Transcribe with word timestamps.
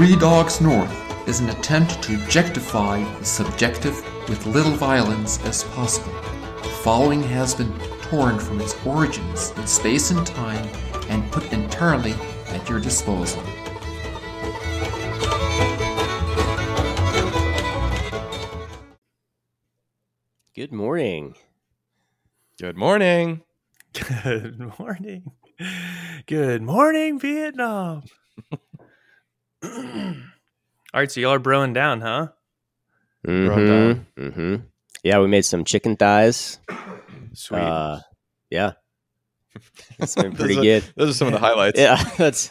Three 0.00 0.16
Dogs 0.16 0.62
North 0.62 1.28
is 1.28 1.40
an 1.40 1.50
attempt 1.50 2.02
to 2.04 2.14
objectify 2.14 3.04
the 3.18 3.24
subjective 3.26 3.94
with 4.30 4.46
little 4.46 4.72
violence 4.72 5.38
as 5.44 5.64
possible. 5.64 6.14
The 6.62 6.70
following 6.82 7.22
has 7.24 7.54
been 7.54 7.70
torn 8.00 8.38
from 8.38 8.62
its 8.62 8.74
origins 8.86 9.50
in 9.58 9.66
space 9.66 10.10
and 10.10 10.26
time 10.26 10.66
and 11.10 11.30
put 11.30 11.52
entirely 11.52 12.14
at 12.46 12.66
your 12.66 12.80
disposal. 12.80 13.42
Good 20.54 20.72
morning. 20.72 21.34
Good 22.58 22.78
morning. 22.78 23.42
Good 24.22 24.78
morning. 24.78 25.32
Good 26.24 26.62
morning, 26.62 27.20
Vietnam. 27.20 28.04
All 29.62 30.14
right, 30.94 31.10
so 31.10 31.20
y'all 31.20 31.32
are 31.34 31.40
broing 31.40 31.74
down, 31.74 32.00
huh? 32.00 32.28
Mm-hmm. 33.26 34.28
hmm 34.30 34.56
Yeah, 35.04 35.20
we 35.20 35.26
made 35.26 35.44
some 35.44 35.64
chicken 35.64 35.96
thighs. 35.96 36.58
Sweet. 37.34 37.58
Uh, 37.60 38.00
yeah, 38.50 38.72
it's 39.98 40.14
been 40.14 40.30
Those 40.30 40.38
pretty 40.38 40.58
are- 40.58 40.62
good. 40.62 40.84
Those 40.96 41.10
are 41.10 41.14
some 41.14 41.28
of 41.28 41.34
the 41.34 41.38
highlights. 41.38 41.78
Yeah, 41.78 42.02
that's 42.16 42.50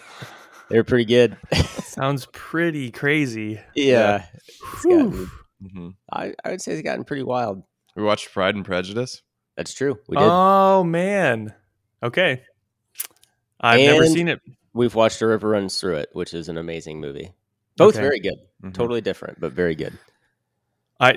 they're 0.70 0.84
pretty 0.84 1.06
good. 1.06 1.36
Sounds 1.54 2.28
pretty 2.32 2.92
crazy. 2.92 3.60
yeah, 3.76 4.26
it's 4.74 4.86
gotten- 4.86 5.12
Whew. 5.12 5.30
Mhm. 5.62 5.96
I, 6.14 6.34
I 6.46 6.52
would 6.52 6.62
say 6.62 6.72
it's 6.72 6.82
gotten 6.84 7.04
pretty 7.04 7.24
wild. 7.24 7.64
We 7.96 8.04
watched 8.04 8.32
Pride 8.32 8.56
and 8.56 8.64
Prejudice. 8.64 9.22
That's 9.58 9.74
true. 9.74 9.98
We 10.08 10.16
did. 10.16 10.24
Oh 10.26 10.86
man. 10.86 11.54
Okay. 12.02 12.44
I've 13.60 13.82
never 13.82 14.06
seen 14.06 14.30
it. 14.30 14.40
We've 14.74 14.94
watched 14.96 15.22
A 15.22 15.28
River 15.28 15.50
Runs 15.50 15.80
Through 15.80 15.98
It, 15.98 16.10
which 16.14 16.34
is 16.34 16.50
an 16.50 16.58
amazing 16.58 17.00
movie. 17.00 17.34
Both 17.78 17.96
Okay. 17.96 18.04
very 18.04 18.20
good. 18.20 18.40
Mhm. 18.64 18.74
Totally 18.74 19.02
different, 19.02 19.40
but 19.40 19.54
very 19.54 19.76
good. 19.76 19.98
I 21.00 21.14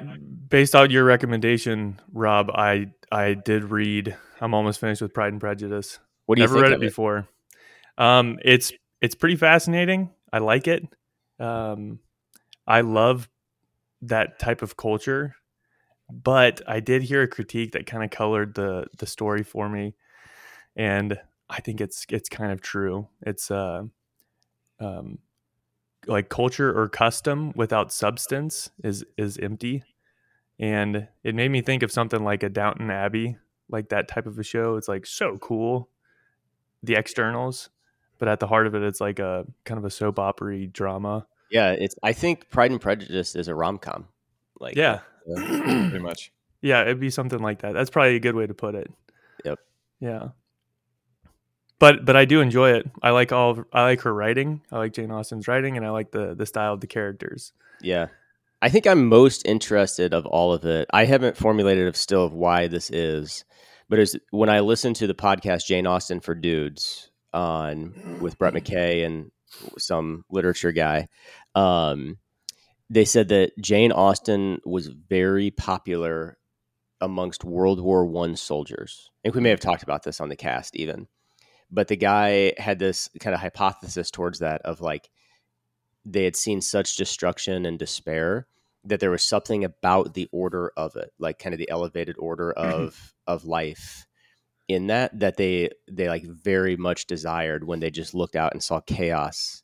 based 0.48 0.74
on 0.76 0.90
your 0.90 1.04
recommendation, 1.04 2.00
Rob, 2.12 2.50
I 2.50 2.92
I 3.10 3.34
did 3.34 3.64
read. 3.64 4.16
I'm 4.40 4.54
almost 4.54 4.80
finished 4.80 5.02
with 5.02 5.12
Pride 5.12 5.32
and 5.32 5.40
Prejudice. 5.40 5.98
What 6.26 6.36
do 6.36 6.42
you 6.42 6.44
Never 6.44 6.54
think 6.54 6.62
read 6.62 6.72
of 6.72 6.82
it 6.82 6.86
before. 6.86 7.28
Um, 7.98 8.38
it's 8.44 8.72
it's 9.00 9.14
pretty 9.14 9.36
fascinating. 9.36 10.10
I 10.32 10.38
like 10.38 10.68
it. 10.68 10.84
Um, 11.40 11.98
I 12.66 12.82
love 12.82 13.28
that 14.02 14.38
type 14.38 14.62
of 14.62 14.76
culture, 14.76 15.34
but 16.10 16.62
I 16.66 16.80
did 16.80 17.02
hear 17.02 17.22
a 17.22 17.28
critique 17.28 17.72
that 17.72 17.86
kind 17.86 18.04
of 18.04 18.10
colored 18.10 18.54
the 18.54 18.86
the 18.98 19.06
story 19.06 19.42
for 19.42 19.68
me, 19.68 19.94
and 20.76 21.18
I 21.52 21.60
think 21.60 21.80
it's 21.80 22.06
it's 22.08 22.28
kind 22.28 22.50
of 22.50 22.62
true. 22.62 23.08
It's 23.20 23.50
uh, 23.50 23.82
um, 24.80 25.18
like 26.06 26.28
culture 26.28 26.76
or 26.76 26.88
custom 26.88 27.52
without 27.54 27.92
substance 27.92 28.70
is 28.82 29.04
is 29.18 29.36
empty, 29.38 29.84
and 30.58 31.08
it 31.22 31.34
made 31.34 31.50
me 31.50 31.60
think 31.60 31.82
of 31.82 31.92
something 31.92 32.24
like 32.24 32.42
a 32.42 32.48
Downton 32.48 32.90
Abbey, 32.90 33.36
like 33.68 33.90
that 33.90 34.08
type 34.08 34.26
of 34.26 34.38
a 34.38 34.42
show. 34.42 34.76
It's 34.76 34.88
like 34.88 35.04
so 35.04 35.36
cool, 35.38 35.90
the 36.82 36.94
externals, 36.94 37.68
but 38.18 38.28
at 38.28 38.40
the 38.40 38.46
heart 38.46 38.66
of 38.66 38.74
it, 38.74 38.82
it's 38.82 39.00
like 39.00 39.18
a 39.18 39.46
kind 39.64 39.78
of 39.78 39.84
a 39.84 39.90
soap 39.90 40.18
opera 40.18 40.66
drama. 40.66 41.26
Yeah, 41.50 41.72
it's. 41.72 41.94
I 42.02 42.14
think 42.14 42.48
Pride 42.48 42.70
and 42.70 42.80
Prejudice 42.80 43.36
is 43.36 43.48
a 43.48 43.54
rom 43.54 43.76
com. 43.76 44.08
Like 44.58 44.74
Yeah, 44.74 45.00
Pretty 45.26 45.98
much. 45.98 46.32
yeah, 46.62 46.82
it'd 46.82 47.00
be 47.00 47.10
something 47.10 47.40
like 47.40 47.60
that. 47.60 47.74
That's 47.74 47.90
probably 47.90 48.16
a 48.16 48.20
good 48.20 48.34
way 48.34 48.46
to 48.46 48.54
put 48.54 48.74
it. 48.74 48.90
Yep. 49.44 49.58
Yeah. 50.00 50.28
But 51.78 52.04
but 52.04 52.16
I 52.16 52.24
do 52.24 52.40
enjoy 52.40 52.72
it. 52.72 52.90
I 53.02 53.10
like 53.10 53.32
all 53.32 53.64
I 53.72 53.82
like 53.82 54.02
her 54.02 54.14
writing. 54.14 54.62
I 54.70 54.78
like 54.78 54.92
Jane 54.92 55.10
Austen's 55.10 55.48
writing, 55.48 55.76
and 55.76 55.84
I 55.84 55.90
like 55.90 56.12
the 56.12 56.34
the 56.34 56.46
style 56.46 56.74
of 56.74 56.80
the 56.80 56.86
characters. 56.86 57.52
Yeah. 57.80 58.08
I 58.62 58.68
think 58.68 58.86
I'm 58.86 59.08
most 59.08 59.44
interested 59.44 60.14
of 60.14 60.24
all 60.24 60.52
of 60.52 60.64
it. 60.64 60.88
I 60.92 61.04
haven't 61.04 61.36
formulated 61.36 61.88
of 61.88 61.96
still 61.96 62.24
of 62.24 62.32
why 62.32 62.68
this 62.68 62.90
is, 62.90 63.44
but 63.88 63.98
it's 63.98 64.14
when 64.30 64.48
I 64.48 64.60
listened 64.60 64.94
to 64.96 65.08
the 65.08 65.14
podcast 65.14 65.66
Jane 65.66 65.84
Austen 65.84 66.20
for 66.20 66.36
Dudes 66.36 67.10
on 67.32 68.18
with 68.20 68.38
Brett 68.38 68.54
McKay 68.54 69.04
and 69.04 69.32
some 69.78 70.24
literature 70.30 70.70
guy, 70.70 71.08
um, 71.56 72.18
they 72.88 73.04
said 73.04 73.28
that 73.28 73.50
Jane 73.60 73.90
Austen 73.90 74.60
was 74.64 74.86
very 74.86 75.50
popular 75.50 76.38
amongst 77.00 77.42
World 77.42 77.80
War 77.80 78.06
One 78.06 78.36
soldiers. 78.36 79.10
I 79.10 79.28
think 79.28 79.34
we 79.34 79.40
may 79.40 79.50
have 79.50 79.60
talked 79.60 79.82
about 79.82 80.04
this 80.04 80.20
on 80.20 80.28
the 80.28 80.36
cast 80.36 80.76
even. 80.76 81.08
But 81.72 81.88
the 81.88 81.96
guy 81.96 82.52
had 82.58 82.78
this 82.78 83.08
kind 83.18 83.34
of 83.34 83.40
hypothesis 83.40 84.10
towards 84.10 84.40
that 84.40 84.62
of 84.62 84.80
like 84.80 85.10
they 86.04 86.24
had 86.24 86.36
seen 86.36 86.60
such 86.60 86.96
destruction 86.96 87.64
and 87.64 87.78
despair 87.78 88.46
that 88.84 89.00
there 89.00 89.10
was 89.10 89.22
something 89.22 89.64
about 89.64 90.14
the 90.14 90.28
order 90.32 90.72
of 90.76 90.96
it 90.96 91.12
like 91.18 91.38
kind 91.38 91.54
of 91.54 91.58
the 91.58 91.70
elevated 91.70 92.16
order 92.18 92.52
of 92.52 93.14
of 93.26 93.44
life 93.44 94.06
in 94.68 94.88
that 94.88 95.18
that 95.18 95.36
they 95.36 95.70
they 95.90 96.08
like 96.08 96.24
very 96.24 96.76
much 96.76 97.06
desired 97.06 97.64
when 97.64 97.80
they 97.80 97.90
just 97.90 98.14
looked 98.14 98.36
out 98.36 98.52
and 98.52 98.62
saw 98.62 98.80
chaos 98.80 99.62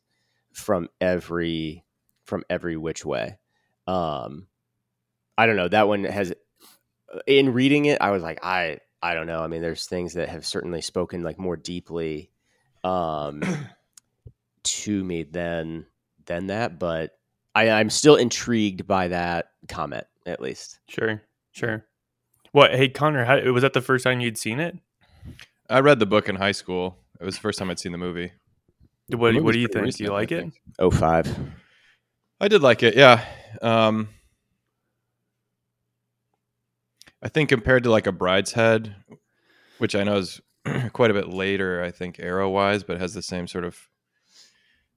from 0.53 0.87
every 1.01 1.83
from 2.23 2.43
every 2.49 2.77
which 2.77 3.05
way. 3.05 3.37
Um 3.87 4.47
i 5.37 5.45
don't 5.45 5.55
know 5.55 5.69
that 5.69 5.87
one 5.87 6.03
has 6.03 6.33
in 7.25 7.53
reading 7.53 7.85
it 7.85 7.97
i 8.01 8.11
was 8.11 8.21
like 8.21 8.43
i 8.43 8.77
i 9.01 9.13
don't 9.13 9.27
know 9.27 9.41
i 9.41 9.47
mean 9.47 9.61
there's 9.61 9.85
things 9.85 10.13
that 10.13 10.29
have 10.29 10.45
certainly 10.45 10.81
spoken 10.81 11.23
like 11.23 11.39
more 11.39 11.55
deeply 11.55 12.29
um 12.83 13.41
to 14.63 15.03
me 15.03 15.23
than 15.23 15.85
than 16.25 16.47
that, 16.47 16.79
but 16.79 17.17
I, 17.53 17.69
I'm 17.71 17.89
still 17.89 18.15
intrigued 18.15 18.87
by 18.87 19.09
that 19.09 19.51
comment, 19.67 20.05
at 20.25 20.39
least. 20.39 20.79
Sure, 20.87 21.21
sure. 21.51 21.85
What? 22.51 22.73
Hey, 22.73 22.87
Connor, 22.87 23.25
how, 23.25 23.39
was 23.51 23.63
that 23.63 23.73
the 23.73 23.81
first 23.81 24.03
time 24.05 24.21
you'd 24.21 24.37
seen 24.37 24.59
it? 24.59 24.77
I 25.69 25.79
read 25.81 25.99
the 25.99 26.05
book 26.05 26.29
in 26.29 26.35
high 26.35 26.53
school. 26.53 26.97
It 27.19 27.25
was 27.25 27.35
the 27.35 27.41
first 27.41 27.59
time 27.59 27.69
I'd 27.69 27.79
seen 27.79 27.91
the 27.91 27.97
movie. 27.97 28.31
What? 29.09 29.33
The 29.33 29.41
What 29.41 29.53
do 29.53 29.59
you 29.59 29.67
pretty 29.67 29.91
think? 29.91 29.97
Do 29.97 30.03
you 30.05 30.11
like 30.11 30.31
it? 30.31 30.41
think. 30.41 30.61
Oh 30.77 30.91
five. 30.91 31.27
I 32.39 32.47
did 32.47 32.61
like 32.61 32.83
it. 32.83 32.95
Yeah. 32.95 33.25
Um, 33.61 34.09
I 37.21 37.29
think 37.29 37.49
compared 37.49 37.83
to 37.83 37.91
like 37.91 38.07
a 38.07 38.11
Brideshead, 38.13 38.95
which 39.77 39.95
I 39.95 40.03
know 40.03 40.17
is 40.17 40.41
quite 40.93 41.11
a 41.11 41.13
bit 41.13 41.29
later, 41.29 41.83
I 41.83 41.91
think 41.91 42.19
arrow 42.19 42.49
wise, 42.49 42.83
but 42.83 42.99
has 42.99 43.13
the 43.13 43.21
same 43.21 43.47
sort 43.47 43.65
of 43.65 43.77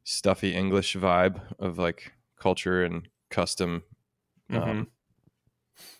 stuffy 0.05 0.55
English 0.55 0.97
vibe 0.97 1.41
of 1.59 1.79
like 1.79 2.13
culture 2.39 2.83
and 2.85 3.09
custom 3.31 3.83
um, 4.51 4.59
Mhm. 4.59 4.87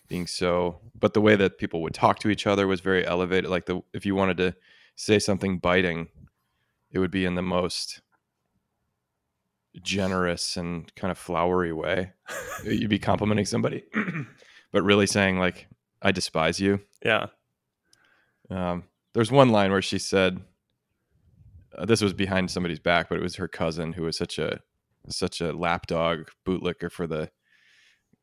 being 0.07 0.27
so. 0.27 0.79
But 0.97 1.13
the 1.13 1.21
way 1.21 1.35
that 1.35 1.57
people 1.57 1.81
would 1.81 1.93
talk 1.93 2.19
to 2.19 2.29
each 2.29 2.45
other 2.45 2.67
was 2.67 2.81
very 2.81 3.05
elevated. 3.05 3.49
Like 3.49 3.65
the 3.65 3.81
if 3.93 4.05
you 4.05 4.15
wanted 4.15 4.37
to 4.37 4.55
say 4.95 5.19
something 5.19 5.57
biting, 5.59 6.09
it 6.91 6.99
would 6.99 7.11
be 7.11 7.25
in 7.25 7.35
the 7.35 7.41
most 7.41 8.01
generous 9.81 10.55
and 10.55 10.93
kind 10.95 11.11
of 11.11 11.17
flowery 11.17 11.73
way. 11.73 12.11
You'd 12.63 12.89
be 12.89 12.99
complimenting 12.99 13.45
somebody, 13.45 13.83
but 14.71 14.83
really 14.83 15.07
saying 15.07 15.39
like, 15.39 15.67
"I 16.03 16.11
despise 16.11 16.59
you." 16.59 16.81
Yeah. 17.03 17.27
Um, 18.49 18.83
there's 19.13 19.31
one 19.31 19.49
line 19.49 19.71
where 19.71 19.81
she 19.81 19.97
said, 19.97 20.41
uh, 21.77 21.85
"This 21.85 22.01
was 22.01 22.13
behind 22.13 22.51
somebody's 22.51 22.79
back, 22.79 23.09
but 23.09 23.17
it 23.17 23.23
was 23.23 23.37
her 23.37 23.47
cousin 23.47 23.93
who 23.93 24.03
was 24.03 24.17
such 24.17 24.37
a 24.37 24.59
such 25.09 25.41
a 25.41 25.51
lapdog 25.53 26.29
bootlicker 26.45 26.91
for 26.91 27.07
the 27.07 27.31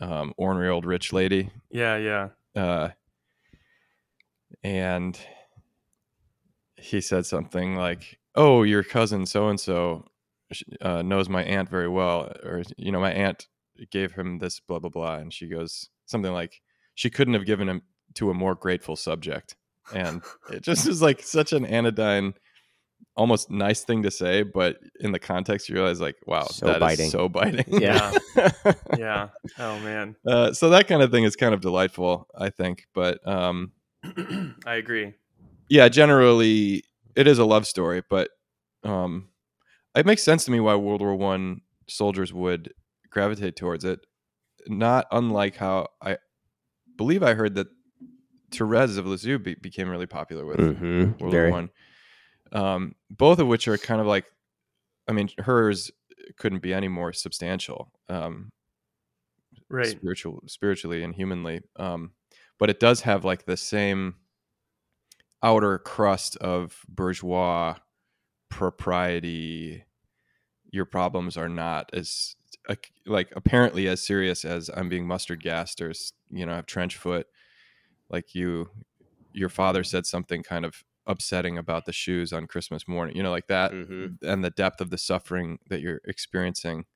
um, 0.01 0.33
ornery 0.37 0.69
old 0.69 0.85
rich 0.85 1.13
lady." 1.13 1.51
Yeah. 1.71 1.97
Yeah. 1.97 2.29
uh, 2.55 2.91
and 4.63 5.19
he 6.77 7.01
said 7.01 7.27
something 7.27 7.77
like, 7.77 8.19
"Oh, 8.35 8.63
your 8.63 8.83
cousin 8.83 9.27
so 9.27 9.49
and 9.49 9.61
so 9.61 10.07
knows 10.83 11.29
my 11.29 11.45
aunt 11.45 11.69
very 11.69 11.89
well, 11.89 12.33
or 12.43 12.63
you 12.77 12.91
know, 12.93 13.01
my 13.01 13.13
aunt 13.13 13.47
gave 13.91 14.13
him 14.13 14.39
this 14.39 14.61
blah 14.61 14.79
blah 14.79 14.91
blah," 14.91 15.17
and 15.17 15.33
she 15.33 15.49
goes 15.49 15.89
something 16.07 16.33
like, 16.33 16.61
"She 16.95 17.11
couldn't 17.11 17.35
have 17.35 17.47
given 17.47 17.69
him 17.69 17.83
to 18.15 18.31
a 18.31 18.35
more 18.35 18.55
grateful 18.55 18.97
subject," 18.97 19.57
and 19.95 20.23
it 20.51 20.63
just 20.63 20.87
is 20.87 21.01
like 21.03 21.23
such 21.23 21.53
an 21.53 21.65
anodyne. 21.65 22.35
Almost 23.17 23.51
nice 23.51 23.83
thing 23.83 24.03
to 24.05 24.11
say, 24.11 24.43
but 24.45 24.77
in 25.01 25.13
the 25.13 25.19
context, 25.19 25.69
you 25.69 25.75
realize 25.75 26.01
like, 26.01 26.17
wow, 26.27 26.45
So 26.45 26.67
that 26.67 26.77
is 26.77 26.81
biting. 26.81 27.11
so 27.11 27.29
biting. 27.29 27.65
Yeah. 27.69 28.13
Yeah. 28.97 29.29
Oh 29.59 29.79
man, 29.81 30.17
Uh, 30.27 30.53
so 30.53 30.71
that 30.71 30.87
kind 30.87 31.03
of 31.03 31.11
thing 31.11 31.25
is 31.25 31.35
kind 31.37 31.53
of 31.53 31.61
delightful, 31.61 32.29
I 32.39 32.51
think. 32.51 32.87
But 32.95 33.27
um, 33.27 33.73
I 34.67 34.77
agree. 34.77 35.15
yeah, 35.69 35.89
generally 35.89 36.85
it 37.17 37.27
is 37.27 37.39
a 37.39 37.45
love 37.45 37.67
story, 37.67 38.03
but 38.09 38.31
um, 38.85 39.29
it 39.95 40.07
makes 40.07 40.23
sense 40.23 40.45
to 40.45 40.51
me 40.51 40.61
why 40.61 40.77
World 40.77 41.01
War 41.01 41.15
One 41.17 41.63
soldiers 41.89 42.33
would 42.33 42.73
gravitate 43.11 43.57
towards 43.57 43.85
it. 43.85 44.01
Not 44.67 45.07
unlike 45.11 45.57
how 45.57 45.89
I 46.03 46.19
believe 47.01 47.23
I 47.23 47.33
heard 47.33 47.55
that 47.55 47.69
Therese 48.53 48.99
of 48.99 49.07
Lisieux 49.07 49.39
be- 49.39 49.55
became 49.55 49.89
really 49.89 50.07
popular 50.07 50.45
with 50.45 50.59
mm-hmm. 50.59 51.13
World 51.19 51.33
Very. 51.33 51.51
War 51.51 51.61
One. 51.61 51.71
Um, 52.53 52.95
both 53.11 53.39
of 53.39 53.47
which 53.47 53.69
are 53.69 53.79
kind 53.79 54.01
of 54.01 54.07
like, 54.07 54.27
I 55.09 55.13
mean, 55.13 55.31
hers 55.39 55.91
couldn't 56.37 56.63
be 56.63 56.75
any 56.75 56.89
more 56.89 57.13
substantial 57.13 57.93
um 58.09 58.51
Right. 59.69 59.87
spiritual 59.87 60.43
spiritually 60.47 61.05
and 61.05 61.15
humanly 61.15 61.63
um 61.77 62.13
but 62.59 62.71
it 62.71 62.81
does 62.81 63.03
have 63.03 63.25
like 63.25 63.45
the 63.45 63.57
same 63.57 64.17
outer 65.43 65.79
crust 65.79 66.37
of 66.37 66.85
bourgeois 66.89 67.77
propriety 68.49 69.85
your 70.73 70.85
problems 70.85 71.37
are 71.37 71.49
not 71.49 71.91
as 71.93 72.35
like 73.07 73.33
apparently 73.37 73.89
as 73.89 74.03
serious 74.03 74.45
as 74.45 74.71
i'm 74.75 74.89
being 74.89 75.07
mustard 75.07 75.43
gassed 75.43 75.81
or 75.81 75.93
you 76.29 76.47
know 76.47 76.53
I 76.53 76.57
have 76.57 76.67
trench 76.67 76.97
foot 76.97 77.27
like 78.11 78.35
you 78.35 78.71
your 79.33 79.49
father 79.49 79.85
said 79.85 80.07
something 80.07 80.43
kind 80.43 80.65
of 80.65 80.85
upsetting 81.07 81.59
about 81.59 81.87
the 81.87 81.93
shoes 81.93 82.33
on 82.33 82.47
christmas 82.47 82.87
morning 82.89 83.17
you 83.17 83.23
know 83.23 83.31
like 83.31 83.49
that 83.49 83.73
Mhm. 83.73 84.19
and 84.23 84.45
the 84.45 84.51
depth 84.51 84.81
of 84.81 84.91
the 84.91 84.99
suffering 84.99 85.59
that 85.69 85.81
you're 85.81 86.01
experiencing 86.05 86.87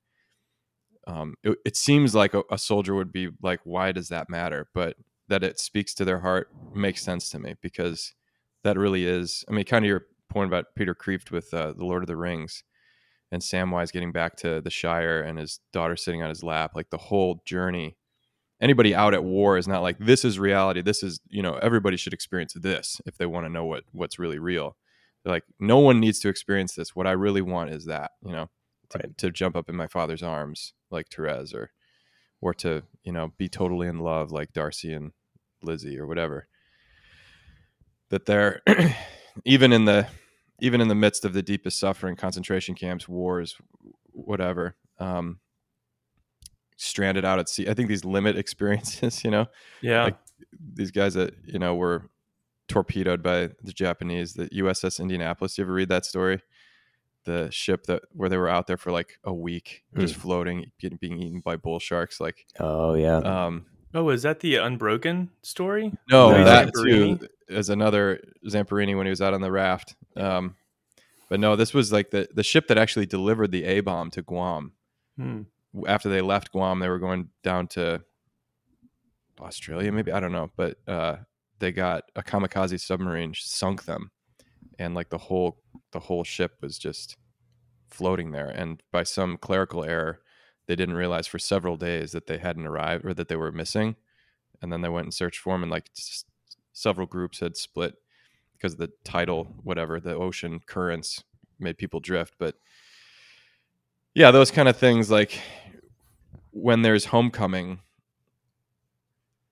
um, 1.07 1.35
it, 1.43 1.57
it 1.65 1.75
seems 1.77 2.15
like 2.15 2.33
a, 2.33 2.43
a 2.49 2.57
soldier 2.57 2.95
would 2.95 3.11
be 3.11 3.29
like 3.41 3.59
why 3.63 3.91
does 3.91 4.09
that 4.09 4.29
matter 4.29 4.67
but 4.73 4.97
that 5.27 5.43
it 5.43 5.59
speaks 5.59 5.93
to 5.95 6.05
their 6.05 6.19
heart 6.19 6.49
makes 6.73 7.01
sense 7.03 7.29
to 7.29 7.39
me 7.39 7.55
because 7.61 8.13
that 8.63 8.77
really 8.77 9.05
is 9.05 9.45
i 9.49 9.51
mean 9.51 9.65
kind 9.65 9.85
of 9.85 9.89
your 9.89 10.07
point 10.29 10.47
about 10.47 10.75
peter 10.75 10.95
kreeft 10.95 11.31
with 11.31 11.53
uh, 11.53 11.73
the 11.73 11.85
lord 11.85 12.03
of 12.03 12.07
the 12.07 12.17
rings 12.17 12.63
and 13.31 13.41
samwise 13.41 13.91
getting 13.91 14.11
back 14.11 14.35
to 14.37 14.61
the 14.61 14.69
shire 14.69 15.21
and 15.21 15.39
his 15.39 15.59
daughter 15.73 15.95
sitting 15.95 16.21
on 16.21 16.29
his 16.29 16.43
lap 16.43 16.71
like 16.75 16.89
the 16.89 16.97
whole 16.97 17.41
journey. 17.45 17.97
Anybody 18.61 18.95
out 18.95 19.13
at 19.13 19.23
war 19.23 19.57
is 19.57 19.67
not 19.67 19.81
like 19.81 19.97
this 19.99 20.23
is 20.23 20.39
reality. 20.39 20.81
This 20.81 21.03
is 21.03 21.19
you 21.27 21.41
know 21.41 21.55
everybody 21.55 21.97
should 21.97 22.13
experience 22.13 22.53
this 22.53 23.01
if 23.05 23.17
they 23.17 23.25
want 23.25 23.45
to 23.45 23.51
know 23.51 23.65
what 23.65 23.83
what's 23.91 24.19
really 24.19 24.39
real. 24.39 24.77
They're 25.23 25.33
like 25.33 25.43
no 25.59 25.79
one 25.79 25.99
needs 25.99 26.19
to 26.21 26.29
experience 26.29 26.75
this. 26.75 26.95
What 26.95 27.07
i 27.07 27.11
really 27.11 27.41
want 27.41 27.71
is 27.71 27.85
that 27.85 28.11
you 28.23 28.31
know 28.31 28.49
to, 28.91 28.97
Right. 28.99 29.17
to 29.17 29.31
jump 29.31 29.55
up 29.55 29.69
in 29.69 29.75
my 29.75 29.87
father's 29.87 30.23
arms 30.23 30.73
like 30.91 31.07
Therese 31.09 31.53
or 31.53 31.71
or 32.41 32.53
to 32.55 32.83
you 33.03 33.11
know 33.11 33.33
be 33.37 33.49
totally 33.49 33.87
in 33.87 33.99
love 33.99 34.31
like 34.31 34.53
Darcy 34.53 34.93
and 34.93 35.11
Lizzie 35.61 35.99
or 35.99 36.07
whatever. 36.07 36.47
That 38.09 38.25
they're 38.25 38.61
even 39.45 39.73
in 39.73 39.85
the 39.85 40.07
even 40.61 40.81
in 40.81 40.87
the 40.87 40.95
midst 40.95 41.25
of 41.25 41.33
the 41.33 41.41
deepest 41.43 41.79
suffering 41.79 42.15
concentration 42.15 42.75
camps 42.75 43.07
wars 43.07 43.57
whatever 44.11 44.75
um 44.99 45.39
stranded 46.77 47.23
out 47.25 47.39
at 47.39 47.47
sea 47.49 47.67
i 47.69 47.73
think 47.73 47.87
these 47.89 48.03
limit 48.05 48.37
experiences 48.43 49.23
you 49.23 49.31
know 49.31 49.45
Yeah. 49.81 50.03
like 50.05 50.17
these 50.73 50.91
guys 50.91 51.13
that 51.13 51.33
you 51.45 51.59
know 51.59 51.75
were 51.75 52.09
torpedoed 52.67 53.21
by 53.21 53.49
the 53.63 53.71
Japanese, 53.71 54.33
the 54.33 54.47
USS 54.49 54.99
Indianapolis. 54.99 55.55
You 55.55 55.63
ever 55.65 55.71
read 55.73 55.89
that 55.89 56.03
story? 56.03 56.41
The 57.25 57.47
ship 57.51 57.83
that 57.85 58.01
where 58.11 58.27
they 58.27 58.37
were 58.37 58.49
out 58.49 58.65
there 58.65 58.75
for 58.75 58.91
like 58.91 59.19
a 59.23 59.31
week, 59.31 59.83
just 59.95 60.15
floating, 60.15 60.71
getting 60.79 60.97
being 60.97 61.21
eaten 61.21 61.41
by 61.41 61.57
bull 61.57 61.77
sharks. 61.77 62.19
Like, 62.19 62.47
Oh 62.59 62.95
yeah. 62.95 63.17
um, 63.17 63.67
oh, 63.93 64.09
is 64.09 64.23
that 64.23 64.39
the 64.39 64.55
Unbroken 64.55 65.29
story? 65.43 65.93
no, 66.09 66.31
No, 66.31 66.43
that 66.43 66.71
too 66.83 67.19
is 67.47 67.69
another 67.69 68.21
Zamperini 68.47 68.95
when 68.97 69.05
he 69.05 69.11
was 69.11 69.21
out 69.21 69.33
on 69.33 69.41
the 69.41 69.51
raft. 69.51 69.95
Um, 70.15 70.55
but 71.29 71.39
no, 71.39 71.55
this 71.55 71.73
was 71.73 71.91
like 71.91 72.11
the 72.11 72.27
the 72.33 72.43
ship 72.43 72.67
that 72.67 72.77
actually 72.77 73.05
delivered 73.05 73.51
the 73.51 73.63
A 73.65 73.79
bomb 73.81 74.11
to 74.11 74.21
Guam. 74.21 74.73
Hmm. 75.17 75.43
after 75.87 76.09
they 76.09 76.21
left 76.21 76.51
Guam, 76.51 76.79
they 76.79 76.89
were 76.89 76.99
going 76.99 77.29
down 77.41 77.67
to 77.67 78.03
Australia, 79.39 79.91
maybe 79.91 80.11
I 80.11 80.19
don't 80.19 80.31
know, 80.31 80.51
but 80.55 80.77
uh, 80.87 81.17
they 81.59 81.71
got 81.71 82.03
a 82.15 82.23
kamikaze 82.23 82.79
submarine 82.79 83.33
sunk 83.35 83.85
them, 83.85 84.11
and 84.79 84.93
like 84.93 85.09
the 85.09 85.17
whole 85.17 85.61
the 85.91 85.99
whole 85.99 86.23
ship 86.23 86.57
was 86.61 86.77
just 86.77 87.17
floating 87.89 88.31
there. 88.31 88.49
And 88.49 88.81
by 88.91 89.03
some 89.03 89.37
clerical 89.37 89.83
error, 89.83 90.19
they 90.67 90.75
didn't 90.75 90.95
realize 90.95 91.27
for 91.27 91.39
several 91.39 91.77
days 91.77 92.11
that 92.11 92.27
they 92.27 92.37
hadn't 92.37 92.67
arrived 92.67 93.05
or 93.05 93.13
that 93.13 93.27
they 93.27 93.35
were 93.35 93.51
missing. 93.51 93.95
And 94.61 94.71
then 94.71 94.81
they 94.81 94.89
went 94.89 95.05
and 95.05 95.13
searched 95.13 95.39
for 95.39 95.53
them, 95.53 95.63
and 95.63 95.71
like 95.71 95.89
several 96.75 97.07
groups 97.07 97.39
had 97.39 97.55
split 97.55 97.95
because 98.53 98.73
of 98.73 98.79
the 98.79 98.91
tidal, 99.03 99.45
whatever, 99.63 99.99
the 99.99 100.13
ocean 100.13 100.59
currents 100.65 101.23
made 101.57 101.77
people 101.77 101.99
drift. 101.99 102.35
But 102.37 102.55
yeah, 104.13 104.31
those 104.31 104.51
kind 104.51 104.67
of 104.67 104.77
things 104.77 105.09
like 105.09 105.39
when 106.51 106.81
there's 106.81 107.05
homecoming, 107.05 107.79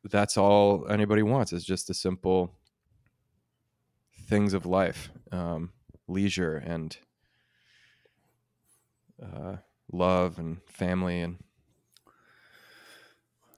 that's 0.03 0.37
all 0.37 0.85
anybody 0.89 1.23
wants 1.23 1.53
is 1.53 1.63
just 1.63 1.87
the 1.87 1.93
simple 1.93 2.53
things 4.27 4.53
of 4.53 4.65
life, 4.65 5.09
um, 5.31 5.71
leisure 6.07 6.57
and 6.57 6.97
uh, 9.21 9.55
love 9.91 10.39
and 10.39 10.57
family 10.67 11.21
and 11.21 11.37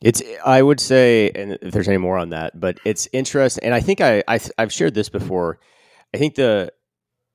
It's 0.01 0.21
I 0.45 0.61
would 0.61 0.79
say, 0.79 1.31
and 1.31 1.57
if 1.61 1.73
there's 1.73 1.87
any 1.87 1.97
more 1.97 2.17
on 2.17 2.29
that, 2.29 2.59
but 2.59 2.79
it's 2.85 3.07
interesting, 3.13 3.63
and 3.63 3.73
I 3.73 3.79
think 3.79 4.01
I, 4.01 4.23
I 4.27 4.39
I've 4.57 4.71
shared 4.73 4.93
this 4.93 5.09
before. 5.09 5.59
I 6.13 6.17
think 6.17 6.35
the 6.35 6.71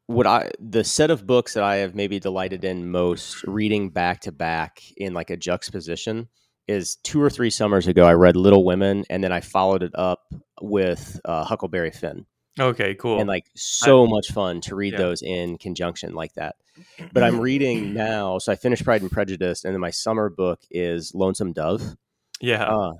what 0.06 0.26
I 0.26 0.50
the 0.58 0.84
set 0.84 1.10
of 1.10 1.26
books 1.26 1.54
that 1.54 1.62
I 1.64 1.76
have 1.76 1.94
maybe 1.94 2.18
delighted 2.20 2.64
in 2.64 2.90
most 2.90 3.42
reading 3.44 3.90
back 3.90 4.20
to 4.22 4.32
back 4.32 4.82
in 4.96 5.14
like 5.14 5.30
a 5.30 5.36
juxtaposition 5.36 6.28
is 6.68 6.96
two 7.02 7.20
or 7.20 7.30
three 7.30 7.50
summers 7.50 7.86
ago 7.88 8.04
I 8.04 8.12
read 8.12 8.36
Little 8.36 8.64
Women, 8.64 9.04
and 9.10 9.24
then 9.24 9.32
I 9.32 9.40
followed 9.40 9.82
it 9.82 9.92
up 9.94 10.20
with 10.60 11.20
uh, 11.24 11.42
Huckleberry 11.44 11.90
Finn, 11.90 12.26
Okay, 12.60 12.94
cool. 12.94 13.18
and 13.18 13.28
like 13.28 13.46
so 13.56 14.06
much 14.06 14.28
fun 14.32 14.60
to 14.62 14.76
read 14.76 14.92
Yeah. 14.92 14.98
those 14.98 15.22
in 15.22 15.58
conjunction 15.58 16.14
like 16.14 16.34
that. 16.34 16.56
But 17.12 17.24
I'm 17.24 17.40
reading 17.40 17.92
now, 17.94 18.38
so 18.38 18.52
I 18.52 18.56
finished 18.56 18.84
Pride 18.84 19.02
and 19.02 19.10
Prejudice, 19.10 19.64
and 19.64 19.74
then 19.74 19.80
my 19.80 19.90
summer 19.90 20.28
book 20.28 20.60
is 20.70 21.12
Lonesome 21.14 21.52
Dove. 21.52 21.96
Yeah. 22.40 22.64
Uh, 22.64 22.92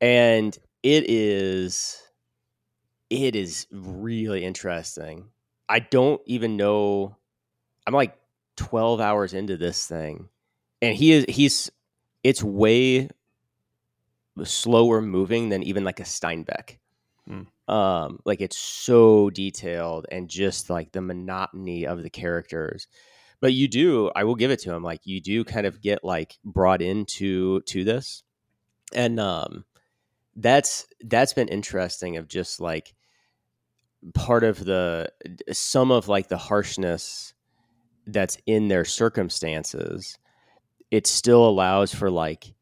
and 0.00 0.56
it 0.82 1.08
is 1.08 2.00
it 3.10 3.34
is 3.36 3.66
really 3.70 4.44
interesting. 4.44 5.26
I 5.68 5.80
don't 5.80 6.20
even 6.26 6.56
know 6.56 7.16
I'm 7.86 7.94
like 7.94 8.16
12 8.56 9.00
hours 9.00 9.34
into 9.34 9.56
this 9.56 9.86
thing. 9.86 10.28
And 10.82 10.96
he 10.96 11.12
is 11.12 11.26
he's 11.28 11.70
it's 12.24 12.42
way 12.42 13.08
slower 14.44 15.02
moving 15.02 15.48
than 15.50 15.62
even 15.62 15.84
like 15.84 16.00
a 16.00 16.04
Steinbeck. 16.04 16.78
Hmm. 17.26 17.42
Um 17.72 18.20
like 18.24 18.40
it's 18.40 18.58
so 18.58 19.30
detailed 19.30 20.06
and 20.10 20.28
just 20.28 20.70
like 20.70 20.92
the 20.92 21.02
monotony 21.02 21.86
of 21.86 22.02
the 22.02 22.10
characters. 22.10 22.86
But 23.40 23.54
you 23.54 23.68
do, 23.68 24.10
I 24.14 24.24
will 24.24 24.34
give 24.34 24.50
it 24.50 24.60
to 24.60 24.74
him, 24.74 24.82
like 24.82 25.00
you 25.04 25.20
do 25.20 25.44
kind 25.44 25.66
of 25.66 25.80
get 25.80 26.04
like 26.04 26.38
brought 26.44 26.82
into 26.82 27.60
to 27.62 27.84
this 27.84 28.22
and 28.94 29.20
um 29.20 29.64
that's 30.36 30.86
that's 31.04 31.32
been 31.32 31.48
interesting 31.48 32.16
of 32.16 32.28
just 32.28 32.60
like 32.60 32.94
part 34.14 34.44
of 34.44 34.64
the 34.64 35.10
some 35.52 35.90
of 35.90 36.08
like 36.08 36.28
the 36.28 36.38
harshness 36.38 37.34
that's 38.06 38.38
in 38.46 38.68
their 38.68 38.84
circumstances 38.84 40.16
it 40.90 41.06
still 41.06 41.46
allows 41.46 41.94
for 41.94 42.10
like 42.10 42.54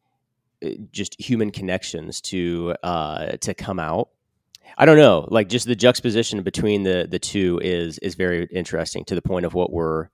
uh, 0.65 0.71
just 0.93 1.21
human 1.21 1.51
connections 1.51 2.21
to 2.21 2.75
uh 2.83 3.37
to 3.39 3.55
come 3.55 3.79
out. 3.79 4.11
I 4.77 4.85
don't 4.85 4.99
know 4.99 5.27
like 5.31 5.49
just 5.49 5.67
the 5.67 5.77
juxtaposition 5.77 6.43
between 6.43 6.83
the 6.83 7.07
the 7.11 7.19
two 7.19 7.61
is 7.63 7.99
is 7.99 8.15
very 8.15 8.47
interesting 8.53 9.05
to 9.07 9.15
the 9.15 9.23
point 9.23 9.47
of 9.47 9.55
what 9.55 9.73
we're 9.73 10.09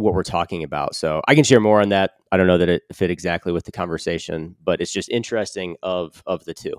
what 0.00 0.14
we're 0.14 0.22
talking 0.22 0.62
about 0.64 0.94
so 0.94 1.20
i 1.28 1.34
can 1.34 1.44
share 1.44 1.60
more 1.60 1.80
on 1.80 1.90
that 1.90 2.12
i 2.32 2.36
don't 2.36 2.46
know 2.46 2.58
that 2.58 2.68
it 2.68 2.82
fit 2.92 3.10
exactly 3.10 3.52
with 3.52 3.64
the 3.64 3.72
conversation 3.72 4.56
but 4.64 4.80
it's 4.80 4.92
just 4.92 5.08
interesting 5.10 5.76
of 5.82 6.22
of 6.26 6.44
the 6.44 6.54
two 6.54 6.74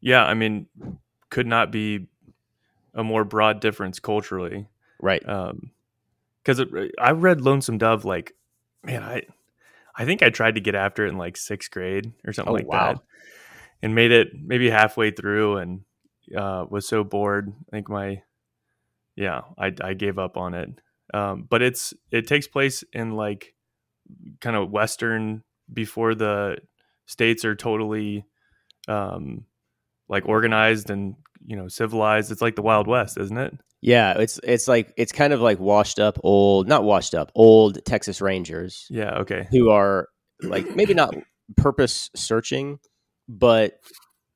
yeah, 0.00 0.24
I 0.24 0.34
mean, 0.34 0.66
could 1.28 1.46
not 1.46 1.70
be 1.70 2.08
a 2.94 3.04
more 3.04 3.24
broad 3.24 3.60
difference 3.60 4.00
culturally. 4.00 4.66
right 5.00 5.26
Um, 5.28 5.72
because 6.42 6.64
I 6.98 7.10
read 7.10 7.42
Lonesome 7.42 7.76
Dove 7.76 8.06
like, 8.06 8.34
man, 8.82 9.02
I, 9.02 9.24
I 9.94 10.06
think 10.06 10.22
I 10.22 10.30
tried 10.30 10.54
to 10.54 10.60
get 10.62 10.74
after 10.74 11.04
it 11.04 11.10
in 11.10 11.18
like 11.18 11.36
sixth 11.36 11.70
grade 11.70 12.12
or 12.26 12.32
something 12.32 12.50
Oh, 12.50 12.54
like 12.54 12.66
wow. 12.66 12.94
that, 12.94 13.02
and 13.82 13.94
made 13.94 14.10
it 14.10 14.28
maybe 14.34 14.70
halfway 14.70 15.10
through 15.10 15.58
and 15.58 15.82
uh, 16.34 16.64
was 16.68 16.88
so 16.88 17.04
bored. 17.04 17.52
I 17.68 17.70
think 17.76 17.90
my, 17.90 18.22
yeah, 19.16 19.42
I 19.58 19.72
I 19.82 19.92
gave 19.92 20.18
up 20.18 20.38
on 20.38 20.54
it. 20.54 20.70
Um, 21.12 21.46
but 21.48 21.62
it's 21.62 21.94
it 22.10 22.26
takes 22.26 22.46
place 22.46 22.84
in 22.92 23.12
like 23.12 23.54
kind 24.40 24.56
of 24.56 24.70
western 24.70 25.42
before 25.72 26.14
the 26.14 26.58
states 27.06 27.44
are 27.44 27.54
totally 27.54 28.24
um 28.88 29.44
like 30.08 30.26
organized 30.26 30.90
and 30.90 31.16
you 31.46 31.56
know 31.56 31.68
civilized. 31.68 32.30
It's 32.30 32.42
like 32.42 32.56
the 32.56 32.62
wild 32.62 32.86
west 32.86 33.18
isn't 33.18 33.38
it? 33.38 33.54
Yeah 33.80 34.18
it's 34.18 34.38
it's 34.42 34.68
like 34.68 34.92
it's 34.96 35.12
kind 35.12 35.32
of 35.32 35.40
like 35.40 35.58
washed 35.58 35.98
up 35.98 36.18
old 36.22 36.68
not 36.68 36.84
washed 36.84 37.14
up 37.14 37.32
old 37.34 37.84
texas 37.84 38.20
rangers 38.20 38.86
yeah 38.90 39.18
okay. 39.20 39.46
who 39.50 39.70
are 39.70 40.08
like 40.42 40.76
maybe 40.76 40.92
not 40.92 41.14
purpose 41.56 42.10
searching 42.14 42.78
but 43.28 43.80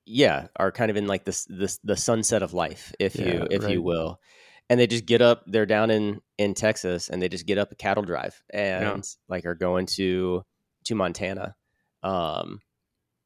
yeah 0.06 0.46
are 0.56 0.72
kind 0.72 0.90
of 0.90 0.96
in 0.96 1.06
like 1.06 1.24
this 1.24 1.46
this 1.50 1.78
the 1.84 1.96
sunset 1.96 2.42
of 2.42 2.54
life 2.54 2.92
if 2.98 3.16
you 3.16 3.26
Yeah, 3.26 3.46
if 3.50 3.68
you 3.68 3.82
will 3.82 4.18
and 4.70 4.80
they 4.80 4.86
just 4.86 5.06
get 5.06 5.22
up. 5.22 5.42
They're 5.46 5.66
down 5.66 5.90
in 5.90 6.20
in 6.38 6.54
Texas, 6.54 7.08
and 7.08 7.20
they 7.20 7.28
just 7.28 7.46
get 7.46 7.58
up 7.58 7.72
a 7.72 7.76
cattle 7.76 8.02
drive 8.02 8.42
and 8.50 9.04
like 9.28 9.46
are 9.46 9.54
going 9.54 9.86
to 9.86 10.42
to 10.84 10.94
Montana. 10.94 11.54
Um, 12.02 12.60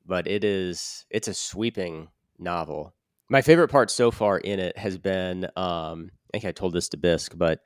but 0.07 0.27
it 0.27 0.45
is 0.45 1.07
it's 1.11 1.29
a 1.29 1.35
sweeping 1.35 2.09
novel. 2.39 2.95
My 3.29 3.43
favorite 3.43 3.69
part 3.69 3.91
so 3.91 4.11
far 4.11 4.39
in 4.39 4.59
it 4.59 4.79
has 4.79 4.99
been 4.99 5.45
um, 5.57 6.11
I 6.33 6.39
think 6.39 6.45
I 6.45 6.53
told 6.53 6.73
this 6.73 6.89
to 6.91 6.97
Bisk, 6.97 7.33
but 7.37 7.61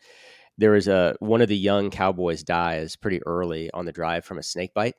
there 0.58 0.72
was 0.72 0.88
a 0.88 1.16
one 1.20 1.40
of 1.40 1.48
the 1.48 1.56
young 1.56 1.90
cowboys 1.90 2.42
dies 2.42 2.96
pretty 2.96 3.20
early 3.24 3.70
on 3.72 3.84
the 3.84 3.92
drive 3.92 4.24
from 4.24 4.38
a 4.38 4.42
snake 4.42 4.74
bite, 4.74 4.94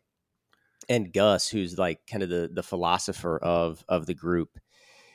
and 0.89 1.13
Gus, 1.13 1.47
who's 1.47 1.77
like 1.77 1.99
kind 2.09 2.23
of 2.23 2.29
the 2.29 2.49
the 2.51 2.63
philosopher 2.63 3.37
of 3.37 3.83
of 3.87 4.05
the 4.05 4.13
group, 4.13 4.57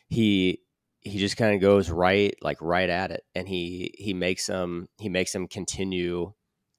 he 0.08 0.60
he 1.00 1.19
just 1.19 1.37
kind 1.37 1.55
of 1.55 1.61
goes 1.61 1.90
right 1.90 2.35
like 2.43 2.61
right 2.61 2.88
at 2.90 3.11
it, 3.11 3.23
and 3.35 3.49
he 3.49 3.95
he 3.99 4.14
makes 4.14 4.47
them 4.47 4.88
he 4.99 5.09
makes 5.09 5.33
them 5.33 5.47
continue 5.49 6.33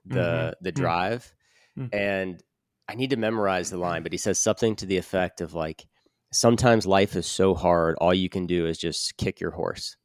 the 0.05 0.15
Mhm. 0.15 0.53
the 0.61 0.71
Mm. 0.71 0.75
drive, 0.75 1.33
Mm. 1.77 1.89
and 1.93 2.43
I 2.87 2.95
need 2.95 3.11
to 3.11 3.17
memorize 3.17 3.69
the 3.69 3.77
line, 3.77 4.01
but 4.03 4.11
he 4.11 4.17
says 4.17 4.39
something 4.39 4.75
to 4.77 4.85
the 4.87 4.97
effect 4.97 5.41
of 5.41 5.53
like, 5.53 5.85
sometimes 6.33 6.87
life 6.87 7.15
is 7.15 7.27
so 7.27 7.53
hard, 7.53 7.95
all 8.01 8.13
you 8.13 8.29
can 8.29 8.47
do 8.47 8.65
is 8.65 8.77
just 8.79 9.15
kick 9.17 9.39
your 9.39 9.51
horse. 9.51 9.95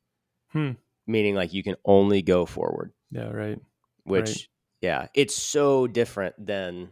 Hmm. 0.49 0.73
Meaning 1.07 1.35
like 1.35 1.53
you 1.55 1.63
can 1.63 1.77
only 1.85 2.21
go 2.23 2.45
forward, 2.47 2.93
Yeah, 3.11 3.31
right. 3.31 3.59
which 4.05 4.29
Right. 4.29 4.49
yeah, 4.83 5.09
it's 5.15 5.35
so 5.35 5.87
different 5.87 6.35
than 6.39 6.91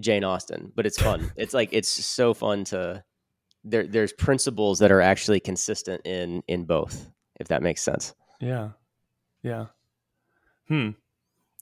Jane 0.00 0.24
Austen, 0.24 0.72
but 0.74 0.86
it's 0.86 1.00
fun. 1.00 1.30
it's 1.36 1.52
like 1.54 1.68
it's 1.72 1.88
so 1.88 2.32
fun 2.34 2.64
to 2.64 3.04
there 3.66 3.86
there's 3.86 4.12
principles 4.12 4.78
that 4.78 4.92
are 4.92 5.00
actually 5.00 5.40
consistent 5.40 6.06
in 6.06 6.42
in 6.48 6.64
both, 6.64 7.10
if 7.40 7.48
that 7.48 7.62
makes 7.62 7.82
sense. 7.82 8.14
Yeah. 8.40 8.70
Yeah. 9.42 9.66
Hmm. 10.68 10.90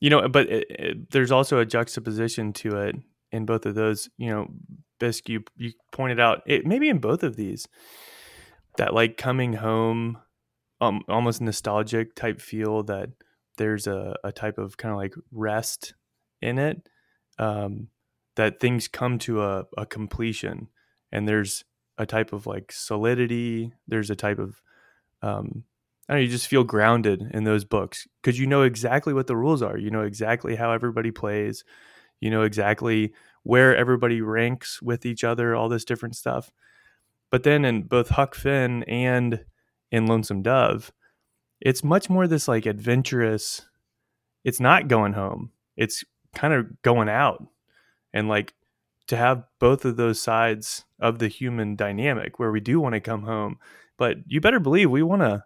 You 0.00 0.10
know, 0.10 0.28
but 0.28 0.48
it, 0.48 0.66
it, 0.70 1.10
there's 1.10 1.32
also 1.32 1.58
a 1.58 1.66
juxtaposition 1.66 2.52
to 2.54 2.76
it 2.76 2.96
in 3.32 3.46
both 3.46 3.66
of 3.66 3.74
those. 3.74 4.08
You 4.18 4.30
know, 4.30 4.48
Bisk, 5.00 5.28
you 5.28 5.44
you 5.56 5.72
pointed 5.92 6.20
out 6.20 6.42
it 6.46 6.66
maybe 6.66 6.88
in 6.88 6.98
both 6.98 7.22
of 7.22 7.36
these 7.36 7.66
that 8.76 8.92
like 8.92 9.16
coming 9.16 9.54
home, 9.54 10.18
um, 10.80 11.02
almost 11.08 11.40
nostalgic 11.40 12.14
type 12.14 12.40
feel 12.40 12.82
that 12.84 13.10
there's 13.56 13.86
a, 13.86 14.16
a 14.24 14.32
type 14.32 14.58
of 14.58 14.76
kind 14.76 14.92
of 14.92 14.98
like 14.98 15.14
rest 15.30 15.94
in 16.42 16.58
it. 16.58 16.88
Um, 17.38 17.88
that 18.36 18.60
things 18.60 18.88
come 18.88 19.18
to 19.20 19.42
a, 19.42 19.64
a 19.76 19.86
completion 19.86 20.68
and 21.12 21.28
there's 21.28 21.64
a 21.98 22.06
type 22.06 22.32
of 22.32 22.46
like 22.46 22.72
solidity. 22.72 23.72
There's 23.86 24.10
a 24.10 24.16
type 24.16 24.38
of 24.38 24.60
um, 25.22 25.64
I 26.08 26.12
don't 26.12 26.18
know, 26.18 26.24
you 26.24 26.28
just 26.28 26.48
feel 26.48 26.64
grounded 26.64 27.30
in 27.32 27.44
those 27.44 27.64
books 27.64 28.06
because 28.22 28.38
you 28.38 28.46
know 28.46 28.62
exactly 28.62 29.14
what 29.14 29.26
the 29.26 29.36
rules 29.36 29.62
are. 29.62 29.78
You 29.78 29.90
know 29.90 30.02
exactly 30.02 30.56
how 30.56 30.72
everybody 30.72 31.10
plays. 31.10 31.64
You 32.20 32.30
know 32.30 32.42
exactly 32.42 33.12
where 33.42 33.76
everybody 33.76 34.20
ranks 34.20 34.82
with 34.82 35.06
each 35.06 35.24
other, 35.24 35.54
all 35.54 35.68
this 35.68 35.84
different 35.84 36.16
stuff. 36.16 36.50
But 37.30 37.42
then 37.42 37.64
in 37.64 37.82
both 37.82 38.10
Huck 38.10 38.34
Finn 38.34 38.82
and 38.84 39.44
in 39.90 40.06
Lonesome 40.06 40.42
Dove, 40.42 40.92
it's 41.60 41.82
much 41.82 42.10
more 42.10 42.26
this 42.26 42.48
like 42.48 42.66
adventurous. 42.66 43.66
It's 44.44 44.60
not 44.60 44.88
going 44.88 45.14
home. 45.14 45.50
It's 45.76 46.04
kind 46.34 46.52
of 46.52 46.82
going 46.82 47.08
out. 47.08 47.46
And 48.12 48.28
like 48.28 48.54
to 49.08 49.16
have 49.16 49.44
both 49.58 49.84
of 49.84 49.96
those 49.96 50.20
sides 50.20 50.84
of 50.98 51.18
the 51.18 51.28
human 51.28 51.76
dynamic 51.76 52.38
where 52.38 52.50
we 52.50 52.60
do 52.60 52.80
want 52.80 52.94
to 52.94 53.00
come 53.00 53.24
home, 53.24 53.58
but 53.98 54.18
you 54.26 54.40
better 54.40 54.60
believe 54.60 54.90
we 54.90 55.02
want 55.02 55.22
to 55.22 55.44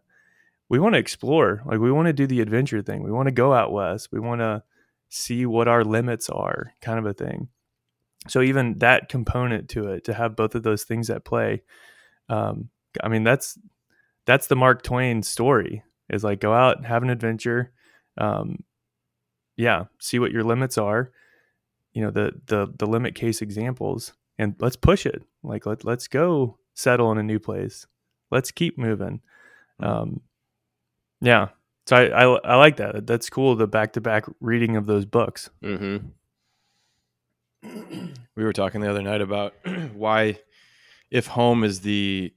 we 0.68 0.78
want 0.78 0.94
to 0.94 0.98
explore. 0.98 1.62
Like 1.64 1.80
we 1.80 1.90
want 1.90 2.06
to 2.06 2.12
do 2.12 2.26
the 2.26 2.40
adventure 2.40 2.82
thing. 2.82 3.02
We 3.02 3.10
want 3.10 3.26
to 3.26 3.32
go 3.32 3.54
out 3.54 3.72
west. 3.72 4.10
We 4.12 4.20
want 4.20 4.40
to 4.40 4.62
see 5.08 5.46
what 5.46 5.66
our 5.66 5.82
limits 5.82 6.28
are, 6.28 6.74
kind 6.82 6.98
of 6.98 7.06
a 7.06 7.14
thing. 7.14 7.48
So 8.28 8.42
even 8.42 8.78
that 8.78 9.08
component 9.08 9.70
to 9.70 9.88
it, 9.88 10.04
to 10.04 10.14
have 10.14 10.36
both 10.36 10.54
of 10.54 10.62
those 10.62 10.84
things 10.84 11.08
at 11.08 11.24
play, 11.24 11.62
um, 12.28 12.68
I 13.02 13.08
mean 13.08 13.24
that's 13.24 13.58
that's 14.26 14.46
the 14.48 14.56
Mark 14.56 14.82
Twain 14.82 15.22
story. 15.22 15.82
Is 16.10 16.24
like 16.24 16.40
go 16.40 16.54
out, 16.54 16.86
have 16.86 17.02
an 17.02 17.10
adventure, 17.10 17.72
um, 18.16 18.64
yeah, 19.56 19.84
see 19.98 20.18
what 20.18 20.32
your 20.32 20.44
limits 20.44 20.78
are. 20.78 21.12
You 21.98 22.04
know 22.04 22.10
the 22.12 22.30
the 22.46 22.72
the 22.78 22.86
limit 22.86 23.16
case 23.16 23.42
examples, 23.42 24.12
and 24.38 24.54
let's 24.60 24.76
push 24.76 25.04
it. 25.04 25.24
Like 25.42 25.66
let 25.66 25.84
let's 25.84 26.06
go 26.06 26.56
settle 26.74 27.10
in 27.10 27.18
a 27.18 27.24
new 27.24 27.40
place. 27.40 27.88
Let's 28.30 28.52
keep 28.52 28.78
moving. 28.78 29.20
Um, 29.80 30.20
yeah. 31.20 31.48
So 31.88 31.96
I, 31.96 32.04
I 32.04 32.38
I 32.44 32.54
like 32.54 32.76
that. 32.76 33.04
That's 33.04 33.28
cool. 33.28 33.56
The 33.56 33.66
back 33.66 33.94
to 33.94 34.00
back 34.00 34.26
reading 34.40 34.76
of 34.76 34.86
those 34.86 35.06
books. 35.06 35.50
Mm-hmm. 35.60 36.06
we 38.36 38.44
were 38.44 38.52
talking 38.52 38.80
the 38.80 38.90
other 38.90 39.02
night 39.02 39.20
about 39.20 39.54
why 39.92 40.38
if 41.10 41.26
home 41.26 41.64
is 41.64 41.80
the 41.80 42.32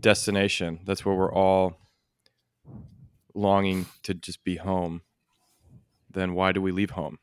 destination 0.00 0.80
that's 0.84 1.04
where 1.04 1.14
we're 1.14 1.32
all 1.32 1.78
longing 3.32 3.86
to 4.02 4.12
just 4.12 4.42
be 4.42 4.56
home 4.56 5.02
then 6.10 6.34
why 6.34 6.50
do 6.50 6.60
we 6.60 6.72
leave 6.72 6.90
home 6.90 7.20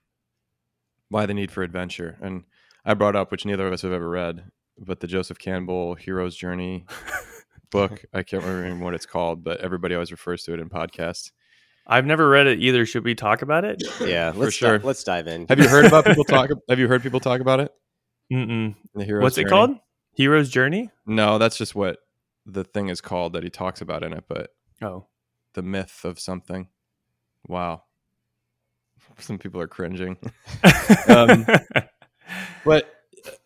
why 1.11 1.25
the 1.27 1.33
need 1.33 1.51
for 1.51 1.61
adventure 1.61 2.17
and 2.21 2.43
i 2.85 2.93
brought 2.95 3.15
up 3.15 3.29
which 3.31 3.45
neither 3.45 3.67
of 3.67 3.73
us 3.73 3.83
have 3.83 3.91
ever 3.91 4.09
read 4.09 4.43
but 4.79 4.99
the 5.01 5.07
joseph 5.07 5.37
campbell 5.37 5.93
hero's 5.95 6.35
journey 6.35 6.85
book 7.71 8.03
i 8.13 8.23
can't 8.23 8.43
remember 8.43 8.83
what 8.83 8.93
it's 8.95 9.05
called 9.05 9.43
but 9.43 9.59
everybody 9.59 9.93
always 9.95 10.11
refers 10.11 10.43
to 10.43 10.53
it 10.53 10.59
in 10.59 10.69
podcasts 10.69 11.31
I've 11.87 12.05
never 12.05 12.29
read 12.29 12.45
it 12.45 12.59
either. 12.59 12.85
Should 12.85 13.03
we 13.03 13.15
talk 13.15 13.41
about 13.41 13.65
it? 13.65 13.81
Yeah, 13.99 14.31
let's 14.35 14.53
sure. 14.53 14.77
di- 14.77 14.85
let's 14.85 15.03
dive 15.03 15.25
in. 15.27 15.47
have 15.49 15.57
you 15.59 15.67
heard 15.67 15.85
about 15.85 16.05
people 16.05 16.23
talk 16.23 16.51
have 16.69 16.77
you 16.77 16.87
heard 16.87 17.01
people 17.01 17.19
talk 17.19 17.41
about 17.41 17.59
it 17.59 17.71
Mm-mm. 18.31 18.75
the 18.93 19.03
hero's 19.03 19.23
What's 19.23 19.37
it 19.39 19.47
called? 19.47 19.71
Hero's 20.13 20.49
Journey. 20.49 20.91
no 21.07 21.39
that's 21.39 21.57
just 21.57 21.73
what 21.73 21.97
the 22.45 22.63
thing 22.63 22.89
is 22.89 23.01
called 23.01 23.33
that 23.33 23.43
he 23.43 23.49
talks 23.49 23.81
about 23.81 24.03
in 24.03 24.13
it 24.13 24.25
but 24.29 24.51
Oh, 24.81 25.07
the 25.55 25.63
myth 25.63 26.05
of 26.05 26.19
something. 26.19 26.69
Wow. 27.47 27.83
Some 29.19 29.37
people 29.37 29.61
are 29.61 29.67
cringing. 29.67 30.17
Um, 31.07 31.45
but 32.63 32.89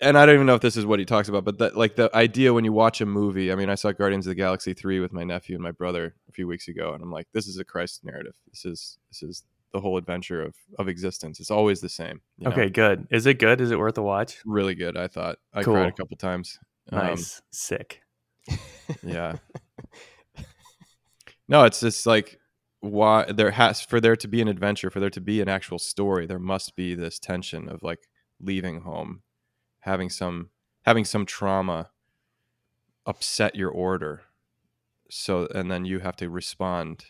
and 0.02 0.18
I 0.18 0.26
don't 0.26 0.36
even 0.36 0.46
know 0.48 0.56
if 0.56 0.62
this 0.62 0.78
is 0.78 0.86
what 0.86 1.00
he 1.00 1.06
talks 1.06 1.28
about, 1.30 1.44
but 1.46 1.58
that 1.60 1.76
like 1.78 1.96
the 1.96 2.10
idea 2.16 2.54
when 2.54 2.64
you 2.64 2.72
watch 2.74 3.02
a 3.02 3.06
movie, 3.06 3.52
I 3.52 3.56
mean, 3.56 3.70
I 3.70 3.76
saw 3.76 3.92
Guardians 3.92 4.26
of 4.28 4.32
the 4.32 4.36
Galaxy 4.36 4.74
3 4.74 5.00
with 5.00 5.12
my 5.12 5.24
nephew 5.24 5.56
and 5.56 5.64
my 5.64 5.72
brother 5.72 6.16
a 6.30 6.32
few 6.32 6.48
weeks 6.48 6.68
ago 6.68 6.94
and 6.94 7.02
I'm 7.04 7.12
like, 7.12 7.28
this 7.34 7.48
is 7.48 7.58
a 7.58 7.66
Christ 7.66 8.04
narrative. 8.04 8.36
This 8.50 8.66
is 8.66 8.98
this 9.10 9.24
is 9.24 9.44
the 9.74 9.80
whole 9.82 9.98
adventure 9.98 10.42
of 10.44 10.56
of 10.80 10.88
existence. 10.88 11.40
It's 11.40 11.52
always 11.52 11.82
the 11.82 11.90
same. 11.90 12.22
you 12.38 12.46
know? 12.46 12.52
okay, 12.52 12.70
good. 12.70 13.08
Is 13.12 13.26
it 13.26 13.40
good? 13.40 13.60
Is 13.62 13.72
it 13.72 13.80
worth 13.80 13.98
a 13.98 14.04
watch? 14.04 14.38
Really 14.46 14.76
good, 14.76 14.96
I 14.98 15.08
thought. 15.08 15.38
I 15.54 15.64
Cool. 15.64 15.74
cried 15.76 15.88
a 15.90 15.92
couple 15.94 16.18
times. 16.18 16.60
Um, 16.92 17.00
Nice, 17.00 17.42
sick. 17.52 18.02
yeah. 19.04 19.38
no, 21.48 21.64
it's 21.64 21.80
just 21.80 22.06
like 22.06 22.40
why 22.92 23.26
there 23.32 23.52
has 23.52 23.82
for 23.82 24.00
there 24.02 24.16
to 24.18 24.28
be 24.28 24.42
an 24.42 24.48
adventure, 24.48 24.90
for 24.90 25.00
there 25.00 25.10
to 25.12 25.22
be 25.22 25.42
an 25.42 25.50
actual 25.50 25.80
story, 25.80 26.26
there 26.26 26.40
must 26.40 26.76
be 26.76 26.96
this 26.96 27.20
tension 27.20 27.70
of 27.70 27.84
like 27.84 28.08
leaving 28.40 28.82
home, 28.82 29.24
having 29.82 30.10
some 30.10 30.50
having 30.84 31.06
some 31.06 31.26
trauma 31.26 31.90
upset 33.06 33.56
your 33.56 33.70
order. 33.70 34.24
So 35.10 35.48
and 35.54 35.70
then 35.72 35.86
you 35.86 36.00
have 36.00 36.16
to 36.18 36.30
respond 36.30 37.06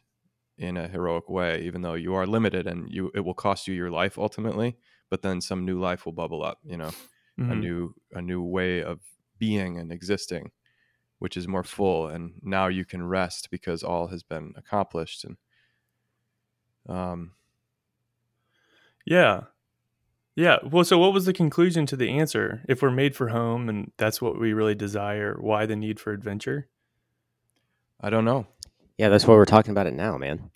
in 0.58 0.77
a 0.77 0.88
heroic 0.88 1.29
way, 1.29 1.62
even 1.63 1.82
though 1.82 1.96
you 1.96 2.13
are 2.15 2.27
limited 2.27 2.67
and 2.67 2.89
you 2.91 3.12
it 3.15 3.22
will 3.22 3.34
cost 3.34 3.67
you 3.67 3.74
your 3.74 3.91
life 3.91 4.17
ultimately, 4.17 4.77
but 5.10 5.22
then 5.22 5.41
some 5.41 5.65
new 5.65 5.79
life 5.79 6.05
will 6.05 6.13
bubble 6.13 6.44
up, 6.44 6.60
you 6.65 6.77
know 6.77 6.91
a 7.39 7.55
Mhm. 7.55 7.60
new 7.62 7.96
a 8.13 8.22
new 8.22 8.41
way 8.44 8.84
of 8.84 9.01
being 9.39 9.77
and 9.79 9.91
existing 9.91 10.51
which 11.20 11.38
is 11.38 11.48
more 11.48 11.63
full 11.63 12.08
and 12.08 12.34
now 12.44 12.67
you 12.67 12.86
can 12.86 13.03
rest 13.08 13.50
because 13.51 13.84
all 13.84 14.08
has 14.08 14.24
been 14.24 14.53
accomplished 14.58 15.24
and 15.25 15.38
um 16.88 17.32
Yeah. 19.06 19.42
Yeah. 20.36 20.58
Well, 20.70 20.84
so 20.84 20.98
what 20.98 21.13
was 21.13 21.25
the 21.25 21.34
conclusion 21.34 21.86
to 21.88 21.96
the 21.96 22.10
answer? 22.10 22.62
If 22.68 22.82
we're 22.82 22.92
made 22.92 23.15
for 23.15 23.30
home 23.30 23.70
and 23.70 23.92
that's 23.98 24.22
what 24.22 24.39
we 24.39 24.51
really 24.54 24.75
desire, 24.75 25.38
why 25.39 25.65
the 25.65 25.75
need 25.75 26.00
for 26.00 26.12
adventure? 26.13 26.68
i 28.01 28.10
don't 28.10 28.25
know 28.25 28.46
yeah, 28.98 29.10
that's 29.10 29.25
why 29.27 29.34
we're 29.34 29.44
talking 29.46 29.72
about 29.72 29.88
it 29.88 29.94
now, 29.94 30.18
man. 30.18 30.51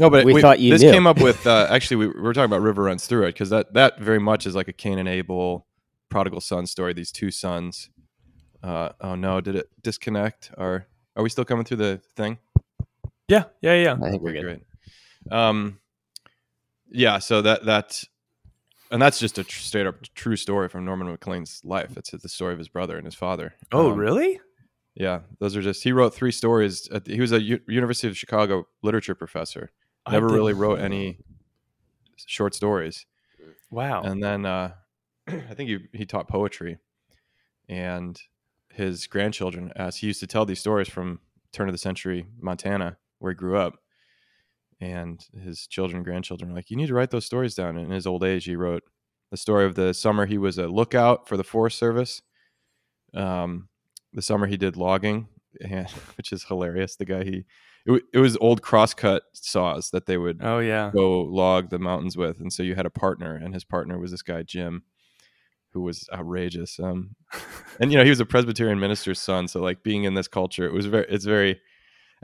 no 0.00 0.10
but 0.10 0.24
We 0.24 0.40
thought 0.40 0.58
you 0.58 0.72
this 0.72 0.82
knew. 0.82 0.90
came 0.90 1.06
up 1.06 1.20
with 1.20 1.46
uh, 1.46 1.66
actually 1.70 1.98
we, 1.98 2.06
we 2.08 2.20
were 2.20 2.32
talking 2.32 2.46
about 2.46 2.60
river 2.62 2.82
runs 2.84 3.06
through 3.06 3.24
it 3.24 3.32
because 3.34 3.50
that 3.50 3.74
that 3.74 4.00
very 4.00 4.18
much 4.20 4.46
is 4.46 4.54
like 4.54 4.68
a 4.68 4.72
cain 4.72 4.98
and 4.98 5.08
abel 5.08 5.66
prodigal 6.08 6.40
son 6.40 6.66
story 6.66 6.92
these 6.92 7.10
two 7.12 7.30
sons 7.32 7.90
uh 8.62 8.90
oh 9.00 9.14
no 9.16 9.40
did 9.40 9.56
it 9.56 9.68
disconnect 9.82 10.50
or 10.56 10.86
are 11.16 11.22
we 11.24 11.28
still 11.28 11.44
coming 11.44 11.64
through 11.64 11.76
the 11.78 12.00
thing 12.16 12.38
Yeah. 13.28 13.44
Yeah. 13.60 13.74
Yeah. 13.74 13.96
I 14.02 14.10
think 14.10 14.22
we're 14.22 14.30
Okay, 14.30 14.40
good. 14.40 14.44
great. 14.44 14.62
Um, 15.30 15.80
yeah, 16.90 17.18
so 17.18 17.42
that 17.42 17.64
that, 17.64 18.02
and 18.90 19.00
that's 19.00 19.18
just 19.18 19.38
a 19.38 19.44
tr- 19.44 19.60
straight 19.60 19.86
up 19.86 20.02
true 20.14 20.36
story 20.36 20.68
from 20.68 20.84
Norman 20.84 21.08
Maclean's 21.08 21.60
life. 21.64 21.96
It's 21.96 22.10
the 22.10 22.28
story 22.28 22.52
of 22.52 22.58
his 22.58 22.68
brother 22.68 22.96
and 22.96 23.04
his 23.04 23.14
father. 23.14 23.54
Oh, 23.72 23.92
Um, 23.92 23.98
really? 23.98 24.40
Yeah, 24.94 25.20
those 25.40 25.56
are 25.56 25.62
just. 25.62 25.82
He 25.82 25.90
wrote 25.92 26.14
three 26.14 26.30
stories. 26.30 26.88
At 26.92 27.04
the, 27.04 27.14
he 27.14 27.20
was 27.20 27.32
a 27.32 27.40
U- 27.42 27.60
University 27.66 28.06
of 28.08 28.16
Chicago 28.16 28.66
literature 28.82 29.14
professor, 29.16 29.70
Never 30.08 30.28
really 30.28 30.52
wrote 30.52 30.78
any 30.78 31.18
short 32.26 32.54
stories. 32.54 33.06
Wow. 33.70 34.02
And 34.02 34.22
then 34.22 34.46
uh, 34.46 34.74
I 35.26 35.54
think 35.54 35.68
he 35.70 35.78
he 35.92 36.06
taught 36.06 36.28
poetry, 36.28 36.78
and 37.68 38.20
his 38.70 39.06
grandchildren, 39.08 39.72
as 39.74 39.96
he 39.96 40.06
used 40.08 40.20
to 40.20 40.26
tell 40.28 40.44
these 40.44 40.60
stories 40.60 40.88
from 40.88 41.20
turn 41.52 41.68
of 41.68 41.74
the 41.74 41.78
century 41.78 42.26
Montana, 42.40 42.96
where 43.18 43.32
he 43.32 43.36
grew 43.36 43.56
up, 43.56 43.78
and 44.80 45.24
his 45.42 45.66
children, 45.66 45.98
and 45.98 46.04
grandchildren, 46.04 46.50
were 46.50 46.56
like, 46.56 46.70
you 46.70 46.76
need 46.76 46.88
to 46.88 46.94
write 46.94 47.10
those 47.10 47.26
stories 47.26 47.54
down. 47.54 47.76
And 47.76 47.86
in 47.86 47.92
his 47.92 48.06
old 48.06 48.24
age, 48.24 48.44
he 48.44 48.56
wrote 48.56 48.82
the 49.30 49.36
story 49.36 49.64
of 49.66 49.74
the 49.74 49.92
summer 49.94 50.26
he 50.26 50.38
was 50.38 50.58
a 50.58 50.68
lookout 50.68 51.28
for 51.28 51.36
the 51.36 51.44
Forest 51.44 51.78
Service. 51.78 52.22
Um, 53.14 53.68
the 54.12 54.22
summer 54.22 54.46
he 54.46 54.56
did 54.56 54.76
logging, 54.76 55.28
and, 55.60 55.88
which 56.16 56.32
is 56.32 56.44
hilarious. 56.44 56.96
The 56.96 57.04
guy 57.04 57.24
he 57.24 57.44
it, 57.86 58.02
it 58.14 58.18
was 58.18 58.36
old 58.38 58.62
crosscut 58.62 59.24
saws 59.34 59.90
that 59.90 60.06
they 60.06 60.16
would 60.16 60.38
oh 60.42 60.58
yeah. 60.58 60.90
go 60.94 61.20
log 61.20 61.70
the 61.70 61.78
mountains 61.78 62.16
with, 62.16 62.40
and 62.40 62.52
so 62.52 62.62
you 62.62 62.74
had 62.74 62.86
a 62.86 62.90
partner, 62.90 63.34
and 63.34 63.52
his 63.52 63.64
partner 63.64 63.98
was 63.98 64.10
this 64.10 64.22
guy 64.22 64.42
Jim, 64.42 64.84
who 65.72 65.82
was 65.82 66.08
outrageous. 66.12 66.78
Um, 66.80 67.14
and 67.80 67.92
you 67.92 67.98
know 67.98 68.04
he 68.04 68.10
was 68.10 68.20
a 68.20 68.26
Presbyterian 68.26 68.80
minister's 68.80 69.20
son, 69.20 69.48
so 69.48 69.60
like 69.60 69.82
being 69.82 70.04
in 70.04 70.14
this 70.14 70.28
culture, 70.28 70.66
it 70.66 70.72
was 70.72 70.86
very, 70.86 71.06
it's 71.08 71.24
very. 71.24 71.60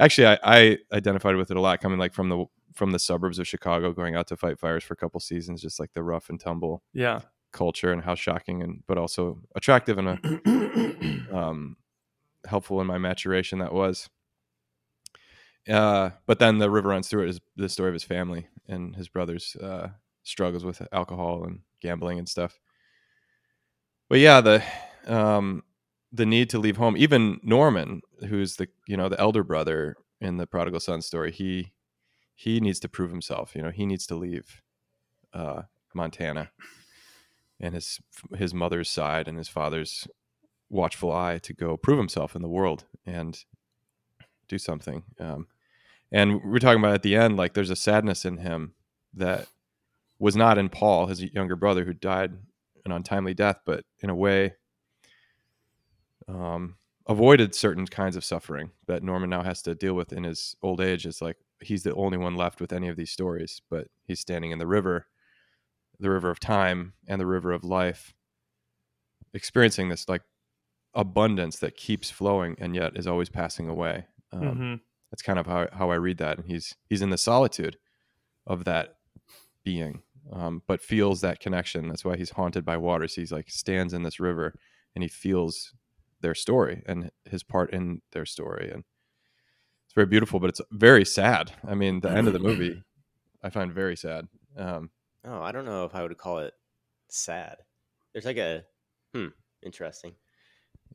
Actually, 0.01 0.27
I, 0.29 0.39
I 0.43 0.79
identified 0.93 1.37
with 1.37 1.51
it 1.51 1.57
a 1.57 1.61
lot, 1.61 1.81
coming 1.81 1.99
like 1.99 2.15
from 2.15 2.29
the 2.31 2.47
from 2.75 2.93
the 2.93 2.99
suburbs 2.99 3.39
of 3.39 3.47
Chicago, 3.49 3.93
going 3.93 4.17
out 4.17 4.27
to 4.29 4.37
fight 4.37 4.59
fires 4.59 4.85
for 4.85 4.95
a 4.95 4.97
couple 4.97 5.21
seasons, 5.21 5.63
just 5.63 5.81
like 5.81 5.93
the 5.93 6.03
rough 6.03 6.31
and 6.31 6.41
tumble 6.41 6.83
Yeah. 6.95 7.21
culture 7.53 7.93
and 7.93 8.03
how 8.03 8.15
shocking 8.15 8.63
and 8.63 8.83
but 8.87 8.99
also 8.99 9.41
attractive 9.57 9.99
and 9.99 10.09
a 10.09 10.19
um, 11.37 11.77
helpful 12.47 12.81
in 12.81 12.87
my 12.87 12.99
maturation 12.99 13.59
that 13.61 13.73
was. 13.73 14.09
Uh, 15.69 16.11
but 16.27 16.39
then 16.39 16.59
the 16.59 16.71
river 16.71 16.89
runs 16.89 17.09
through 17.09 17.25
it 17.25 17.29
is 17.29 17.41
the 17.57 17.69
story 17.69 17.89
of 17.89 17.95
his 17.95 18.05
family 18.05 18.49
and 18.69 18.97
his 18.97 19.09
brother's 19.09 19.57
uh, 19.57 19.89
struggles 20.23 20.65
with 20.65 20.81
alcohol 20.93 21.45
and 21.45 21.61
gambling 21.83 22.19
and 22.19 22.29
stuff. 22.29 22.59
But 24.09 24.19
yeah, 24.21 24.41
the 24.41 24.63
um, 25.07 25.63
the 26.13 26.27
need 26.27 26.51
to 26.51 26.59
leave 26.59 26.77
home. 26.77 26.97
Even 26.97 27.41
Norman, 27.43 28.03
who's 28.29 28.57
the 28.57 28.69
you 28.87 28.97
know 28.97 29.09
the 29.09 29.21
elder 29.21 29.45
brother 29.45 29.97
in 30.21 30.37
the 30.37 30.47
prodigal 30.47 30.81
son 30.81 31.03
story, 31.03 31.33
he 31.33 31.73
he 32.35 32.61
needs 32.61 32.81
to 32.81 32.89
prove 32.89 33.11
himself. 33.11 33.55
You 33.55 33.63
know, 33.63 33.71
he 33.71 33.87
needs 33.87 34.07
to 34.07 34.15
leave 34.15 34.63
uh, 35.33 35.63
Montana 35.95 36.51
and 37.61 37.75
his 37.75 38.01
his 38.37 38.55
mother's 38.55 38.89
side 38.89 39.29
and 39.29 39.39
his 39.39 39.49
father's 39.49 40.09
watchful 40.69 41.13
eye 41.13 41.39
to 41.39 41.53
go 41.53 41.77
prove 41.77 41.99
himself 41.99 42.35
in 42.35 42.43
the 42.43 42.49
world 42.49 42.85
and 43.05 43.45
do 44.49 44.59
something. 44.59 45.03
Um, 45.19 45.49
and 46.13 46.41
we're 46.45 46.59
talking 46.59 46.81
about 46.81 46.95
at 46.95 47.03
the 47.03 47.17
end, 47.17 47.37
like 47.37 47.55
there's 47.55 47.71
a 47.71 47.77
sadness 47.77 48.25
in 48.25 48.39
him 48.39 48.75
that 49.15 49.47
was 50.19 50.37
not 50.37 50.59
in 50.59 50.69
Paul, 50.69 51.07
his 51.07 51.23
younger 51.23 51.57
brother, 51.57 51.85
who 51.85 51.93
died 51.93 52.33
an 52.85 52.93
untimely 52.93 53.35
death, 53.35 53.61
but 53.65 53.85
in 54.01 54.11
a 54.11 54.15
way 54.15 54.55
um, 56.31 56.79
avoided 57.09 57.55
certain 57.55 57.87
kinds 57.87 58.17
of 58.17 58.25
suffering 58.25 58.73
that 58.87 59.03
Norman 59.03 59.31
now 59.31 59.43
has 59.43 59.63
to 59.63 59.75
deal 59.75 59.95
with 59.95 60.13
in 60.13 60.25
his 60.25 60.55
old 60.63 60.81
age. 60.81 61.07
It's 61.07 61.23
like 61.23 61.39
he's 61.61 61.83
the 61.83 61.95
only 61.95 62.19
one 62.19 62.37
left 62.37 62.61
with 62.61 62.73
any 62.73 62.89
of 62.89 62.97
these 62.97 63.11
stories, 63.13 63.63
but 63.71 63.89
he's 64.05 64.21
standing 64.21 64.51
in 64.51 64.59
the 64.59 64.67
river, 64.67 65.07
the 66.01 66.11
river 66.11 66.31
of 66.31 66.41
time 66.41 66.95
and 67.09 67.21
the 67.21 67.27
river 67.27 67.53
of 67.53 67.65
life, 67.65 68.15
experiencing 69.35 69.89
this 69.89 70.09
like 70.09 70.23
abundance 70.95 71.59
that 71.61 71.77
keeps 71.77 72.11
flowing 72.11 72.57
and 72.61 72.75
yet 72.75 72.97
is 72.97 73.09
always 73.09 73.31
passing 73.31 73.69
away. 73.69 74.07
Um, 74.33 74.65
Mhm. 74.65 74.81
That's 75.11 75.23
kind 75.23 75.39
of 75.39 75.47
how, 75.47 75.69
how 75.73 75.91
I 75.91 75.97
read 75.97 76.19
that. 76.19 76.39
And 76.39 76.47
he's 76.49 76.77
he's 76.89 77.03
in 77.03 77.11
the 77.11 77.19
solitude 77.19 77.79
of 78.47 78.65
that 78.67 78.97
being, 79.65 80.03
um, 80.33 80.63
but 80.69 80.83
feels 80.83 81.21
that 81.23 81.41
connection. 81.41 81.89
That's 81.89 82.05
why 82.05 82.17
he's 82.17 82.31
haunted 82.31 82.65
by 82.65 82.77
waters. 82.79 83.15
He's 83.17 83.33
like 83.33 83.51
stands 83.51 83.95
in 83.95 84.03
this 84.05 84.21
river 84.21 84.55
and 84.97 85.03
he 85.05 85.09
feels 85.09 85.75
their 86.21 86.35
story 86.35 86.83
and 86.87 87.11
his 87.25 87.43
part 87.43 87.73
in 87.73 88.03
their 88.13 88.27
story. 88.27 88.71
And 88.71 88.85
it's 89.87 89.95
very 89.95 90.07
beautiful, 90.07 90.41
but 90.41 90.51
it's 90.51 90.61
very 90.71 91.05
sad. 91.05 91.53
I 91.67 91.75
mean, 91.75 92.01
the 92.01 92.11
end 92.11 92.27
of 92.27 92.33
the 92.33 92.39
movie 92.39 92.83
I 93.43 93.51
find 93.51 93.73
very 93.73 93.97
sad. 93.97 94.29
Um, 94.57 94.91
Oh, 95.25 95.43
I 95.43 95.53
don't 95.53 95.67
know 95.67 95.85
if 95.85 95.95
I 95.95 96.03
would 96.03 96.17
call 96.17 96.39
it 96.39 96.55
sad. 97.11 97.57
There's 98.13 98.25
like 98.25 98.39
a 98.39 98.65
hmm, 99.15 99.27
interesting. 99.63 100.15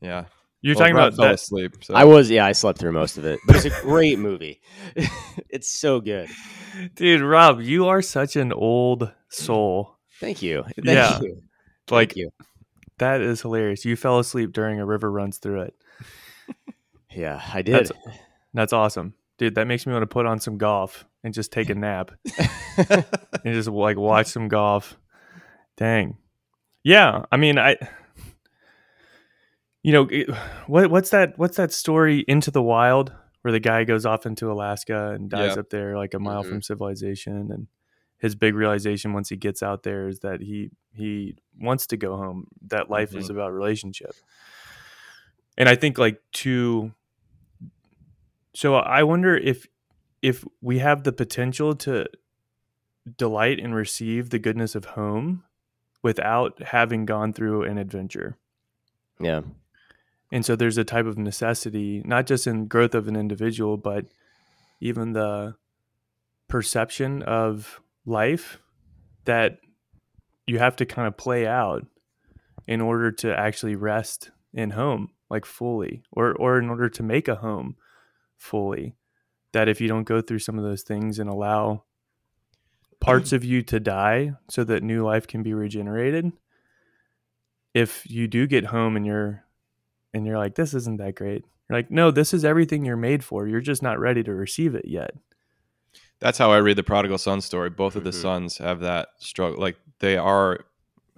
yeah. 0.01 0.25
You're 0.61 0.73
Well, 0.73 0.79
talking 0.79 0.95
Brad 0.95 1.07
about 1.09 1.15
fell 1.17 1.25
that. 1.27 1.35
asleep. 1.35 1.73
So. 1.83 1.93
I 1.93 2.05
was 2.05 2.31
yeah, 2.31 2.43
I 2.43 2.53
slept 2.53 2.79
through 2.79 2.93
most 2.93 3.19
of 3.19 3.25
it, 3.25 3.39
but 3.45 3.55
it's 3.55 3.65
a 3.65 3.81
great 3.81 4.17
movie. 4.17 4.61
it's 5.49 5.69
so 5.69 5.99
good. 6.01 6.27
Dude, 6.95 7.21
Rob, 7.21 7.61
you 7.61 7.85
are 7.88 8.01
such 8.01 8.35
an 8.35 8.51
old 8.51 9.11
soul. 9.29 9.99
Thank 10.19 10.41
you. 10.41 10.63
Thank 10.63 10.85
Yeah. 10.88 11.19
you. 11.21 11.43
Like 11.91 12.13
Thank 12.13 12.15
you. 12.15 12.29
That 12.99 13.21
is 13.21 13.41
hilarious. 13.41 13.86
You 13.86 13.95
fell 13.95 14.19
asleep 14.19 14.51
during 14.53 14.79
a 14.79 14.86
river 14.86 15.12
runs 15.12 15.38
through 15.38 15.62
it. 15.62 15.75
Yeah, 17.12 17.41
I 17.53 17.62
did. 17.62 17.75
That's- 17.75 17.91
That's 18.53 18.73
awesome. 18.73 19.13
Dude, 19.38 19.55
that 19.55 19.67
makes 19.67 19.86
me 19.86 19.93
want 19.93 20.03
to 20.03 20.08
put 20.08 20.25
on 20.25 20.39
some 20.41 20.58
golf 20.58 21.05
and 21.23 21.34
just 21.34 21.49
take 21.51 21.69
a 21.69 21.75
nap 21.75 22.12
and 22.77 23.53
just 23.53 23.69
like 23.69 23.95
watch 23.97 24.27
some 24.27 24.49
golf. 24.49 24.97
Dang. 25.77 26.17
Yeah, 26.84 27.23
I 27.31 27.38
mean, 27.38 27.58
I 27.58 27.77
you 29.84 29.91
know, 29.91 30.08
it, 30.10 30.29
what 30.67 30.89
what's 30.89 31.12
that 31.12 31.38
what's 31.38 31.58
that 31.58 31.71
story 31.71 32.25
Into 32.27 32.51
the 32.51 32.62
Wild 32.62 33.13
where 33.43 33.51
the 33.51 33.60
guy 33.60 33.84
goes 33.84 34.05
off 34.05 34.25
into 34.25 34.51
Alaska 34.51 35.12
and 35.12 35.29
dies 35.29 35.53
Yeah. 35.55 35.60
up 35.62 35.69
there 35.69 35.95
like 35.97 36.13
a 36.15 36.19
mile 36.19 36.43
Mhm. 36.43 36.49
from 36.49 36.62
civilization 36.63 37.49
and 37.51 37.67
his 38.25 38.35
big 38.35 38.55
realization 38.55 39.13
once 39.13 39.29
he 39.29 39.35
gets 39.35 39.61
out 39.61 39.83
there 39.83 40.07
is 40.07 40.19
that 40.21 40.41
he 40.41 40.71
he 40.95 41.35
wants 41.61 41.85
to 41.85 41.95
go 41.95 42.17
home 42.17 42.47
that 42.67 42.89
life 42.89 43.15
is 43.15 43.25
mm-hmm. 43.25 43.35
about 43.38 43.53
relationship. 43.53 44.15
And 45.57 45.69
i 45.69 45.75
think 45.75 45.97
like 45.97 46.19
to 46.43 46.91
so 48.53 48.75
i 48.75 49.03
wonder 49.03 49.38
if 49.38 49.67
if 50.23 50.43
we 50.59 50.79
have 50.79 51.03
the 51.03 51.13
potential 51.13 51.75
to 51.75 52.07
delight 53.17 53.59
and 53.59 53.75
receive 53.75 54.31
the 54.31 54.39
goodness 54.39 54.73
of 54.73 54.85
home 54.85 55.43
without 56.01 56.63
having 56.63 57.05
gone 57.05 57.31
through 57.31 57.61
an 57.61 57.77
adventure. 57.77 58.38
Yeah. 59.19 59.41
and 60.31 60.43
so 60.43 60.55
there's 60.55 60.79
a 60.79 60.83
type 60.83 61.05
of 61.05 61.17
necessity, 61.17 62.01
not 62.03 62.25
just 62.25 62.47
in 62.47 62.65
growth 62.65 62.95
of 62.95 63.07
an 63.07 63.15
individual, 63.15 63.77
but 63.77 64.05
even 64.81 65.13
the 65.13 65.55
perception 66.47 67.21
of 67.23 67.81
life 68.06 68.60
that 69.26 69.60
you 70.48 70.60
have 70.60 70.76
to 70.76 70.86
kind 70.86 71.08
of 71.08 71.18
play 71.18 71.48
out 71.48 71.86
in 72.68 72.82
order 72.82 73.12
to 73.12 73.38
actually 73.38 73.76
rest 73.76 74.32
in 74.54 74.72
home 74.72 75.10
like 75.30 75.46
fully 75.46 76.04
or 76.12 76.34
or 76.36 76.60
in 76.60 76.70
order 76.70 76.88
to 76.88 77.04
make 77.04 77.28
a 77.28 77.36
home 77.36 77.76
fully 78.38 78.96
that 79.54 79.68
if 79.68 79.82
you 79.82 79.88
don't 79.88 80.04
go 80.04 80.22
through 80.22 80.39
some 80.39 80.58
of 80.58 80.63
those 80.63 80.84
things 80.84 81.20
and 81.20 81.30
allow 81.30 81.84
parts 83.00 83.34
of 83.34 83.44
you 83.44 83.62
to 83.62 83.80
die 83.80 84.32
so 84.50 84.63
that 84.63 84.84
new 84.84 85.04
life 85.04 85.28
can 85.28 85.44
be 85.44 85.54
regenerated 85.54 86.32
if 87.76 88.10
you 88.10 88.28
do 88.28 88.48
get 88.48 88.65
home 88.65 88.96
and 88.96 89.06
you're 89.06 89.44
and 90.15 90.26
you're 90.26 90.38
like, 90.38 90.56
this 90.56 90.74
isn't 90.74 90.98
that 90.98 91.15
great. 91.15 91.44
You're 91.70 91.78
like, 91.78 91.91
no, 91.91 92.10
this 92.10 92.34
is 92.34 92.46
everything 92.46 92.86
you're 92.86 92.96
made 92.96 93.24
for. 93.24 93.48
You're 93.48 93.60
just 93.60 93.84
not 93.84 94.00
ready 94.00 94.24
to 94.24 94.34
receive 94.34 94.74
it 94.74 94.88
yet. 94.88 95.12
That's 96.19 96.38
how 96.38 96.51
I 96.51 96.58
read 96.58 96.78
the 96.78 96.84
prodigal 96.84 97.17
son 97.17 97.41
story. 97.41 97.69
Both 97.69 97.95
of 97.95 98.04
the 98.04 98.12
Mhm. 98.12 98.21
sons 98.21 98.58
have 98.60 98.80
that 98.82 99.10
struggle. 99.19 99.60
Like 99.60 99.78
they 99.99 100.17
are 100.17 100.65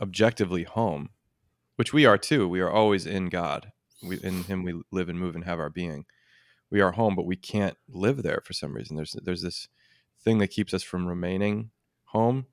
objectively 0.02 0.64
home, 0.64 1.10
which 1.76 1.94
we 1.94 2.06
are 2.06 2.18
too. 2.18 2.48
We 2.48 2.60
are 2.62 2.70
always 2.72 3.06
in 3.06 3.30
God. 3.30 3.72
We, 4.04 4.18
in 4.22 4.44
Him 4.44 4.64
we 4.64 4.82
live 4.92 5.10
and 5.10 5.20
move 5.20 5.36
and 5.36 5.44
have 5.46 5.60
our 5.60 5.70
being. 5.70 6.06
We 6.70 6.82
are 6.82 6.92
home, 6.92 7.16
but 7.16 7.26
we 7.26 7.36
can't 7.36 7.78
live 7.88 8.24
there 8.24 8.42
for 8.44 8.54
some 8.54 8.74
reason. 8.74 8.96
There's 8.96 9.16
there's 9.24 9.42
this 9.42 9.68
thing 10.20 10.40
that 10.40 10.50
keeps 10.50 10.74
us 10.74 10.84
from 10.84 11.08
remaining 11.08 11.72
home, 12.06 12.48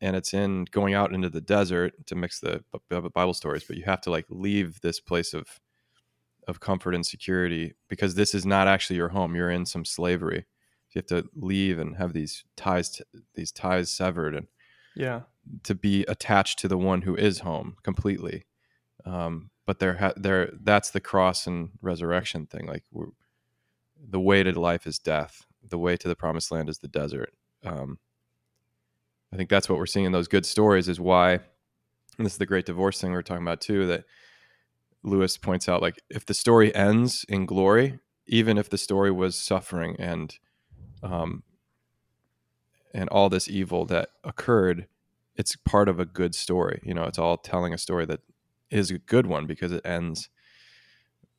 and 0.00 0.14
it's 0.16 0.34
in 0.34 0.64
going 0.70 0.92
out 0.94 1.12
into 1.14 1.30
the 1.30 1.40
desert 1.40 2.06
to 2.06 2.14
mix 2.14 2.40
the 2.40 2.64
Bible 2.90 3.34
stories. 3.34 3.64
But 3.64 3.76
you 3.76 3.84
have 3.84 4.00
to 4.02 4.10
like 4.10 4.26
leave 4.28 4.80
this 4.80 5.00
place 5.00 5.32
of 5.34 5.60
of 6.46 6.60
comfort 6.60 6.94
and 6.94 7.04
security 7.04 7.74
because 7.88 8.14
this 8.14 8.32
is 8.34 8.46
not 8.46 8.68
actually 8.68 8.96
your 8.96 9.08
home. 9.08 9.34
You're 9.34 9.50
in 9.50 9.66
some 9.66 9.84
slavery 9.84 10.44
you 10.96 11.00
have 11.00 11.22
to 11.22 11.28
leave 11.36 11.78
and 11.78 11.96
have 11.96 12.12
these 12.12 12.44
ties 12.56 13.00
these 13.34 13.52
ties 13.52 13.90
severed 13.90 14.34
and 14.34 14.46
Yeah. 14.94 15.22
to 15.64 15.74
be 15.74 16.04
attached 16.08 16.58
to 16.60 16.68
the 16.68 16.78
one 16.78 17.02
who 17.02 17.14
is 17.14 17.40
home 17.40 17.76
completely. 17.82 18.44
Um, 19.04 19.50
but 19.66 19.78
there 19.78 19.94
ha- 19.94 20.14
there 20.16 20.50
that's 20.62 20.90
the 20.90 21.00
cross 21.00 21.46
and 21.46 21.70
resurrection 21.82 22.46
thing 22.46 22.66
like 22.66 22.84
we're, 22.90 23.08
the 24.08 24.20
way 24.20 24.42
to 24.42 24.58
life 24.58 24.86
is 24.86 24.98
death. 24.98 25.44
The 25.68 25.78
way 25.78 25.96
to 25.96 26.08
the 26.08 26.16
promised 26.16 26.50
land 26.50 26.68
is 26.68 26.78
the 26.78 26.88
desert. 26.88 27.32
Um, 27.64 27.98
i 29.32 29.36
think 29.36 29.50
that's 29.50 29.68
what 29.68 29.76
we're 29.78 29.86
seeing 29.86 30.06
in 30.06 30.12
those 30.12 30.28
good 30.28 30.46
stories 30.46 30.88
is 30.88 31.00
why 31.00 31.32
and 31.32 32.24
this 32.24 32.32
is 32.34 32.38
the 32.38 32.46
great 32.46 32.64
divorce 32.64 33.00
thing 33.00 33.10
we 33.10 33.16
are 33.18 33.22
talking 33.22 33.42
about 33.42 33.60
too 33.60 33.84
that 33.86 34.04
lewis 35.02 35.36
points 35.36 35.68
out 35.68 35.82
like 35.82 36.00
if 36.08 36.24
the 36.26 36.32
story 36.34 36.72
ends 36.76 37.24
in 37.28 37.44
glory 37.44 37.98
even 38.28 38.56
if 38.56 38.70
the 38.70 38.78
story 38.78 39.10
was 39.10 39.34
suffering 39.36 39.96
and 39.98 40.38
um, 41.02 41.42
and 42.94 43.08
all 43.10 43.28
this 43.28 43.48
evil 43.48 43.84
that 43.86 44.10
occurred 44.24 44.86
it's 45.36 45.54
part 45.54 45.86
of 45.86 46.00
a 46.00 46.06
good 46.06 46.34
story. 46.34 46.80
You 46.82 46.94
know 46.94 47.04
it's 47.04 47.18
all 47.18 47.36
telling 47.36 47.74
a 47.74 47.78
story 47.78 48.06
that 48.06 48.20
is 48.70 48.90
a 48.90 48.98
good 48.98 49.26
one 49.26 49.46
because 49.46 49.70
it 49.70 49.84
ends 49.84 50.30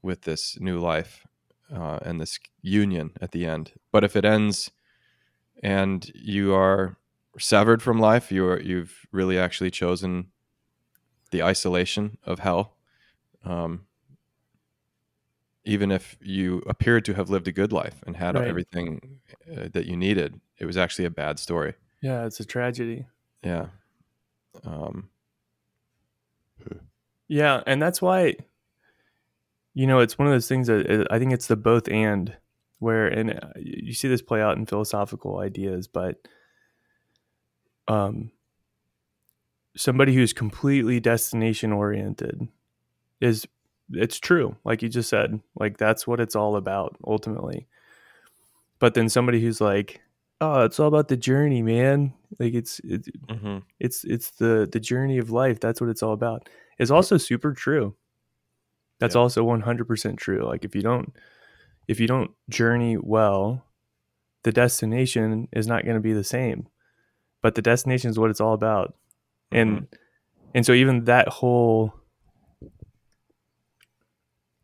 with 0.04 0.22
this 0.22 0.60
new 0.60 0.80
life 0.80 1.26
uh, 1.74 2.00
and 2.04 2.22
this 2.22 2.40
union 2.62 3.12
at 3.20 3.32
the 3.32 3.46
end. 3.46 3.74
But 3.92 4.04
if 4.04 4.16
it 4.16 4.24
ends 4.24 4.72
and 5.64 6.12
you 6.14 6.54
are 6.54 6.98
severed 7.40 7.82
from 7.82 8.00
life 8.00 8.32
you 8.32 8.46
are 8.46 8.60
you've 8.60 9.06
really 9.12 9.38
actually 9.38 9.72
chosen 9.72 10.28
the 11.32 11.44
isolation 11.44 12.18
of 12.26 12.40
hell 12.40 12.76
um, 13.46 13.87
even 15.68 15.92
if 15.92 16.18
you 16.22 16.64
appeared 16.66 17.04
to 17.06 17.14
have 17.14 17.30
lived 17.30 17.48
a 17.48 17.52
good 17.52 17.72
life 17.72 18.02
and 18.08 18.16
had 18.18 18.36
Right. 18.36 18.48
everything 18.48 19.20
uh, 19.52 19.68
that 19.74 19.86
you 19.86 19.96
needed, 19.98 20.40
it 20.58 20.66
was 20.66 20.78
actually 20.78 21.06
a 21.06 21.10
bad 21.12 21.38
story. 21.40 21.74
Yeah, 22.02 22.26
it's 22.26 22.40
a 22.40 22.46
tragedy. 22.46 23.06
Yeah. 23.44 23.68
Um, 24.64 25.10
Yeah, 27.28 27.62
and 27.68 27.82
that's 27.82 28.02
why 28.02 28.36
you 29.74 29.86
know 29.86 30.00
it's 30.00 30.18
one 30.18 30.28
of 30.28 30.34
those 30.34 30.48
things 30.48 30.68
that 30.68 30.90
uh, 30.90 31.06
I 31.14 31.20
think 31.20 31.34
it's 31.34 31.48
the 31.48 31.56
both 31.58 31.88
and 31.90 32.36
where 32.80 33.08
and 33.08 33.32
uh, 33.32 33.50
you 33.58 33.94
see 33.94 34.08
this 34.08 34.22
play 34.22 34.42
out 34.42 34.58
in 34.58 34.66
philosophical 34.66 35.40
ideas, 35.40 35.88
but 35.88 36.16
um, 37.88 38.32
somebody 39.76 40.16
who's 40.16 40.34
completely 40.34 41.00
destination 41.00 41.74
oriented 41.74 42.48
is 43.20 43.48
it's 43.92 44.20
true, 44.20 44.56
like 44.66 44.82
you 44.82 44.90
just 44.90 45.10
said, 45.10 45.40
like 45.60 45.78
that's 45.78 46.06
what 46.06 46.20
it's 46.20 46.36
all 46.36 46.56
about 46.56 46.98
ultimately. 47.06 47.68
But 48.80 48.94
then 48.94 49.10
somebody 49.10 49.42
who's 49.42 49.62
like, 49.62 50.02
oh, 50.42 50.64
it's 50.64 50.80
all 50.80 50.88
about 50.88 51.08
the 51.08 51.18
journey, 51.18 51.62
man. 51.62 52.14
Like 52.40 52.54
it's 52.54 52.80
it's 52.84 53.10
mm-hmm. 53.30 53.60
it's 53.80 54.04
it's 54.04 54.32
the 54.32 54.68
the 54.72 54.80
journey 54.80 55.18
of 55.18 55.30
life 55.30 55.60
that's 55.60 55.82
what 55.82 55.90
it's 55.90 56.04
all 56.04 56.14
about. 56.14 56.50
Is 56.80 56.92
also 56.92 57.18
super 57.18 57.54
true. 57.54 57.96
That's 59.00 59.16
Yeah. 59.16 59.22
also 59.22 59.46
100% 59.46 60.18
true. 60.18 60.46
Like 60.46 60.64
if 60.66 60.76
you 60.76 60.82
don't 60.82 61.14
if 61.88 62.00
you 62.00 62.08
don't 62.08 62.32
journey 62.50 62.98
well 62.98 63.64
the 64.44 64.52
destination 64.52 65.48
is 65.52 65.68
not 65.68 65.84
going 65.84 65.96
to 65.96 66.02
be 66.02 66.14
the 66.14 66.24
same. 66.24 66.68
But 67.42 67.56
the 67.56 67.62
destination 67.62 68.10
is 68.10 68.18
what 68.18 68.30
it's 68.30 68.42
all 68.42 68.54
about. 68.54 68.96
And 69.52 69.72
mm-hmm. 69.72 69.96
and 70.54 70.66
so 70.66 70.74
even 70.74 71.06
that 71.06 71.28
whole 71.28 71.94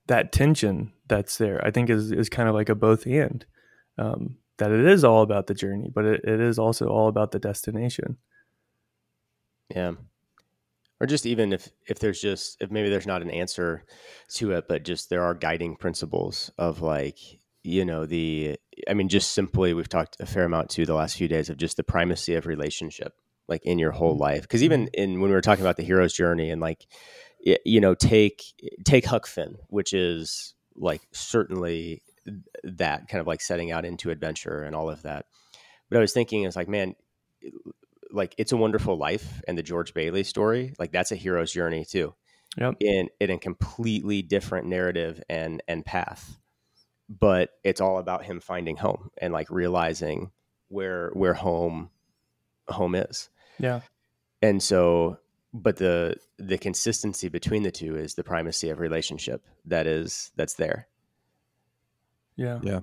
that 0.07 0.31
tension 0.31 0.91
that's 1.07 1.37
there 1.37 1.65
i 1.65 1.71
think 1.71 1.89
is 1.89 2.11
is 2.11 2.29
kind 2.29 2.49
of 2.49 2.55
like 2.55 2.69
a 2.69 2.75
both 2.75 3.05
and 3.05 3.45
um, 3.97 4.37
that 4.57 4.71
it 4.71 4.85
is 4.85 5.03
all 5.03 5.21
about 5.21 5.47
the 5.47 5.53
journey 5.53 5.89
but 5.93 6.05
it, 6.05 6.21
it 6.23 6.39
is 6.39 6.57
also 6.57 6.87
all 6.87 7.07
about 7.07 7.31
the 7.31 7.39
destination. 7.39 8.17
Yeah. 9.73 9.93
Or 10.99 11.07
just 11.07 11.25
even 11.25 11.51
if 11.51 11.69
if 11.87 11.99
there's 11.99 12.21
just 12.21 12.57
if 12.61 12.71
maybe 12.71 12.89
there's 12.89 13.07
not 13.07 13.21
an 13.21 13.29
answer 13.29 13.83
to 14.35 14.51
it, 14.51 14.67
but 14.69 14.83
just 14.83 15.09
there 15.09 15.23
are 15.23 15.33
guiding 15.33 15.75
principles 15.75 16.51
of 16.57 16.81
like 16.81 17.17
you 17.63 17.83
know 17.83 18.05
the 18.05 18.57
I 18.87 18.93
mean 18.93 19.09
just 19.09 19.31
simply 19.31 19.73
we've 19.73 19.89
talked 19.89 20.17
a 20.19 20.25
fair 20.25 20.45
amount 20.45 20.69
to 20.71 20.85
the 20.85 20.93
last 20.93 21.17
few 21.17 21.27
days 21.27 21.49
of 21.49 21.57
just 21.57 21.77
the 21.77 21.83
primacy 21.83 22.35
of 22.35 22.45
relationship 22.45 23.13
like 23.49 23.65
in 23.65 23.79
your 23.79 23.91
whole 23.91 24.15
life. 24.15 24.43
Because 24.43 24.63
even 24.63 24.87
in 24.93 25.19
when 25.19 25.29
we 25.29 25.35
were 25.35 25.41
talking 25.41 25.65
about 25.65 25.75
the 25.75 25.83
hero's 25.83 26.13
journey 26.13 26.49
and 26.49 26.61
like 26.61 26.85
you 27.43 27.81
know 27.81 27.93
take 27.93 28.43
take 28.85 29.05
Huck 29.05 29.27
Finn 29.27 29.57
which 29.67 29.93
is 29.93 30.53
like 30.75 31.01
certainly 31.11 32.01
that 32.63 33.07
kind 33.07 33.19
of 33.19 33.27
like 33.27 33.41
setting 33.41 33.71
out 33.71 33.85
into 33.85 34.09
adventure 34.09 34.63
and 34.63 34.75
all 34.75 34.89
of 34.89 35.01
that. 35.03 35.25
But 35.89 35.97
I 35.97 36.01
was 36.01 36.13
thinking 36.13 36.43
is 36.43 36.55
like 36.55 36.69
man 36.69 36.95
like 38.11 38.33
it's 38.37 38.51
a 38.51 38.57
wonderful 38.57 38.97
life 38.97 39.41
and 39.47 39.57
the 39.57 39.63
george 39.63 39.93
bailey 39.93 40.23
story 40.23 40.75
like 40.77 40.91
that's 40.91 41.11
a 41.11 41.15
hero's 41.15 41.51
journey 41.51 41.85
too. 41.85 42.13
Yep. 42.57 42.75
in 42.81 43.09
in 43.19 43.31
a 43.31 43.39
completely 43.39 44.21
different 44.21 44.67
narrative 44.67 45.21
and 45.29 45.63
and 45.67 45.83
path. 45.83 46.37
But 47.09 47.49
it's 47.63 47.81
all 47.81 47.97
about 47.97 48.25
him 48.25 48.39
finding 48.39 48.77
home 48.77 49.09
and 49.17 49.33
like 49.33 49.49
realizing 49.49 50.31
where 50.69 51.09
where 51.13 51.33
home 51.33 51.89
home 52.67 52.95
is. 52.95 53.29
Yeah. 53.59 53.81
And 54.41 54.61
so 54.61 55.17
but 55.53 55.77
the 55.77 56.15
the 56.37 56.57
consistency 56.57 57.29
between 57.29 57.63
the 57.63 57.71
two 57.71 57.95
is 57.95 58.15
the 58.15 58.23
primacy 58.23 58.69
of 58.69 58.79
relationship 58.79 59.43
that 59.65 59.87
is 59.87 60.31
that's 60.35 60.55
there 60.55 60.87
yeah 62.35 62.59
Yeah. 62.63 62.79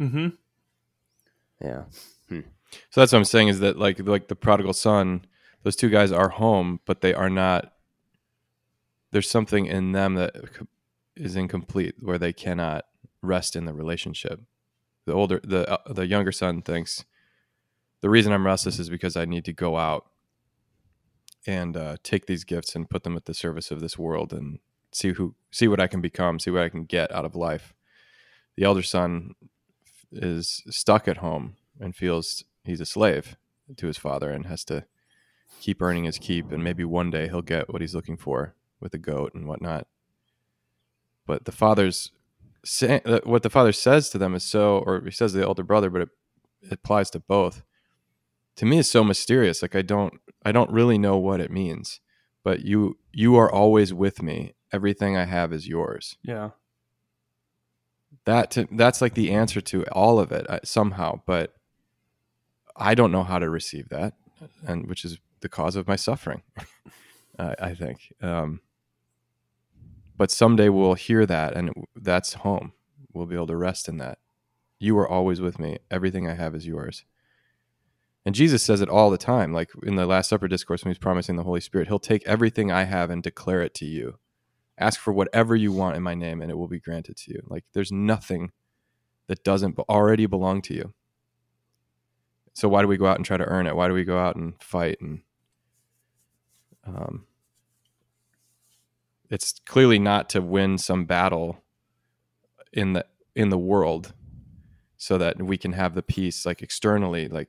mm-hmm 0.00 0.28
yeah 1.62 1.84
so 2.90 3.00
that's 3.00 3.12
what 3.12 3.18
I'm 3.18 3.24
saying 3.24 3.48
is 3.48 3.60
that 3.60 3.78
like 3.78 3.98
like 4.06 4.28
the 4.28 4.36
prodigal 4.36 4.72
son, 4.72 5.24
those 5.62 5.76
two 5.76 5.88
guys 5.88 6.12
are 6.12 6.28
home, 6.28 6.80
but 6.84 7.00
they 7.00 7.14
are 7.14 7.30
not. 7.30 7.72
There's 9.10 9.30
something 9.30 9.66
in 9.66 9.92
them 9.92 10.14
that 10.14 10.34
is 11.16 11.36
incomplete 11.36 11.94
where 12.00 12.18
they 12.18 12.32
cannot 12.32 12.84
rest 13.22 13.56
in 13.56 13.64
the 13.64 13.72
relationship. 13.72 14.40
The 15.06 15.14
older 15.14 15.40
the 15.42 15.70
uh, 15.70 15.92
the 15.92 16.06
younger 16.06 16.32
son 16.32 16.62
thinks 16.62 17.04
the 18.02 18.10
reason 18.10 18.32
I'm 18.32 18.46
restless 18.46 18.78
is 18.78 18.90
because 18.90 19.16
I 19.16 19.24
need 19.24 19.44
to 19.46 19.52
go 19.52 19.76
out 19.76 20.06
and 21.48 21.78
uh, 21.78 21.96
take 22.02 22.26
these 22.26 22.44
gifts 22.44 22.76
and 22.76 22.90
put 22.90 23.04
them 23.04 23.16
at 23.16 23.24
the 23.24 23.32
service 23.32 23.70
of 23.70 23.80
this 23.80 23.98
world 23.98 24.34
and 24.34 24.58
see 24.92 25.12
who 25.12 25.34
see 25.50 25.66
what 25.66 25.80
I 25.80 25.86
can 25.86 26.02
become, 26.02 26.38
see 26.38 26.50
what 26.50 26.62
I 26.62 26.68
can 26.68 26.84
get 26.84 27.10
out 27.10 27.24
of 27.24 27.34
life. 27.34 27.72
The 28.56 28.64
elder 28.64 28.82
son 28.82 29.34
is 30.12 30.62
stuck 30.68 31.08
at 31.08 31.16
home 31.16 31.56
and 31.80 31.96
feels 31.96 32.44
he's 32.64 32.82
a 32.82 32.86
slave 32.86 33.36
to 33.78 33.86
his 33.86 33.96
father 33.96 34.30
and 34.30 34.44
has 34.44 34.62
to 34.64 34.84
keep 35.58 35.80
earning 35.80 36.04
his 36.04 36.18
keep 36.18 36.52
and 36.52 36.62
maybe 36.62 36.84
one 36.84 37.10
day 37.10 37.28
he'll 37.28 37.40
get 37.40 37.72
what 37.72 37.80
he's 37.80 37.94
looking 37.94 38.18
for 38.18 38.54
with 38.78 38.92
the 38.92 38.98
goat 38.98 39.32
and 39.34 39.46
whatnot 39.46 39.86
but 41.26 41.44
the 41.46 41.52
father's 41.52 42.12
uh, 42.82 43.20
what 43.24 43.42
the 43.42 43.50
father 43.50 43.72
says 43.72 44.08
to 44.10 44.18
them 44.18 44.34
is 44.34 44.44
so 44.44 44.78
or 44.78 45.02
he 45.04 45.10
says 45.10 45.32
to 45.32 45.38
the 45.38 45.46
older 45.46 45.62
brother 45.62 45.90
but 45.90 46.02
it, 46.02 46.08
it 46.62 46.72
applies 46.72 47.10
to 47.10 47.18
both 47.18 47.62
to 48.56 48.64
me 48.64 48.78
is 48.78 48.88
so 48.88 49.02
mysterious 49.02 49.60
like 49.62 49.74
i 49.74 49.82
don't 49.82 50.14
i 50.44 50.52
don't 50.52 50.70
really 50.70 50.98
know 50.98 51.16
what 51.16 51.40
it 51.40 51.50
means 51.50 52.00
but 52.48 52.64
you 52.64 52.96
you 53.12 53.36
are 53.36 53.52
always 53.52 53.92
with 53.92 54.22
me. 54.22 54.54
Everything 54.72 55.18
i 55.18 55.26
have 55.26 55.52
is 55.52 55.68
yours. 55.68 56.16
Yeah. 56.22 56.50
That 58.24 58.50
to, 58.52 58.66
that's 58.72 59.02
like 59.02 59.12
the 59.12 59.30
answer 59.32 59.60
to 59.60 59.84
all 59.92 60.18
of 60.18 60.32
it 60.32 60.48
uh, 60.48 60.60
somehow 60.64 61.20
but 61.26 61.52
i 62.76 62.94
don't 62.94 63.12
know 63.12 63.22
how 63.22 63.38
to 63.38 63.50
receive 63.50 63.90
that 63.90 64.14
and 64.66 64.88
which 64.88 65.04
is 65.04 65.18
the 65.40 65.48
cause 65.48 65.76
of 65.76 65.86
my 65.86 65.96
suffering 65.96 66.42
uh, 67.38 67.54
i 67.58 67.74
think 67.74 68.12
um, 68.22 68.60
but 70.16 70.30
someday 70.30 70.70
we'll 70.70 70.94
hear 70.94 71.26
that 71.26 71.54
and 71.54 71.70
that's 71.94 72.32
home. 72.32 72.72
We'll 73.12 73.26
be 73.26 73.34
able 73.34 73.46
to 73.48 73.56
rest 73.56 73.88
in 73.88 73.98
that. 73.98 74.18
You 74.78 74.98
are 74.98 75.08
always 75.08 75.40
with 75.40 75.58
me. 75.58 75.78
Everything 75.90 76.26
i 76.28 76.34
have 76.34 76.54
is 76.54 76.66
yours 76.66 77.04
and 78.28 78.34
jesus 78.34 78.62
says 78.62 78.82
it 78.82 78.90
all 78.90 79.08
the 79.08 79.16
time 79.16 79.54
like 79.54 79.70
in 79.84 79.96
the 79.96 80.04
last 80.04 80.28
supper 80.28 80.46
discourse 80.46 80.84
when 80.84 80.92
he's 80.92 80.98
promising 80.98 81.36
the 81.36 81.44
holy 81.44 81.62
spirit 81.62 81.88
he'll 81.88 81.98
take 81.98 82.26
everything 82.26 82.70
i 82.70 82.84
have 82.84 83.08
and 83.08 83.22
declare 83.22 83.62
it 83.62 83.72
to 83.72 83.86
you. 83.86 84.18
Ask 84.78 85.00
for 85.00 85.12
whatever 85.12 85.56
you 85.56 85.72
want 85.72 85.96
in 85.96 86.02
my 86.02 86.14
name 86.14 86.42
and 86.42 86.50
it 86.50 86.56
will 86.56 86.68
be 86.68 86.78
granted 86.78 87.16
to 87.18 87.32
you. 87.32 87.40
Like 87.46 87.64
there's 87.72 87.90
nothing 87.90 88.52
that 89.26 89.42
doesn't 89.42 89.78
already 89.80 90.26
belong 90.26 90.62
to 90.62 90.74
you. 90.74 90.94
So 92.54 92.68
why 92.68 92.82
do 92.82 92.88
we 92.88 92.96
go 92.96 93.06
out 93.06 93.16
and 93.16 93.24
try 93.24 93.36
to 93.36 93.44
earn 93.44 93.66
it? 93.66 93.74
Why 93.74 93.88
do 93.88 93.94
we 93.94 94.04
go 94.04 94.18
out 94.18 94.36
and 94.36 94.54
fight 94.62 94.98
and 95.00 95.22
um, 96.86 97.26
it's 99.30 99.60
clearly 99.66 99.98
not 99.98 100.28
to 100.30 100.40
win 100.40 100.78
some 100.78 101.06
battle 101.06 101.62
in 102.72 102.92
the 102.92 103.06
in 103.34 103.48
the 103.48 103.58
world 103.58 104.14
so 104.96 105.18
that 105.18 105.42
we 105.42 105.56
can 105.56 105.72
have 105.72 105.94
the 105.94 106.02
peace 106.02 106.46
like 106.46 106.62
externally 106.62 107.28
like 107.28 107.48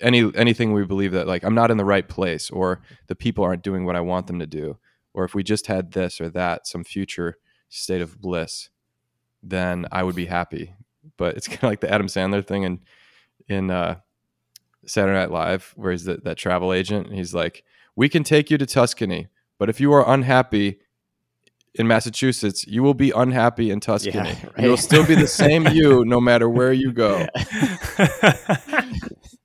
any 0.00 0.30
anything 0.34 0.72
we 0.72 0.84
believe 0.84 1.12
that 1.12 1.26
like 1.26 1.42
i'm 1.42 1.54
not 1.54 1.70
in 1.70 1.76
the 1.76 1.84
right 1.84 2.08
place 2.08 2.50
or 2.50 2.82
the 3.06 3.14
people 3.14 3.42
aren't 3.44 3.62
doing 3.62 3.84
what 3.84 3.96
i 3.96 4.00
want 4.00 4.26
them 4.26 4.38
to 4.38 4.46
do 4.46 4.78
or 5.14 5.24
if 5.24 5.34
we 5.34 5.42
just 5.42 5.66
had 5.68 5.92
this 5.92 6.20
or 6.20 6.28
that 6.28 6.66
some 6.66 6.84
future 6.84 7.38
state 7.68 8.00
of 8.02 8.20
bliss 8.20 8.68
then 9.42 9.86
i 9.92 10.02
would 10.02 10.14
be 10.16 10.26
happy. 10.26 10.74
But 11.16 11.36
it's 11.36 11.48
kind 11.54 11.64
of 11.64 11.70
like 11.70 11.80
the 11.80 11.90
adam 11.92 12.06
sandler 12.06 12.46
thing 12.46 12.62
in 12.62 12.80
in 13.48 13.70
uh 13.70 13.96
saturday 14.86 15.18
night 15.18 15.30
live 15.30 15.72
where 15.76 15.92
he's 15.92 16.04
the, 16.04 16.16
that 16.24 16.36
travel 16.36 16.72
agent. 16.72 17.06
And 17.06 17.16
he's 17.16 17.34
like 17.34 17.64
we 17.96 18.08
can 18.08 18.24
take 18.24 18.50
you 18.50 18.58
to 18.58 18.66
tuscany 18.66 19.28
but 19.58 19.68
if 19.68 19.80
you 19.80 19.92
are 19.92 20.08
unhappy 20.08 20.80
in 21.74 21.86
massachusetts 21.86 22.66
you 22.66 22.82
will 22.82 22.94
be 22.94 23.10
unhappy 23.10 23.70
in 23.70 23.80
tuscany. 23.80 24.18
Right. 24.44 24.58
you'll 24.58 24.76
still 24.76 25.06
be 25.06 25.14
the 25.14 25.26
same 25.26 25.66
you 25.72 26.04
no 26.04 26.20
matter 26.20 26.48
where 26.48 26.72
you 26.72 26.92
go 26.92 27.26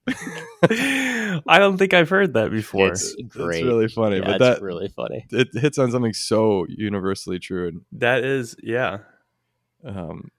I 1.48 1.60
don't 1.60 1.78
think 1.78 1.94
I've 1.94 2.10
heard 2.10 2.34
that 2.34 2.52
before. 2.52 2.90
It's 2.90 3.16
it's 3.18 3.36
really 3.36 3.88
funny 3.88 4.18
yeah, 4.18 4.26
but 4.26 4.30
it's 4.36 4.40
that 4.40 4.62
really 4.62 4.90
funny. 4.90 5.26
it 5.32 5.50
hits 5.54 5.78
on 5.78 5.92
something 5.92 6.14
so 6.14 6.66
universally 6.70 7.40
true 7.40 7.68
and 7.68 7.82
that 7.94 8.24
is, 8.24 8.56
yeah, 8.62 9.00
um 9.86 10.32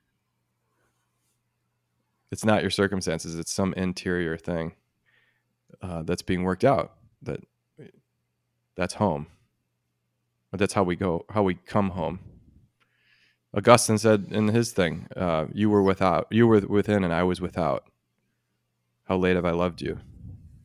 it's 2.31 2.45
not 2.45 2.63
your 2.63 2.71
circumstances 2.71 3.37
it's 3.37 3.53
some 3.53 3.73
interior 3.75 4.37
thing 4.37 4.73
uh, 5.83 6.03
that's 6.03 6.23
being 6.23 6.45
worked 6.45 6.65
out 6.65 6.93
that 7.23 7.41
that's 8.77 8.95
home. 8.95 9.27
But 10.51 10.59
that's 10.59 10.73
how 10.73 10.83
we 10.83 10.97
go 10.97 11.25
how 11.31 11.43
we 11.43 11.55
come 11.55 11.91
home. 11.91 12.21
Augustine 13.55 13.99
said 13.99 14.29
in 14.31 14.49
his 14.49 14.73
thing 14.73 15.07
uh, 15.17 15.47
you 15.53 15.71
were 15.71 15.83
without 15.83 16.27
you 16.31 16.47
were 16.47 16.61
within 16.61 17.03
and 17.05 17.13
i 17.13 17.23
was 17.25 17.41
without 17.41 17.85
how 19.11 19.17
late 19.17 19.35
have 19.35 19.45
i 19.45 19.51
loved 19.51 19.83
you? 19.83 19.95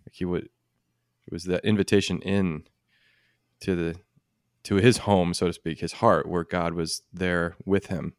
Like 0.05 0.13
he 0.13 0.23
would 0.23 0.43
it 0.43 1.34
was 1.34 1.45
that 1.45 1.65
invitation 1.65 2.21
in 2.21 2.65
to 3.62 3.75
the 3.75 3.95
to 4.63 4.75
his 4.75 4.99
home 4.99 5.34
so 5.34 5.47
to 5.47 5.53
speak 5.53 5.79
his 5.79 5.93
heart 5.93 6.29
where 6.29 6.43
god 6.43 6.75
was 6.75 7.01
there 7.12 7.55
with 7.65 7.88
him 7.88 8.13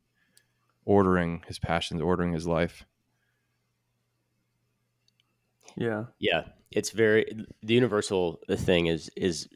ordering 0.85 1.45
his 1.47 1.61
passions 1.61 2.01
ordering 2.01 2.33
his 2.33 2.47
life. 2.47 2.85
Yeah. 5.77 6.05
Yeah, 6.19 6.45
it's 6.73 6.91
very 6.91 7.47
the 7.63 7.75
universal 7.75 8.41
thing 8.51 8.87
is 8.87 9.11
is 9.15 9.49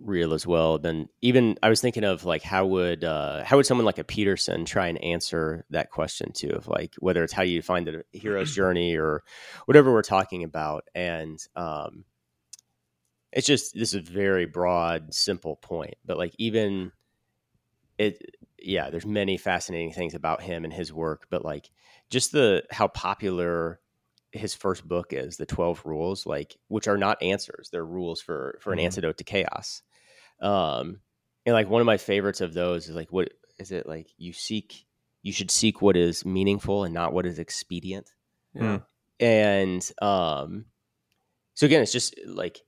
real 0.00 0.34
as 0.34 0.46
well. 0.46 0.78
Then 0.78 1.08
even 1.22 1.58
I 1.62 1.68
was 1.68 1.80
thinking 1.80 2.04
of 2.04 2.24
like 2.24 2.42
how 2.42 2.66
would 2.66 3.04
uh, 3.04 3.44
how 3.44 3.56
would 3.56 3.66
someone 3.66 3.84
like 3.84 3.98
a 3.98 4.04
Peterson 4.04 4.64
try 4.64 4.88
and 4.88 5.02
answer 5.02 5.64
that 5.70 5.90
question 5.90 6.32
too 6.32 6.50
of 6.50 6.68
like 6.68 6.94
whether 6.98 7.22
it's 7.24 7.32
how 7.32 7.42
you 7.42 7.62
find 7.62 7.86
the 7.86 8.04
hero's 8.12 8.54
journey 8.54 8.96
or 8.96 9.22
whatever 9.66 9.92
we're 9.92 10.02
talking 10.02 10.44
about 10.44 10.84
and 10.94 11.38
um, 11.56 12.04
it's 13.32 13.46
just 13.46 13.74
this 13.74 13.94
is 13.94 14.08
a 14.08 14.12
very 14.12 14.46
broad 14.46 15.12
simple 15.12 15.56
point 15.56 15.94
but 16.04 16.16
like 16.16 16.34
even 16.38 16.92
it 17.98 18.36
yeah 18.58 18.90
there's 18.90 19.06
many 19.06 19.36
fascinating 19.36 19.92
things 19.92 20.14
about 20.14 20.42
him 20.42 20.64
and 20.64 20.72
his 20.72 20.92
work 20.92 21.26
but 21.30 21.44
like 21.44 21.70
just 22.10 22.32
the 22.32 22.62
how 22.70 22.88
popular 22.88 23.80
his 24.34 24.54
first 24.54 24.86
book 24.86 25.12
is 25.12 25.36
the 25.36 25.46
12 25.46 25.82
rules 25.86 26.26
like 26.26 26.56
which 26.68 26.88
are 26.88 26.98
not 26.98 27.22
answers 27.22 27.70
they're 27.72 27.84
rules 27.86 28.20
for 28.20 28.58
for 28.60 28.72
an 28.72 28.78
Mhm. 28.78 28.84
antidote 28.84 29.18
to 29.18 29.24
chaos 29.24 29.82
um 30.40 31.00
and 31.46 31.54
like 31.54 31.68
one 31.68 31.80
of 31.80 31.86
my 31.86 31.96
favorites 31.98 32.40
of 32.40 32.54
those 32.54 32.88
is 32.88 32.96
like 32.96 33.12
what 33.12 33.30
is 33.58 33.70
it 33.72 33.86
like 33.86 34.08
you 34.18 34.32
seek 34.32 34.86
you 35.22 35.32
should 35.32 35.50
seek 35.50 35.80
what 35.80 35.96
is 35.96 36.24
meaningful 36.24 36.84
and 36.84 36.92
not 36.94 37.12
what 37.12 37.26
is 37.26 37.38
expedient 37.38 38.10
Yeah. 38.54 38.80
and 39.20 39.90
um 40.02 40.66
so 41.54 41.66
again 41.66 41.82
it's 41.82 41.92
just 41.92 42.14
like 42.26 42.60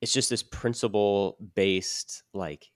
it's 0.00 0.12
just 0.12 0.30
this 0.30 0.42
principle 0.42 1.38
based 1.54 2.24
like 2.34 2.70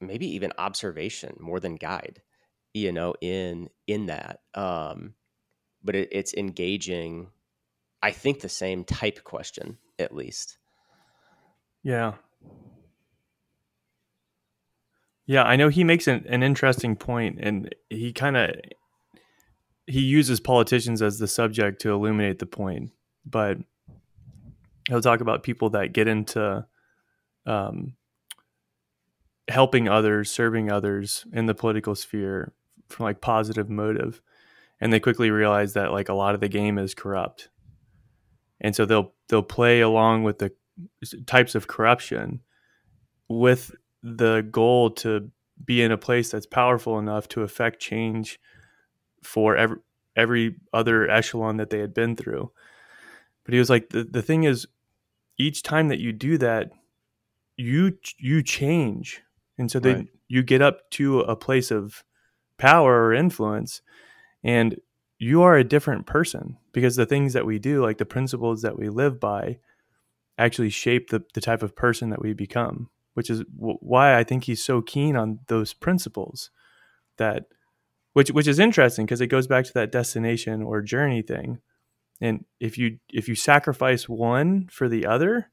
maybe 0.00 0.26
even 0.34 0.52
observation 0.58 1.36
more 1.40 1.60
than 1.60 1.76
guide 1.76 2.22
you 2.74 2.92
know 2.92 3.14
in 3.20 3.70
in 3.86 4.06
that 4.06 4.40
um 4.54 5.14
but 5.82 5.94
it, 5.94 6.08
it's 6.12 6.34
engaging 6.34 7.30
i 8.04 8.10
think 8.10 8.40
the 8.40 8.48
same 8.48 8.84
type 8.84 9.24
question 9.24 9.78
at 9.98 10.14
least 10.14 10.58
Yeah. 11.82 12.14
Yeah, 15.26 15.44
I 15.44 15.56
know 15.56 15.68
he 15.68 15.84
makes 15.84 16.06
an, 16.06 16.24
an 16.28 16.42
interesting 16.42 16.96
point 16.96 17.38
and 17.40 17.74
he 17.88 18.12
kind 18.12 18.36
of 18.36 18.50
he 19.86 20.00
uses 20.00 20.40
politicians 20.40 21.02
as 21.02 21.18
the 21.18 21.28
subject 21.28 21.80
to 21.82 21.92
illuminate 21.92 22.38
the 22.38 22.46
point, 22.46 22.90
but 23.24 23.58
he'll 24.88 25.00
talk 25.00 25.20
about 25.20 25.42
people 25.42 25.70
that 25.70 25.92
get 25.92 26.08
into 26.08 26.66
um, 27.46 27.94
helping 29.48 29.88
others, 29.88 30.30
serving 30.30 30.70
others 30.70 31.26
in 31.32 31.46
the 31.46 31.54
political 31.54 31.94
sphere 31.94 32.52
from 32.88 33.04
like 33.04 33.20
positive 33.20 33.68
motive, 33.68 34.22
and 34.80 34.92
they 34.92 35.00
quickly 35.00 35.30
realize 35.30 35.74
that 35.74 35.92
like 35.92 36.08
a 36.08 36.14
lot 36.14 36.34
of 36.34 36.40
the 36.40 36.48
game 36.48 36.78
is 36.78 36.94
corrupt, 36.94 37.48
and 38.64 38.74
so 38.74 38.86
they'll 38.86 39.12
they'll 39.28 39.42
play 39.42 39.82
along 39.82 40.24
with 40.24 40.38
the 40.38 40.50
types 41.26 41.54
of 41.54 41.68
corruption 41.68 42.40
with 43.28 43.70
the 44.02 44.40
goal 44.50 44.90
to 44.90 45.30
be 45.64 45.82
in 45.82 45.92
a 45.92 45.98
place 45.98 46.30
that's 46.30 46.46
powerful 46.46 46.98
enough 46.98 47.28
to 47.28 47.42
affect 47.42 47.78
change 47.78 48.40
for 49.22 49.54
every 49.56 49.76
every 50.16 50.56
other 50.72 51.08
echelon 51.10 51.58
that 51.58 51.70
they 51.70 51.78
had 51.78 51.92
been 51.92 52.16
through. 52.16 52.50
But 53.44 53.52
he 53.52 53.58
was 53.58 53.68
like 53.68 53.90
the, 53.90 54.04
the 54.04 54.22
thing 54.22 54.44
is 54.44 54.66
each 55.36 55.62
time 55.62 55.88
that 55.88 56.00
you 56.00 56.12
do 56.12 56.38
that 56.38 56.70
you 57.56 57.98
you 58.18 58.42
change. 58.42 59.22
And 59.58 59.70
so 59.70 59.78
they 59.78 59.94
Right. 59.94 60.08
you 60.28 60.42
get 60.42 60.62
up 60.62 60.90
to 60.92 61.20
a 61.20 61.36
place 61.36 61.70
of 61.70 62.02
power 62.56 63.04
or 63.08 63.12
influence 63.12 63.82
and 64.42 64.80
you 65.24 65.42
are 65.42 65.56
a 65.56 65.64
different 65.64 66.06
person 66.06 66.56
because 66.72 66.96
the 66.96 67.06
things 67.06 67.32
that 67.32 67.46
we 67.46 67.58
do 67.58 67.82
like 67.82 67.98
the 67.98 68.04
principles 68.04 68.62
that 68.62 68.78
we 68.78 68.88
live 68.88 69.18
by 69.18 69.58
actually 70.36 70.70
shape 70.70 71.10
the, 71.10 71.22
the 71.34 71.40
type 71.40 71.62
of 71.62 71.76
person 71.76 72.10
that 72.10 72.22
we 72.22 72.32
become 72.32 72.88
which 73.14 73.30
is 73.30 73.42
w- 73.56 73.78
why 73.80 74.18
i 74.18 74.24
think 74.24 74.44
he's 74.44 74.64
so 74.64 74.82
keen 74.82 75.16
on 75.16 75.40
those 75.48 75.72
principles 75.72 76.50
that 77.18 77.44
which 78.14 78.30
which 78.30 78.48
is 78.48 78.58
interesting 78.58 79.04
because 79.04 79.20
it 79.20 79.26
goes 79.26 79.46
back 79.46 79.66
to 79.66 79.74
that 79.74 79.92
destination 79.92 80.62
or 80.62 80.80
journey 80.80 81.20
thing. 81.20 81.58
And 82.20 82.44
if 82.60 82.78
you 82.78 82.98
if 83.12 83.28
you 83.28 83.34
sacrifice 83.34 84.08
one 84.08 84.68
for 84.70 84.88
the 84.88 85.04
other 85.04 85.50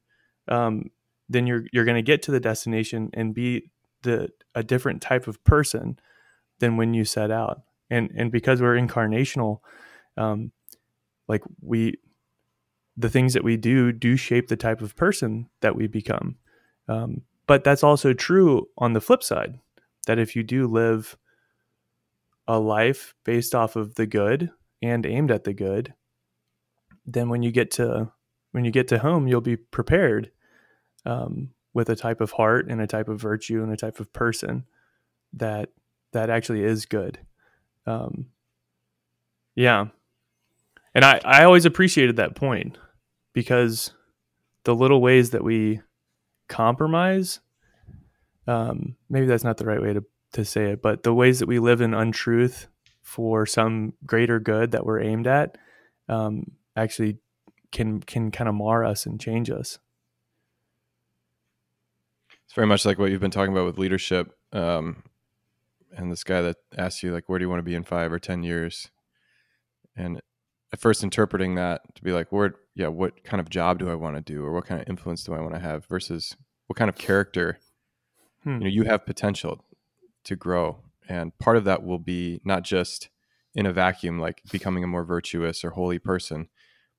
um, 0.48 0.92
then 1.28 1.46
you're 1.46 1.66
you're 1.74 1.86
going 1.86 1.96
to 1.96 2.02
get 2.02 2.22
to 2.24 2.32
the 2.32 2.40
destination 2.40 3.10
and 3.14 3.34
be 3.34 3.72
the 4.04 4.30
a 4.56 4.64
different 4.64 5.02
type 5.02 5.28
of 5.28 5.44
person 5.44 6.00
than 6.60 6.78
when 6.78 6.94
you 6.94 7.04
set 7.04 7.32
out 7.32 7.62
and 7.92 8.10
and 8.16 8.32
because 8.32 8.62
we're 8.62 8.76
incarnational 8.76 9.60
um, 10.18 10.52
like 11.28 11.44
we 11.62 12.00
the 12.98 13.10
things 13.10 13.34
that 13.34 13.44
we 13.44 13.58
do 13.58 13.92
do 13.92 14.16
shape 14.16 14.48
the 14.48 14.58
type 14.58 14.82
of 14.82 14.96
person 14.96 15.50
that 15.62 15.76
we 15.76 15.88
become. 15.88 16.36
Um, 16.88 17.22
but 17.48 17.64
that's 17.64 17.84
also 17.84 18.14
true 18.14 18.68
on 18.78 18.94
the 18.94 19.02
flip 19.02 19.24
side 19.24 19.60
that 20.08 20.20
if 20.20 20.36
you 20.36 20.44
do 20.44 20.68
live 20.68 21.18
a 22.48 22.60
life 22.60 23.14
based 23.24 23.56
off 23.56 23.76
of 23.76 23.96
the 23.96 24.06
good 24.06 24.50
and 24.82 25.06
aimed 25.06 25.32
at 25.32 25.44
the 25.44 25.54
good 25.54 25.94
then 27.06 27.30
when 27.30 27.44
you 27.44 27.52
get 27.52 27.72
to 27.72 28.12
when 28.52 28.66
you 28.66 28.72
get 28.72 28.88
to 28.88 29.00
home 29.00 29.28
you'll 29.28 29.42
be 29.42 29.56
prepared 29.56 30.32
um, 31.06 31.50
with 31.74 31.90
a 31.90 31.96
type 31.96 32.20
of 32.20 32.32
heart 32.32 32.68
and 32.68 32.82
a 32.82 32.88
type 32.88 33.08
of 33.08 33.22
virtue 33.22 33.64
and 33.64 33.72
a 33.72 33.78
type 33.78 34.00
of 34.00 34.12
person 34.12 34.66
that 35.34 35.70
that 36.14 36.30
actually 36.30 36.64
is 36.64 36.86
good 36.86 37.20
um, 37.86 38.28
yeah 39.56 39.86
and 40.94 41.06
I, 41.06 41.22
I 41.24 41.44
always 41.44 41.66
appreciated 41.66 42.18
that 42.18 42.36
point 42.36 42.78
because 43.34 43.94
the 44.64 44.76
little 44.76 45.02
ways 45.02 45.32
that 45.32 45.44
we 45.44 45.82
compromise 46.48 47.40
um, 48.48 48.96
maybe 49.10 49.28
that's 49.28 49.44
not 49.44 49.58
the 49.58 49.66
right 49.66 49.82
way 49.82 49.94
to, 49.94 50.04
to 50.34 50.46
say 50.46 50.72
it 50.72 50.82
but 50.82 51.04
the 51.04 51.14
ways 51.14 51.40
that 51.40 51.48
we 51.48 51.60
live 51.60 51.82
in 51.82 51.94
untruth 51.94 52.68
for 53.02 53.46
some 53.46 53.94
greater 54.06 54.40
good 54.40 54.72
that 54.72 54.86
we're 54.86 55.02
aimed 55.02 55.28
at 55.28 55.58
um, 56.10 56.52
actually 56.76 57.18
can 57.72 58.02
can 58.02 58.32
kind 58.32 58.50
of 58.50 58.56
mar 58.56 58.84
us 58.84 59.06
and 59.06 59.20
change 59.20 59.50
us 59.50 59.80
It's 62.52 62.56
very 62.56 62.68
much 62.68 62.84
like 62.84 63.00
what 63.00 63.12
you've 63.12 63.22
been 63.22 63.32
talking 63.32 63.54
about 63.54 63.66
with 63.66 63.78
leadership. 63.78 64.38
Um, 64.52 65.04
and 65.96 66.12
this 66.12 66.24
guy 66.24 66.42
that 66.42 66.58
asks 66.78 67.04
you, 67.04 67.14
like, 67.14 67.28
where 67.28 67.40
do 67.40 67.44
you 67.44 67.50
want 67.50 67.60
to 67.60 67.64
be 67.64 67.76
in 67.76 67.84
five 67.84 68.12
or 68.12 68.20
10 68.20 68.44
years? 68.44 68.90
And 69.96 70.22
at 70.72 70.80
first 70.80 71.04
interpreting 71.04 71.56
that 71.56 71.82
to 71.96 72.04
be 72.04 72.12
like, 72.12 72.32
where, 72.32 72.56
yeah, 72.76 72.88
what 72.88 73.24
kind 73.24 73.42
of 73.42 73.50
job 73.50 73.80
do 73.80 73.90
I 73.90 73.96
want 73.96 74.16
to 74.16 74.22
do? 74.22 74.44
Or 74.44 74.54
what 74.54 74.66
kind 74.66 74.82
of 74.82 74.88
influence 74.88 75.24
do 75.24 75.34
I 75.34 75.42
want 75.42 75.54
to 75.54 75.60
have 75.60 75.86
versus 75.86 76.36
what 76.68 76.78
kind 76.78 76.90
of 76.90 76.96
character? 76.96 77.60
Hmm. 78.44 78.54
You 78.54 78.60
know, 78.60 78.68
you 78.68 78.84
have 78.84 79.06
potential 79.06 79.66
to 80.26 80.36
grow. 80.36 80.78
And 81.10 81.38
part 81.40 81.58
of 81.58 81.66
that 81.66 81.84
will 81.84 82.00
be 82.00 82.40
not 82.46 82.64
just 82.64 83.10
in 83.54 83.66
a 83.66 83.74
vacuum, 83.74 84.20
like 84.20 84.42
becoming 84.52 84.84
a 84.84 84.88
more 84.88 85.04
virtuous 85.04 85.64
or 85.64 85.72
holy 85.72 86.00
person, 86.00 86.48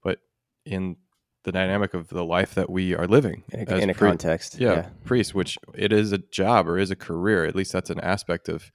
but 0.03 0.19
in 0.67 0.97
the 1.45 1.53
dynamic 1.53 1.95
of 1.95 2.09
the 2.09 2.25
life 2.25 2.55
that 2.55 2.71
we 2.71 2.95
are 2.95 3.07
living 3.07 3.43
in 3.53 3.73
a, 3.73 3.77
in 3.79 3.91
a 3.91 3.95
pre- 3.95 4.09
context 4.09 4.59
yeah, 4.61 4.89
priest 5.05 5.35
which 5.35 5.59
it 5.75 5.93
is 5.93 6.13
a 6.13 6.19
job 6.19 6.69
or 6.69 6.79
is 6.79 6.91
a 6.91 6.97
career 6.97 7.45
at 7.45 7.57
least 7.57 7.73
that's 7.73 7.91
an 7.91 8.01
aspect 8.01 8.49
of 8.49 8.71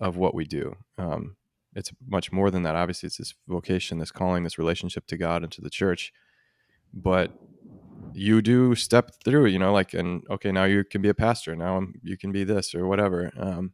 of 0.00 0.16
what 0.16 0.34
we 0.34 0.44
do. 0.44 0.76
Um 0.98 1.36
it's 1.74 1.92
much 2.06 2.32
more 2.32 2.50
than 2.50 2.62
that. 2.64 2.74
Obviously 2.74 3.06
it's 3.06 3.18
this 3.18 3.34
vocation 3.48 3.98
this 3.98 4.10
calling 4.10 4.44
this 4.44 4.58
relationship 4.58 5.06
to 5.08 5.16
god 5.16 5.42
and 5.42 5.52
to 5.52 5.60
the 5.60 5.70
church. 5.70 6.12
But 6.92 7.32
you 8.12 8.42
do 8.42 8.74
step 8.74 9.12
through 9.24 9.46
you 9.46 9.58
know 9.58 9.72
like 9.72 9.94
and 9.94 10.22
okay 10.30 10.50
now 10.50 10.64
you 10.64 10.84
can 10.84 11.02
be 11.02 11.08
a 11.08 11.14
pastor. 11.14 11.54
Now 11.54 11.76
I'm, 11.76 11.94
you 12.02 12.16
can 12.16 12.32
be 12.32 12.44
this 12.44 12.74
or 12.74 12.86
whatever 12.86 13.30
um 13.38 13.72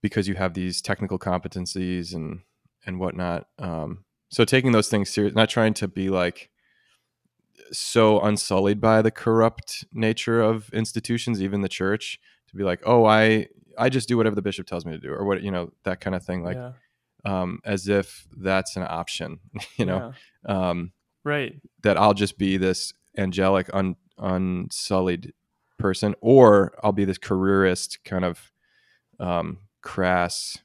because 0.00 0.28
you 0.28 0.34
have 0.34 0.54
these 0.54 0.80
technical 0.80 1.18
competencies 1.18 2.14
and 2.14 2.40
and 2.86 3.00
whatnot. 3.00 3.48
Um 3.58 4.04
so 4.30 4.44
taking 4.44 4.72
those 4.72 4.88
things 4.88 5.10
serious 5.10 5.34
not 5.34 5.48
trying 5.48 5.74
to 5.74 5.88
be 5.88 6.10
like 6.10 6.50
so 7.72 8.20
unsullied 8.20 8.80
by 8.80 9.02
the 9.02 9.10
corrupt 9.10 9.84
nature 9.92 10.40
of 10.40 10.70
institutions, 10.72 11.42
even 11.42 11.60
the 11.60 11.68
church, 11.68 12.20
to 12.48 12.56
be 12.56 12.64
like, 12.64 12.80
oh, 12.84 13.04
I 13.04 13.48
I 13.78 13.88
just 13.88 14.08
do 14.08 14.16
whatever 14.16 14.34
the 14.34 14.42
bishop 14.42 14.66
tells 14.66 14.84
me 14.84 14.92
to 14.92 14.98
do, 14.98 15.12
or 15.12 15.24
what 15.24 15.42
you 15.42 15.50
know 15.50 15.70
that 15.84 16.00
kind 16.00 16.16
of 16.16 16.24
thing. 16.24 16.42
Like 16.42 16.56
yeah. 16.56 16.72
um, 17.24 17.60
as 17.64 17.88
if 17.88 18.26
that's 18.36 18.76
an 18.76 18.86
option. 18.88 19.40
You 19.76 19.86
know, 19.86 20.12
Yeah. 20.46 20.68
um, 20.70 20.92
right 21.24 21.54
that 21.82 21.96
I'll 21.96 22.14
just 22.14 22.38
be 22.38 22.56
this 22.56 22.92
angelic, 23.16 23.70
un, 23.72 23.96
unsullied 24.18 25.32
person, 25.78 26.14
or 26.20 26.74
I'll 26.82 26.92
be 26.92 27.04
this 27.04 27.18
careerist, 27.18 27.98
kind 28.04 28.24
of 28.24 28.52
um, 29.20 29.58
crass, 29.82 30.58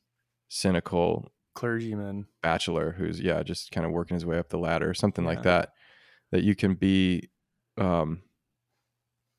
cynical 0.50 1.32
clergyman 1.56 2.26
bachelor 2.42 2.96
who's 2.98 3.20
yeah 3.20 3.44
just 3.44 3.72
kind 3.72 3.86
of 3.86 3.92
working 3.92 4.16
his 4.16 4.26
way 4.26 4.40
up 4.40 4.50
the 4.50 4.58
ladder 4.58 4.90
or 4.90 4.94
something 4.96 5.24
like 5.26 5.44
that. 5.44 5.70
That 6.32 6.44
you 6.44 6.56
can 6.56 6.74
be, 6.74 7.30
um, 7.78 8.24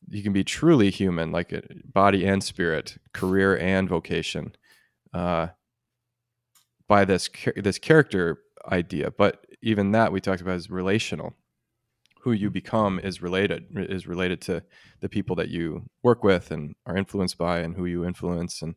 you 0.08 0.22
can 0.22 0.32
be 0.32 0.44
truly 0.44 0.90
human, 0.90 1.32
like 1.32 1.52
uh, 1.52 1.60
body 1.84 2.24
and 2.24 2.42
spirit, 2.42 2.98
career 3.12 3.56
and 3.58 3.88
vocation, 3.88 4.54
uh, 5.12 5.48
by 6.88 7.04
this 7.04 7.28
this 7.56 7.78
character 7.78 8.38
idea. 8.70 9.10
But 9.10 9.46
even 9.62 9.92
that 9.92 10.12
we 10.12 10.20
talked 10.20 10.42
about 10.42 10.56
is 10.56 10.70
relational. 10.70 11.34
Who 12.22 12.32
you 12.32 12.50
become 12.50 12.98
is 12.98 13.20
related 13.20 13.66
is 13.74 14.06
related 14.06 14.40
to 14.42 14.62
the 15.00 15.08
people 15.08 15.36
that 15.36 15.48
you 15.48 15.90
work 16.02 16.24
with 16.24 16.50
and 16.50 16.74
are 16.86 16.96
influenced 16.96 17.38
by, 17.38 17.60
and 17.60 17.76
who 17.76 17.84
you 17.84 18.04
influence, 18.04 18.62
and 18.62 18.74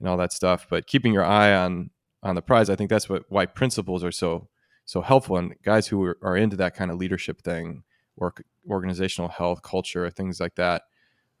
and 0.00 0.08
all 0.08 0.16
that 0.16 0.32
stuff. 0.32 0.66
But 0.68 0.86
keeping 0.86 1.12
your 1.12 1.24
eye 1.24 1.54
on 1.54 1.90
on 2.22 2.34
the 2.34 2.42
prize, 2.42 2.70
I 2.70 2.76
think 2.76 2.90
that's 2.90 3.08
what 3.08 3.24
why 3.28 3.46
principles 3.46 4.02
are 4.02 4.12
so 4.12 4.48
so 4.84 5.00
helpful. 5.00 5.36
And 5.36 5.54
guys 5.64 5.88
who 5.88 6.02
are, 6.04 6.18
are 6.22 6.36
into 6.36 6.56
that 6.56 6.74
kind 6.74 6.90
of 6.90 6.98
leadership 6.98 7.42
thing, 7.42 7.84
work 8.16 8.44
organizational 8.68 9.28
health, 9.28 9.62
culture, 9.62 10.08
things 10.10 10.40
like 10.40 10.54
that, 10.56 10.82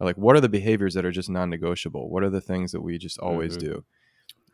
like 0.00 0.16
what 0.16 0.36
are 0.36 0.40
the 0.40 0.48
behaviors 0.48 0.94
that 0.94 1.04
are 1.04 1.12
just 1.12 1.30
non-negotiable? 1.30 2.10
What 2.10 2.22
are 2.22 2.30
the 2.30 2.40
things 2.40 2.72
that 2.72 2.80
we 2.80 2.98
just 2.98 3.18
always 3.18 3.56
Mhm. 3.56 3.60
do? 3.60 3.84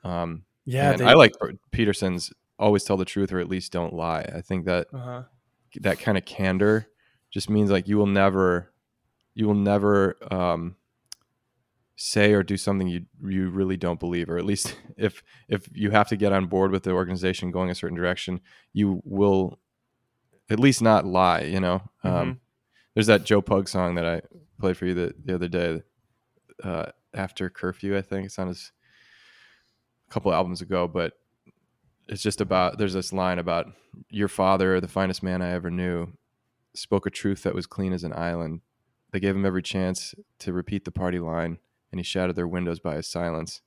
Um, 0.05 0.45
yeah 0.65 0.93
and 0.93 1.01
they, 1.01 1.07
I 1.07 1.15
like 1.15 1.33
Peterson's 1.71 2.33
always 2.59 2.85
tell 2.85 2.97
the 2.97 3.05
truth 3.05 3.33
or 3.33 3.41
at 3.41 3.49
least 3.49 3.73
don't 3.73 3.95
lie. 3.95 4.21
I 4.35 4.41
think 4.41 4.67
that 4.67 4.87
uh-huh. 4.93 5.25
that 5.81 5.99
kind 5.99 6.19
of 6.19 6.25
candor 6.25 6.87
just 7.31 7.49
means 7.49 7.71
like 7.71 7.89
you 7.89 7.97
will 7.97 8.07
never 8.07 8.73
you 9.35 9.47
will 9.47 9.55
never 9.55 10.17
um, 10.33 10.77
say 11.97 12.33
or 12.33 12.43
do 12.43 12.57
something 12.57 12.89
you 12.89 13.07
you 13.27 13.51
really 13.51 13.77
don't 13.77 14.01
believe 14.01 14.29
or 14.29 14.39
at 14.39 14.45
least 14.45 14.77
if 14.97 15.23
if 15.49 15.69
you 15.73 15.91
have 15.91 16.09
to 16.09 16.17
get 16.17 16.33
on 16.33 16.47
board 16.47 16.71
with 16.71 16.83
the 16.83 16.93
organization 16.93 17.51
going 17.51 17.71
a 17.71 17.75
certain 17.75 17.97
direction 17.97 18.41
you 18.73 19.01
will 19.05 19.59
at 20.51 20.61
least 20.61 20.83
not 20.83 21.07
lie 21.07 21.43
you 21.43 21.61
know? 21.61 21.83
Um, 22.05 22.41
there's 22.95 23.07
that 23.07 23.25
joe 23.25 23.41
pug 23.41 23.69
song 23.69 23.95
that 23.95 24.07
i 24.07 24.21
played 24.59 24.77
for 24.77 24.87
you 24.87 24.95
the, 24.95 25.15
the 25.25 25.35
other 25.35 25.49
day 25.49 25.83
uh, 26.63 26.87
after 27.15 27.49
curfew 27.49 27.97
i 27.97 28.03
think. 28.03 28.27
It's 28.27 28.39
on 28.39 28.49
his 28.49 28.73
a 30.09 30.13
couple 30.13 30.33
albums 30.33 30.61
ago 30.61 30.89
but 30.89 31.15
it's 32.09 32.23
just 32.23 32.41
about 32.41 32.79
there's 32.79 32.95
this 32.95 33.13
line 33.13 33.39
about 33.39 33.67
your 34.09 34.29
father 34.29 34.81
the 34.81 34.89
finest 34.89 35.23
man 35.23 35.43
i 35.43 35.53
ever 35.53 35.71
knew 35.71 36.13
spoke 36.75 37.07
a 37.07 37.11
truth 37.11 37.43
that 37.43 37.55
was 37.55 37.67
clean 37.67 37.93
as 37.93 38.05
an 38.05 38.13
island. 38.13 38.61
They 39.13 39.21
gave 39.21 39.35
him 39.35 39.47
every 39.47 39.63
chance 39.63 40.15
to 40.41 40.53
repeat 40.53 40.85
the 40.85 40.93
party 40.93 41.19
line 41.19 41.59
and 41.91 41.99
he 41.99 42.05
shattered 42.05 42.37
their 42.37 42.47
windows 42.47 42.79
by 42.79 42.97
his 42.97 43.09
silence. 43.09 43.63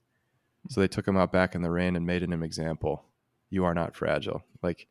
So 0.69 0.79
they 0.79 0.87
took 0.87 1.07
him 1.07 1.17
out 1.17 1.31
back 1.31 1.55
in 1.55 1.61
the 1.61 1.71
rain 1.71 1.95
and 1.95 2.05
made 2.05 2.23
him 2.23 2.31
an 2.31 2.43
example. 2.43 3.03
You 3.49 3.65
are 3.65 3.73
not 3.73 3.95
fragile. 3.95 4.43
Like 4.61 4.87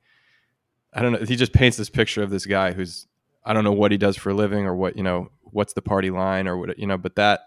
i 0.93 1.03
don't 1.03 1.13
know 1.13 1.19
he 1.27 1.37
just 1.37 1.53
paints 1.53 1.77
this 1.77 1.91
picture 1.91 2.23
of 2.23 2.31
this 2.31 2.47
guy 2.47 2.73
who's 2.73 3.07
i 3.45 3.53
don't 3.53 3.65
know 3.65 3.73
what 3.73 3.91
he 3.93 3.99
does 3.99 4.17
for 4.17 4.31
a 4.31 4.35
living 4.35 4.65
or 4.67 4.75
what 4.77 4.97
you 4.97 5.03
know 5.03 5.31
what's 5.45 5.73
the 5.75 5.83
party 5.83 6.11
line 6.11 6.47
or 6.49 6.57
what 6.57 6.79
you 6.79 6.87
know 6.87 6.99
but 6.99 7.15
that 7.17 7.41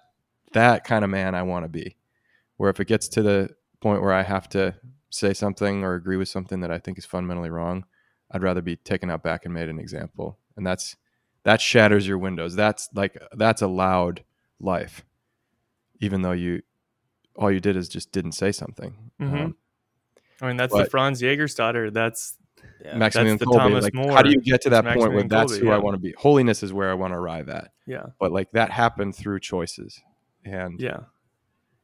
that 0.54 0.84
kind 0.84 1.04
of 1.04 1.10
man 1.10 1.36
i 1.36 1.42
want 1.44 1.64
to 1.66 1.70
be 1.70 1.96
where 2.58 2.70
if 2.70 2.80
it 2.80 2.88
gets 2.88 3.08
to 3.08 3.22
the 3.22 3.50
point 3.82 4.02
where 4.02 4.14
i 4.14 4.24
have 4.24 4.48
to 4.50 4.74
say 5.10 5.34
something 5.34 5.84
or 5.84 5.96
agree 5.96 6.18
with 6.18 6.28
something 6.30 6.60
that 6.62 6.72
i 6.72 6.78
think 6.80 6.98
is 6.98 7.06
fundamentally 7.06 7.50
wrong 7.50 7.86
i'd 8.32 8.44
rather 8.44 8.62
be 8.62 8.76
taken 8.78 9.10
out 9.10 9.24
back 9.24 9.46
and 9.46 9.54
made 9.54 9.70
an 9.70 9.80
example 9.80 10.38
and 10.58 10.66
that's 10.66 10.96
that 11.44 11.62
shatters 11.62 12.08
your 12.08 12.18
windows 12.18 12.56
that's 12.56 12.90
like 12.94 13.18
that's 13.34 13.62
a 13.62 13.68
loud 13.68 14.24
life 14.60 15.04
even 16.00 16.22
though 16.22 16.32
you 16.32 16.62
all 17.38 17.52
you 17.52 17.60
did 17.60 17.76
is 17.76 17.88
just 17.90 18.12
didn't 18.12 18.32
say 18.32 18.52
something 18.52 18.96
Mhm. 19.22 19.42
Um, 19.46 19.56
i 20.42 20.48
mean 20.48 20.58
that's 20.58 20.74
the 20.74 20.80
but- 20.80 20.92
franz 20.92 21.22
Jägerstätter. 21.22 21.94
that's 21.94 22.38
Yeah. 22.84 22.98
maximilian 22.98 23.38
the 23.38 23.46
Kolbe, 23.46 23.82
like 23.82 23.94
More. 23.94 24.12
how 24.12 24.22
do 24.22 24.30
you 24.30 24.40
get 24.42 24.62
to 24.62 24.70
that 24.70 24.84
point 24.84 24.98
where 24.98 25.10
Maximilian 25.10 25.28
that's 25.28 25.54
Kolbe, 25.54 25.60
who 25.60 25.72
i 25.72 25.78
want 25.78 25.96
to 25.96 26.00
be? 26.00 26.14
Holiness 26.18 26.62
is 26.64 26.72
where 26.72 26.92
i 26.92 26.94
want 26.94 27.14
to 27.14 27.18
arrive 27.18 27.50
at. 27.50 27.72
Yeah. 27.88 28.08
But 28.20 28.32
like 28.32 28.52
that 28.52 28.70
happened 28.70 29.16
through 29.16 29.40
choices. 29.40 30.02
And 30.44 30.80
yeah. 30.80 31.00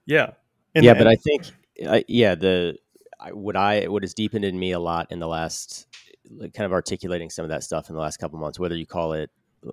Yeah. 0.06 0.32
And- 0.76 0.86
yeah, 0.86 0.94
but 0.94 1.08
I 1.08 1.16
think, 1.16 1.46
I, 1.88 2.06
yeah, 2.08 2.36
the 2.36 2.78
I, 3.20 3.34
what 3.34 3.56
I 3.56 3.88
what 3.88 4.04
has 4.04 4.14
deepened 4.14 4.46
in 4.46 4.58
me 4.58 4.72
a 4.72 4.80
lot 4.80 5.08
in 5.12 5.20
the 5.20 5.28
last, 5.28 5.88
like, 6.30 6.54
kind 6.54 6.66
of 6.66 6.72
articulating 6.72 7.30
some 7.30 7.44
of 7.44 7.50
that 7.50 7.64
stuff 7.64 7.90
in 7.90 7.96
the 7.96 8.02
last 8.02 8.18
couple 8.18 8.40
months, 8.40 8.60
whether 8.60 8.76
you 8.76 8.86
call 8.86 9.14
it 9.14 9.30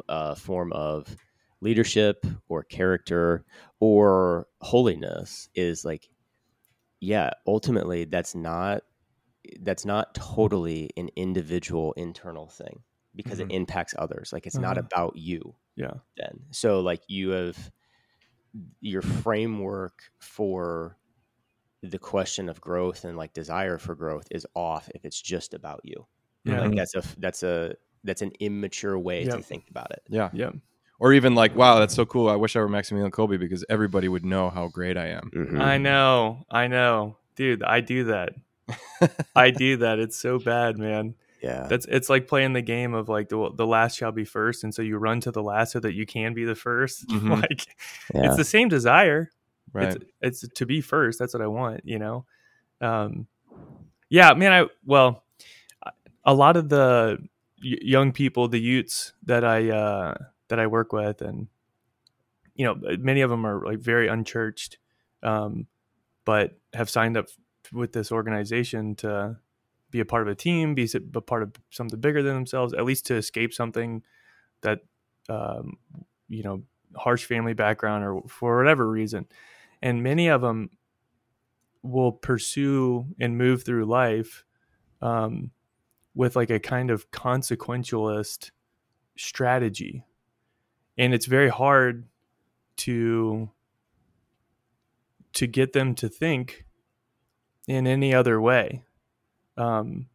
a 0.09 0.37
form 0.37 0.73
of 0.73 1.16
leadership 1.61 2.27
or 2.49 2.62
character 2.62 3.44
or 3.81 4.47
holiness, 4.61 5.49
is 5.55 5.85
like, 5.85 6.09
yeah, 7.01 7.31
ultimately 7.47 8.05
that's 8.05 8.35
not 8.35 8.83
that's 9.61 9.84
not 9.84 10.14
totally 10.14 10.90
an 10.96 11.08
individual 11.16 11.92
internal 11.94 12.48
thing 12.48 12.82
because 13.14 13.38
Mhm. 13.38 13.50
it 13.50 13.54
impacts 13.54 13.94
others. 13.98 14.32
Like 14.32 14.46
it's 14.46 14.58
not 14.58 14.78
Uh-huh. 14.78 14.87
about 14.87 15.16
you 15.16 15.54
yeah 15.76 15.94
then. 16.16 16.40
So 16.50 16.80
like 16.80 17.02
you 17.08 17.30
have 17.30 17.70
your 18.80 19.02
framework 19.02 20.02
for 20.18 20.96
the 21.82 21.98
question 21.98 22.48
of 22.48 22.61
growth 22.61 23.04
and 23.04 23.16
like 23.16 23.32
desire 23.32 23.78
for 23.78 23.94
growth 23.94 24.26
is 24.30 24.46
off 24.54 24.88
if 24.94 25.04
it's 25.04 25.20
just 25.20 25.54
about 25.54 25.80
you. 25.84 26.06
yeah 26.44 26.61
Like 26.61 26.74
that's 26.74 26.94
a 26.94 27.02
that's 27.18 27.42
a 27.42 27.74
that's 28.04 28.22
an 28.22 28.32
immature 28.40 28.98
way 28.98 29.24
to 29.24 29.42
think 29.42 29.68
about 29.70 29.90
it. 29.92 30.02
yeah 30.08 30.30
yeah 30.32 30.50
or 31.00 31.12
even 31.12 31.34
like 31.34 31.54
wow 31.54 31.78
that's 31.78 31.94
so 31.94 32.04
cool 32.06 32.28
i 32.28 32.34
wish 32.37 32.56
i 32.56 32.61
were 32.61 32.68
maximilian 32.68 33.11
Kolbe 33.12 33.38
because 33.38 33.64
everybody 33.68 34.08
would 34.08 34.24
know 34.24 34.48
how 34.50 34.68
great 34.68 34.96
i 34.96 35.06
am 35.08 35.30
Mm-hmm. 35.34 35.61
I 35.61 35.78
know, 35.78 36.44
I 36.50 36.66
know, 36.68 37.16
dude. 37.37 37.62
I 37.62 37.80
do 37.80 38.04
that. 38.04 38.30
I 39.37 39.50
do 39.50 39.78
that. 39.78 39.98
It's 39.98 40.16
so 40.16 40.38
bad, 40.38 40.78
man. 40.78 41.14
Yeah. 41.42 41.66
That's 41.68 41.87
it's 41.87 42.09
like 42.11 42.26
playing 42.26 42.52
the 42.52 42.62
game 42.62 42.94
of 42.94 43.09
like 43.09 43.28
the 43.28 43.50
the 43.54 43.66
last 43.66 43.96
shall 43.96 44.12
be 44.12 44.24
first, 44.24 44.64
and 44.64 44.74
so 44.74 44.83
you 44.83 44.96
run 44.98 45.20
to 45.20 45.31
the 45.31 45.42
last 45.42 45.72
so 45.72 45.81
that 45.81 45.94
you 45.94 46.04
can 46.07 46.35
be 46.35 46.44
the 46.44 46.54
1st 46.54 47.07
Mhm. 47.11 47.42
like 47.42 47.66
yeah. 48.14 48.26
it's 48.26 48.37
the 48.37 48.44
same 48.44 48.68
desire. 48.68 49.31
right 49.72 49.94
It's 50.20 50.42
it's 50.44 50.48
to 50.54 50.66
be 50.66 50.81
first. 50.81 51.18
That's 51.18 51.35
what 51.35 51.42
I 51.42 51.46
want. 51.46 51.83
You 51.85 51.98
know. 52.00 52.24
Um, 52.81 53.26
yeah, 54.09 54.35
man. 54.35 54.52
I 54.52 54.66
well, 54.85 55.22
a 56.24 56.35
lot 56.35 56.57
of 56.57 56.68
the 56.68 57.18
y- 57.62 57.78
young 57.83 58.11
people, 58.12 58.48
the 58.48 58.61
Utes 58.61 59.12
that 59.24 59.44
I 59.44 59.70
uh, 59.70 60.14
that 60.48 60.59
I 60.59 60.66
work 60.66 60.92
with, 60.92 61.22
and 61.22 61.46
you 62.57 62.64
know, 62.64 62.74
many 62.98 63.20
of 63.20 63.31
them 63.31 63.46
are 63.46 63.64
like 63.64 63.78
very 63.78 64.09
unchurched, 64.09 64.78
um, 65.22 65.66
but 66.24 66.59
have 66.74 66.90
signed 66.90 67.16
up 67.16 67.28
with 67.72 67.92
this 67.92 68.12
organization 68.12 68.94
to 68.96 69.37
be 69.90 70.00
a 70.00 70.04
part 70.04 70.22
of 70.22 70.28
a 70.28 70.35
team, 70.35 70.74
be 70.74 70.88
a 71.14 71.20
part 71.20 71.42
of 71.42 71.52
something 71.70 72.00
bigger 72.00 72.22
than 72.22 72.35
themselves, 72.35 72.74
at 72.74 72.85
least 72.85 73.07
to 73.07 73.14
escape 73.16 73.52
something 73.54 74.02
that, 74.61 74.81
um, 75.28 75.78
you 76.28 76.42
know, 76.42 76.62
harsh 76.96 77.24
family 77.24 77.54
background 77.54 78.04
or 78.04 78.22
for 78.28 78.59
whatever 78.59 78.88
reason. 78.88 79.26
And 79.83 80.02
many 80.02 80.28
of 80.28 80.40
them 80.40 80.70
will 81.83 82.12
pursue 82.12 83.07
and 83.20 83.38
move 83.38 83.62
through 83.62 83.85
life 83.85 84.44
um, 85.00 85.50
with 86.14 86.37
like 86.37 86.50
a 86.50 86.61
kind 86.61 86.90
of 86.90 87.11
consequentialist 87.11 88.50
strategy. 89.16 90.04
And 90.96 91.14
it's 91.14 91.26
very 91.26 91.48
hard 91.48 92.09
to 92.78 93.50
to 95.35 95.46
get 95.46 95.72
them 95.72 95.94
to 95.94 96.09
think 96.09 96.64
in 97.69 97.87
any 97.87 98.14
other 98.14 98.41
way. 98.41 98.83
Um, 99.57 100.07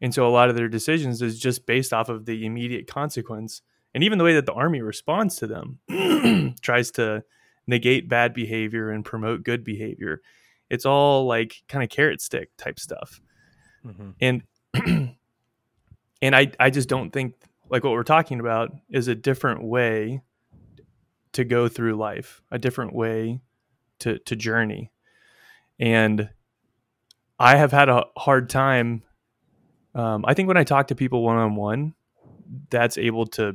and 0.00 0.12
so 0.12 0.26
a 0.26 0.30
lot 0.30 0.50
of 0.50 0.56
their 0.56 0.68
decisions 0.68 1.22
is 1.22 1.38
just 1.38 1.64
based 1.64 1.92
off 1.92 2.08
of 2.08 2.26
the 2.26 2.44
immediate 2.44 2.86
consequence. 2.86 3.62
And 3.94 4.04
even 4.04 4.18
the 4.18 4.24
way 4.24 4.34
that 4.34 4.46
the 4.46 4.52
army 4.52 4.82
responds 4.82 5.36
to 5.36 5.46
them 5.46 6.54
tries 6.60 6.90
to 6.92 7.22
negate 7.66 8.08
bad 8.08 8.34
behavior 8.34 8.90
and 8.90 9.04
promote 9.04 9.44
good 9.44 9.64
behavior. 9.64 10.20
It's 10.68 10.84
all 10.84 11.26
like 11.26 11.62
kind 11.68 11.82
of 11.82 11.88
carrot 11.88 12.20
stick 12.20 12.50
type 12.56 12.78
stuff. 12.78 13.20
Mhm. 13.86 14.14
And 14.20 14.42
and 16.22 16.36
I 16.36 16.52
I 16.58 16.70
just 16.70 16.88
don't 16.88 17.10
think 17.10 17.34
like 17.70 17.84
what 17.84 17.92
we're 17.92 18.02
talking 18.02 18.40
about 18.40 18.72
is 18.90 19.08
a 19.08 19.14
different 19.14 19.62
way 19.62 20.20
to 21.32 21.44
go 21.44 21.68
through 21.68 21.94
life, 21.96 22.42
a 22.50 22.58
different 22.58 22.94
way 22.94 23.40
to 24.00 24.18
to 24.18 24.36
journey. 24.36 24.90
And 25.78 26.30
I 27.38 27.56
have 27.56 27.72
had 27.72 27.88
a 27.88 28.04
hard 28.16 28.50
time 28.50 29.02
um, 29.94 30.24
I 30.26 30.34
think 30.34 30.46
when 30.48 30.56
I 30.56 30.64
talk 30.64 30.88
to 30.88 30.94
people 30.94 31.22
one 31.24 31.36
on 31.36 31.56
one, 31.56 31.94
that's 32.70 32.96
able 32.98 33.26
to 33.28 33.54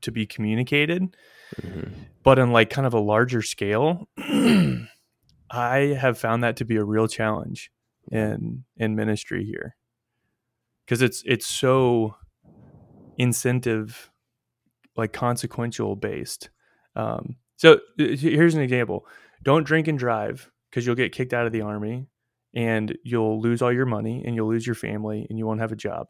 to 0.00 0.10
be 0.10 0.26
communicated. 0.26 1.16
Mhm. 1.60 1.92
but 2.22 2.38
on 2.38 2.50
like 2.52 2.70
kind 2.70 2.86
of 2.86 2.94
a 2.94 2.98
larger 2.98 3.42
scale 3.42 4.08
i 5.50 5.78
have 6.00 6.18
found 6.18 6.42
that 6.42 6.56
to 6.56 6.64
be 6.64 6.74
a 6.76 6.82
real 6.82 7.06
challenge 7.06 7.70
in 8.10 8.64
in 8.76 8.96
ministry 8.96 9.44
here. 9.44 9.76
Because 10.84 11.02
it's 11.02 11.22
it's 11.26 11.46
so 11.46 12.16
incentive 13.18 14.10
like 14.96 15.12
consequential 15.12 15.96
based. 15.96 16.50
Um, 16.96 17.36
so 17.56 17.80
here's 17.98 18.54
an 18.54 18.62
example. 18.62 19.06
Don't 19.42 19.64
drink 19.64 19.86
and 19.88 19.98
drive 19.98 20.50
because 20.70 20.86
you'll 20.86 20.94
get 20.96 21.12
kicked 21.12 21.32
out 21.32 21.46
of 21.46 21.52
the 21.52 21.60
army 21.62 22.06
and 22.54 22.96
you'll 23.04 23.40
lose 23.40 23.62
all 23.62 23.72
your 23.72 23.86
money 23.86 24.22
and 24.24 24.34
you'll 24.34 24.48
lose 24.48 24.66
your 24.66 24.74
family 24.74 25.26
and 25.28 25.38
you 25.38 25.46
won't 25.46 25.60
have 25.60 25.72
a 25.72 25.76
job 25.76 26.06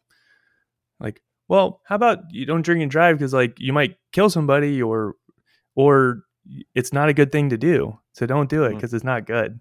like 1.00 1.20
well 1.48 1.80
how 1.84 1.94
about 1.94 2.18
you 2.30 2.46
don't 2.46 2.62
drink 2.62 2.82
and 2.82 2.90
drive 2.90 3.18
because 3.18 3.32
like 3.32 3.54
you 3.58 3.72
might 3.72 3.96
kill 4.12 4.30
somebody 4.30 4.82
or 4.82 5.14
or 5.74 6.24
it's 6.74 6.92
not 6.92 7.08
a 7.08 7.14
good 7.14 7.32
thing 7.32 7.50
to 7.50 7.56
do 7.56 7.98
so 8.12 8.26
don't 8.26 8.50
do 8.50 8.64
it 8.64 8.74
because 8.74 8.92
mm. 8.92 8.94
it's 8.94 9.04
not 9.04 9.26
good 9.26 9.60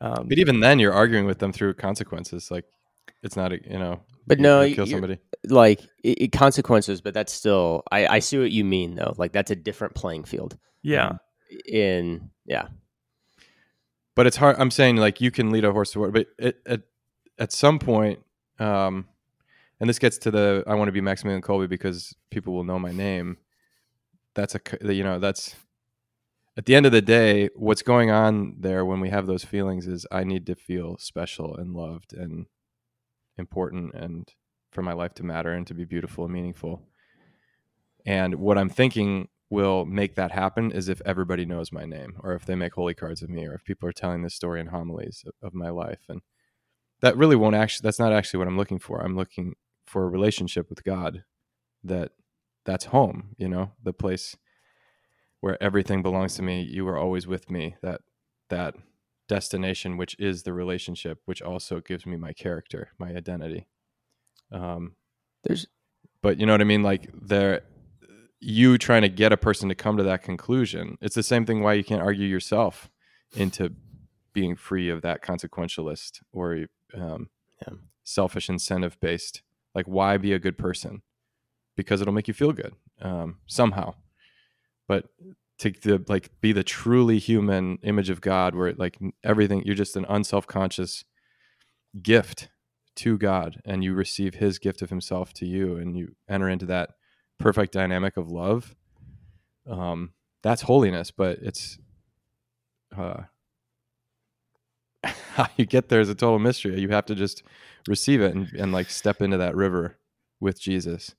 um, 0.00 0.26
but 0.28 0.38
even 0.38 0.60
then, 0.60 0.78
you're 0.78 0.92
arguing 0.92 1.26
with 1.26 1.38
them 1.38 1.52
through 1.52 1.74
consequences. 1.74 2.50
Like 2.50 2.64
it's 3.22 3.36
not, 3.36 3.52
a, 3.52 3.60
you 3.68 3.78
know. 3.78 4.00
But 4.26 4.40
no, 4.40 4.68
kill 4.68 4.86
somebody. 4.86 5.18
Like 5.48 5.80
it, 6.02 6.22
it 6.22 6.32
consequences, 6.32 7.00
but 7.00 7.14
that's 7.14 7.32
still. 7.32 7.82
I 7.90 8.06
I 8.06 8.18
see 8.18 8.38
what 8.38 8.50
you 8.50 8.64
mean 8.64 8.96
though. 8.96 9.14
Like 9.16 9.32
that's 9.32 9.50
a 9.50 9.56
different 9.56 9.94
playing 9.94 10.24
field. 10.24 10.58
Yeah. 10.82 11.08
Um, 11.08 11.18
in 11.66 12.30
yeah. 12.44 12.68
But 14.16 14.26
it's 14.26 14.36
hard. 14.36 14.56
I'm 14.58 14.72
saying 14.72 14.96
like 14.96 15.20
you 15.20 15.30
can 15.30 15.50
lead 15.50 15.64
a 15.64 15.70
horse 15.70 15.92
to 15.92 16.00
water, 16.00 16.12
but 16.12 16.26
it, 16.38 16.58
at 16.66 16.82
at 17.38 17.52
some 17.52 17.78
point, 17.78 18.18
um, 18.58 19.06
and 19.78 19.88
this 19.88 20.00
gets 20.00 20.18
to 20.18 20.32
the 20.32 20.64
I 20.66 20.74
want 20.74 20.88
to 20.88 20.92
be 20.92 21.00
Maximilian 21.00 21.42
Kolbe 21.42 21.68
because 21.68 22.16
people 22.30 22.54
will 22.54 22.64
know 22.64 22.80
my 22.80 22.90
name. 22.90 23.36
That's 24.34 24.56
a 24.56 24.60
you 24.92 25.04
know 25.04 25.20
that's 25.20 25.54
at 26.56 26.64
the 26.64 26.74
end 26.74 26.86
of 26.86 26.92
the 26.92 27.02
day, 27.02 27.50
what's 27.54 27.82
going 27.82 28.10
on 28.10 28.56
there 28.58 28.84
when 28.84 29.00
we 29.00 29.10
have 29.10 29.26
those 29.26 29.44
feelings 29.44 29.86
is 29.86 30.06
I 30.10 30.24
need 30.24 30.46
to 30.46 30.54
feel 30.54 30.96
special 30.96 31.54
and 31.54 31.74
loved 31.74 32.14
and 32.14 32.46
important 33.36 33.92
and 33.94 34.26
for 34.70 34.82
my 34.82 34.94
life 34.94 35.12
to 35.14 35.22
matter 35.22 35.52
and 35.52 35.66
to 35.66 35.74
be 35.74 35.84
beautiful 35.84 36.24
and 36.24 36.32
meaningful. 36.32 36.82
And 38.06 38.36
what 38.36 38.56
I'm 38.56 38.70
thinking 38.70 39.28
will 39.50 39.84
make 39.84 40.16
that 40.16 40.32
happen 40.32 40.72
is 40.72 40.88
if 40.88 41.00
everybody 41.06 41.44
knows 41.44 41.70
my 41.70 41.84
name 41.84 42.16
or 42.20 42.34
if 42.34 42.44
they 42.44 42.54
make 42.54 42.74
holy 42.74 42.94
cards 42.94 43.22
of 43.22 43.30
me 43.30 43.46
or 43.46 43.54
if 43.54 43.64
people 43.64 43.88
are 43.88 43.92
telling 43.92 44.22
this 44.22 44.34
story 44.34 44.60
in 44.60 44.68
homilies 44.68 45.24
of, 45.26 45.34
of 45.48 45.54
my 45.54 45.70
life. 45.70 46.00
And 46.08 46.20
that 47.00 47.16
really 47.16 47.36
won't 47.36 47.54
actually, 47.54 47.84
that's 47.84 48.00
not 48.00 48.12
actually 48.12 48.38
what 48.38 48.48
I'm 48.48 48.56
looking 48.56 48.80
for. 48.80 49.00
I'm 49.00 49.16
looking 49.16 49.54
for 49.86 50.04
a 50.04 50.08
relationship 50.08 50.68
with 50.68 50.82
God 50.82 51.22
that 51.84 52.10
that's 52.64 52.86
home, 52.86 53.36
you 53.38 53.48
know, 53.48 53.72
the 53.82 53.92
place 53.92 54.36
where 55.40 55.62
everything 55.62 56.02
belongs 56.02 56.34
to 56.34 56.42
me 56.42 56.60
you 56.60 56.88
are 56.88 56.98
always 56.98 57.26
with 57.26 57.48
me 57.50 57.76
that 57.82 58.00
that 58.48 58.74
destination 59.28 59.96
which 59.96 60.16
is 60.18 60.42
the 60.42 60.52
relationship 60.52 61.20
which 61.24 61.40
also 61.42 61.80
gives 61.80 62.06
me 62.06 62.16
my 62.16 62.32
character 62.32 62.88
my 62.98 63.10
identity 63.10 63.66
um 64.52 64.96
there's 65.44 65.66
but 66.22 66.38
you 66.38 66.46
know 66.46 66.52
what 66.52 66.60
i 66.60 66.64
mean 66.64 66.82
like 66.82 67.08
there 67.14 67.62
you 68.46 68.78
trying 68.78 69.02
to 69.02 69.08
get 69.08 69.32
a 69.32 69.36
person 69.36 69.68
to 69.68 69.74
come 69.74 69.96
to 69.96 70.04
that 70.04 70.22
conclusion. 70.22 70.96
It's 71.00 71.16
the 71.16 71.22
same 71.24 71.44
thing 71.44 71.62
why 71.62 71.72
you 71.74 71.82
can't 71.82 72.00
argue 72.00 72.28
yourself 72.28 72.88
into 73.34 73.72
being 74.32 74.54
free 74.54 74.88
of 74.88 75.02
that 75.02 75.20
consequentialist 75.20 76.20
or 76.32 76.66
um, 76.94 77.28
yeah. 77.62 77.74
selfish 78.04 78.48
incentive 78.48 79.00
based 79.00 79.42
like 79.74 79.86
why 79.86 80.16
be 80.16 80.32
a 80.32 80.38
good 80.38 80.56
person? 80.56 81.02
Because 81.76 82.00
it'll 82.00 82.14
make 82.14 82.28
you 82.28 82.34
feel 82.34 82.52
good 82.52 82.74
um, 83.02 83.38
somehow. 83.46 83.94
But 84.86 85.06
to, 85.58 85.72
to 85.72 86.04
like 86.06 86.30
be 86.40 86.52
the 86.52 86.62
truly 86.62 87.18
human 87.18 87.78
image 87.82 88.10
of 88.10 88.20
God, 88.20 88.54
where 88.54 88.72
like 88.74 88.96
everything 89.24 89.64
you're 89.64 89.74
just 89.74 89.96
an 89.96 90.06
unself-conscious 90.08 91.04
gift 92.00 92.48
to 92.96 93.18
God, 93.18 93.60
and 93.64 93.82
you 93.82 93.92
receive 93.92 94.34
His 94.34 94.60
gift 94.60 94.82
of 94.82 94.90
Himself 94.90 95.32
to 95.34 95.46
you, 95.46 95.76
and 95.76 95.96
you 95.96 96.14
enter 96.28 96.48
into 96.48 96.66
that 96.66 96.90
perfect 97.38 97.72
dynamic 97.72 98.16
of 98.16 98.30
love. 98.30 98.74
Um, 99.68 100.12
that's 100.42 100.62
holiness, 100.62 101.10
but 101.10 101.38
it's 101.42 101.78
uh, 102.96 103.22
how 105.04 105.46
you 105.56 105.66
get 105.66 105.88
there 105.88 106.00
is 106.00 106.08
a 106.08 106.14
total 106.14 106.38
mystery. 106.38 106.80
You 106.80 106.88
have 106.90 107.06
to 107.06 107.14
just 107.14 107.42
receive 107.88 108.20
it 108.20 108.34
and, 108.34 108.52
and 108.52 108.72
like 108.72 108.90
step 108.90 109.20
into 109.22 109.36
that 109.38 109.56
river 109.56 109.98
with 110.40 110.60
Jesus. 110.60 111.14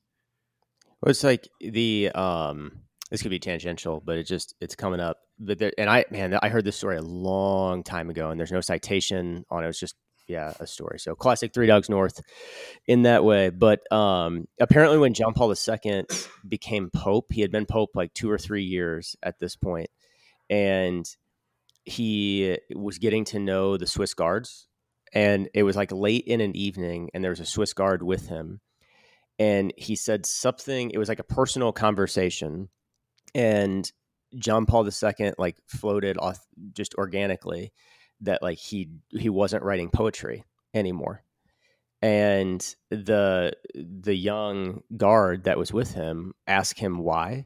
Well, 1.01 1.11
it's 1.11 1.23
like 1.23 1.47
the 1.59 2.09
um 2.15 2.81
this 3.11 3.21
could 3.21 3.31
be 3.31 3.39
tangential, 3.39 4.01
but 4.03 4.17
it 4.17 4.23
just 4.23 4.55
it's 4.59 4.75
coming 4.75 4.99
up. 4.99 5.17
But 5.39 5.59
there, 5.59 5.71
and 5.77 5.89
I 5.89 6.05
man, 6.09 6.37
I 6.41 6.49
heard 6.49 6.65
this 6.65 6.75
story 6.75 6.97
a 6.97 7.01
long 7.01 7.83
time 7.83 8.09
ago, 8.09 8.31
and 8.31 8.39
there's 8.39 8.51
no 8.51 8.61
citation 8.61 9.45
on 9.49 9.63
it. 9.63 9.69
It's 9.69 9.79
just 9.79 9.95
yeah, 10.27 10.53
a 10.59 10.67
story. 10.67 10.99
So 10.99 11.15
classic 11.15 11.53
Three 11.53 11.67
Dogs 11.67 11.89
North 11.89 12.21
in 12.85 13.03
that 13.03 13.23
way. 13.23 13.49
But 13.49 13.89
um, 13.91 14.47
apparently, 14.59 14.97
when 14.97 15.13
John 15.13 15.33
Paul 15.33 15.53
II 15.53 16.05
became 16.47 16.89
Pope, 16.89 17.31
he 17.31 17.41
had 17.41 17.51
been 17.51 17.65
Pope 17.65 17.91
like 17.95 18.13
two 18.13 18.29
or 18.29 18.37
three 18.37 18.63
years 18.63 19.15
at 19.23 19.39
this 19.39 19.55
point, 19.55 19.89
and 20.49 21.07
he 21.85 22.57
was 22.75 22.97
getting 22.97 23.25
to 23.25 23.39
know 23.39 23.77
the 23.77 23.87
Swiss 23.87 24.13
guards. 24.13 24.67
And 25.13 25.49
it 25.53 25.63
was 25.63 25.77
like 25.77 25.91
late 25.93 26.25
in 26.27 26.41
an 26.41 26.55
evening, 26.55 27.09
and 27.13 27.23
there 27.23 27.31
was 27.31 27.39
a 27.39 27.45
Swiss 27.45 27.73
guard 27.73 28.03
with 28.03 28.27
him. 28.27 28.59
And 29.39 29.73
he 29.77 29.95
said 29.95 30.25
something, 30.25 30.91
it 30.91 30.97
was 30.97 31.09
like 31.09 31.19
a 31.19 31.23
personal 31.23 31.71
conversation 31.71 32.69
and 33.33 33.89
John 34.35 34.65
Paul 34.65 34.85
II 34.85 35.33
like 35.37 35.57
floated 35.67 36.17
off 36.17 36.39
just 36.73 36.95
organically 36.95 37.71
that 38.21 38.41
like 38.41 38.57
he 38.57 38.89
he 39.09 39.29
wasn't 39.29 39.63
writing 39.63 39.89
poetry 39.89 40.43
anymore. 40.73 41.23
And 42.01 42.61
the 42.89 43.53
the 43.73 44.15
young 44.15 44.81
guard 44.95 45.45
that 45.45 45.57
was 45.57 45.73
with 45.73 45.93
him 45.93 46.33
asked 46.45 46.79
him 46.79 46.99
why. 46.99 47.45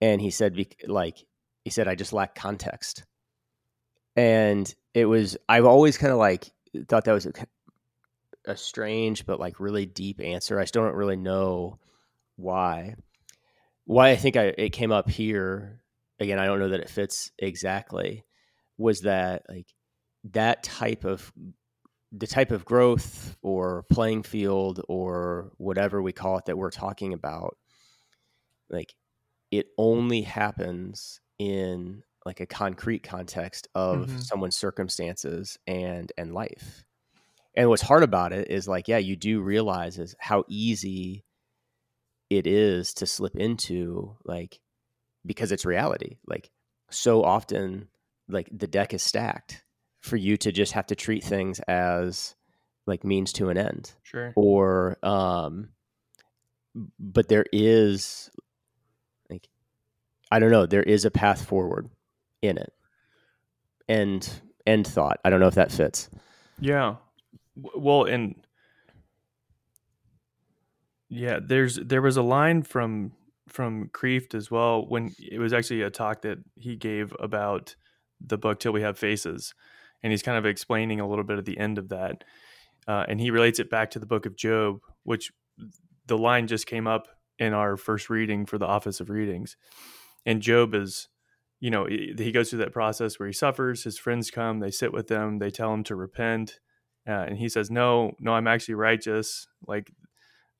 And 0.00 0.20
he 0.20 0.30
said 0.30 0.56
like 0.86 1.24
he 1.64 1.70
said 1.70 1.88
i 1.88 1.94
just 1.94 2.12
lack 2.12 2.34
context 2.34 3.04
and 4.16 4.74
it 4.92 5.06
was 5.06 5.38
i've 5.48 5.64
always 5.64 5.96
kind 5.96 6.12
of 6.12 6.18
like 6.18 6.52
thought 6.88 7.04
that 7.04 7.12
was 7.12 7.26
a, 7.26 7.32
a 8.46 8.56
strange 8.56 9.26
but 9.26 9.40
like 9.40 9.60
really 9.60 9.86
deep 9.86 10.20
answer. 10.20 10.58
I 10.58 10.64
still 10.64 10.82
don't 10.82 10.94
really 10.94 11.16
know 11.16 11.78
why. 12.36 12.96
Why 13.84 14.10
I 14.10 14.16
think 14.16 14.36
I, 14.36 14.54
it 14.56 14.70
came 14.70 14.92
up 14.92 15.08
here 15.08 15.80
again, 16.18 16.38
I 16.38 16.46
don't 16.46 16.58
know 16.58 16.70
that 16.70 16.80
it 16.80 16.88
fits 16.88 17.30
exactly, 17.38 18.24
was 18.78 19.02
that 19.02 19.42
like 19.48 19.66
that 20.32 20.62
type 20.62 21.04
of 21.04 21.32
the 22.16 22.26
type 22.26 22.52
of 22.52 22.64
growth 22.64 23.36
or 23.42 23.84
playing 23.90 24.22
field 24.22 24.80
or 24.88 25.50
whatever 25.56 26.00
we 26.00 26.12
call 26.12 26.38
it 26.38 26.44
that 26.44 26.56
we're 26.56 26.70
talking 26.70 27.12
about, 27.12 27.56
like 28.70 28.94
it 29.50 29.66
only 29.76 30.22
happens 30.22 31.20
in 31.38 32.02
like 32.24 32.40
a 32.40 32.46
concrete 32.46 33.02
context 33.02 33.68
of 33.74 34.06
mm-hmm. 34.06 34.18
someone's 34.18 34.56
circumstances 34.56 35.58
and 35.66 36.12
and 36.16 36.32
life. 36.32 36.84
And 37.56 37.68
what's 37.68 37.82
hard 37.82 38.02
about 38.02 38.32
it 38.32 38.50
is 38.50 38.66
like, 38.66 38.88
yeah, 38.88 38.98
you 38.98 39.16
do 39.16 39.40
realize 39.40 39.98
is 39.98 40.16
how 40.18 40.44
easy 40.48 41.24
it 42.30 42.46
is 42.46 42.94
to 42.94 43.06
slip 43.06 43.36
into 43.36 44.16
like 44.24 44.60
because 45.26 45.52
it's 45.52 45.64
reality 45.64 46.16
like 46.26 46.50
so 46.90 47.22
often 47.22 47.88
like 48.28 48.48
the 48.52 48.66
deck 48.66 48.94
is 48.94 49.02
stacked 49.02 49.62
for 50.04 50.16
you 50.16 50.36
to 50.36 50.52
just 50.52 50.72
have 50.72 50.86
to 50.86 50.94
treat 50.94 51.24
things 51.24 51.60
as 51.60 52.34
like 52.86 53.04
means 53.04 53.32
to 53.32 53.48
an 53.48 53.56
end. 53.56 53.92
Sure. 54.02 54.34
Or 54.36 54.98
um 55.02 55.70
but 56.98 57.28
there 57.28 57.46
is 57.52 58.30
like 59.30 59.48
i 60.32 60.40
don't 60.40 60.50
know 60.50 60.66
there 60.66 60.82
is 60.82 61.04
a 61.04 61.10
path 61.10 61.46
forward 61.46 61.88
in 62.42 62.58
it. 62.58 62.74
End 63.88 64.28
end 64.66 64.86
thought. 64.86 65.20
I 65.24 65.30
don't 65.30 65.40
know 65.40 65.46
if 65.46 65.54
that 65.54 65.72
fits. 65.72 66.10
Yeah. 66.60 66.96
Well 67.56 68.04
and 68.04 68.34
yeah, 71.08 71.38
there's 71.42 71.76
there 71.76 72.02
was 72.02 72.18
a 72.18 72.22
line 72.22 72.62
from 72.62 73.12
from 73.48 73.88
Kreeft 73.88 74.34
as 74.34 74.50
well 74.50 74.86
when 74.86 75.14
it 75.18 75.38
was 75.38 75.54
actually 75.54 75.80
a 75.80 75.88
talk 75.88 76.20
that 76.22 76.40
he 76.56 76.76
gave 76.76 77.14
about 77.18 77.74
the 78.20 78.36
book 78.36 78.58
Till 78.60 78.72
We 78.72 78.82
Have 78.82 78.98
Faces, 78.98 79.54
and 80.04 80.12
he's 80.12 80.22
kind 80.22 80.38
of 80.38 80.46
explaining 80.46 81.00
a 81.00 81.08
little 81.08 81.24
bit 81.24 81.38
at 81.38 81.46
the 81.46 81.58
end 81.58 81.78
of 81.78 81.88
that, 81.88 82.22
uh, 82.86 83.04
and 83.08 83.20
he 83.20 83.32
relates 83.32 83.58
it 83.58 83.70
back 83.70 83.90
to 83.90 83.98
the 83.98 84.06
book 84.06 84.26
of 84.26 84.36
Job, 84.36 84.80
which 85.02 85.32
the 86.06 86.18
line 86.18 86.46
just 86.46 86.66
came 86.66 86.86
up 86.86 87.08
in 87.38 87.52
our 87.52 87.76
first 87.76 88.10
reading 88.10 88.46
for 88.46 88.58
the 88.58 88.66
Office 88.66 89.00
of 89.00 89.10
Readings, 89.10 89.56
and 90.24 90.40
Job 90.40 90.74
is. 90.74 91.08
You 91.60 91.70
know, 91.70 91.86
he 91.86 92.30
goes 92.30 92.50
through 92.50 92.58
that 92.58 92.74
process 92.74 93.18
where 93.18 93.26
he 93.26 93.32
suffers. 93.32 93.84
His 93.84 93.96
friends 93.96 94.30
come, 94.30 94.58
they 94.58 94.70
sit 94.70 94.92
with 94.92 95.06
them, 95.06 95.38
they 95.38 95.50
tell 95.50 95.72
him 95.72 95.82
to 95.84 95.96
repent, 95.96 96.60
uh, 97.08 97.12
and 97.12 97.38
he 97.38 97.48
says, 97.48 97.70
"No, 97.70 98.12
no, 98.20 98.34
I'm 98.34 98.46
actually 98.46 98.74
righteous. 98.74 99.46
Like 99.66 99.90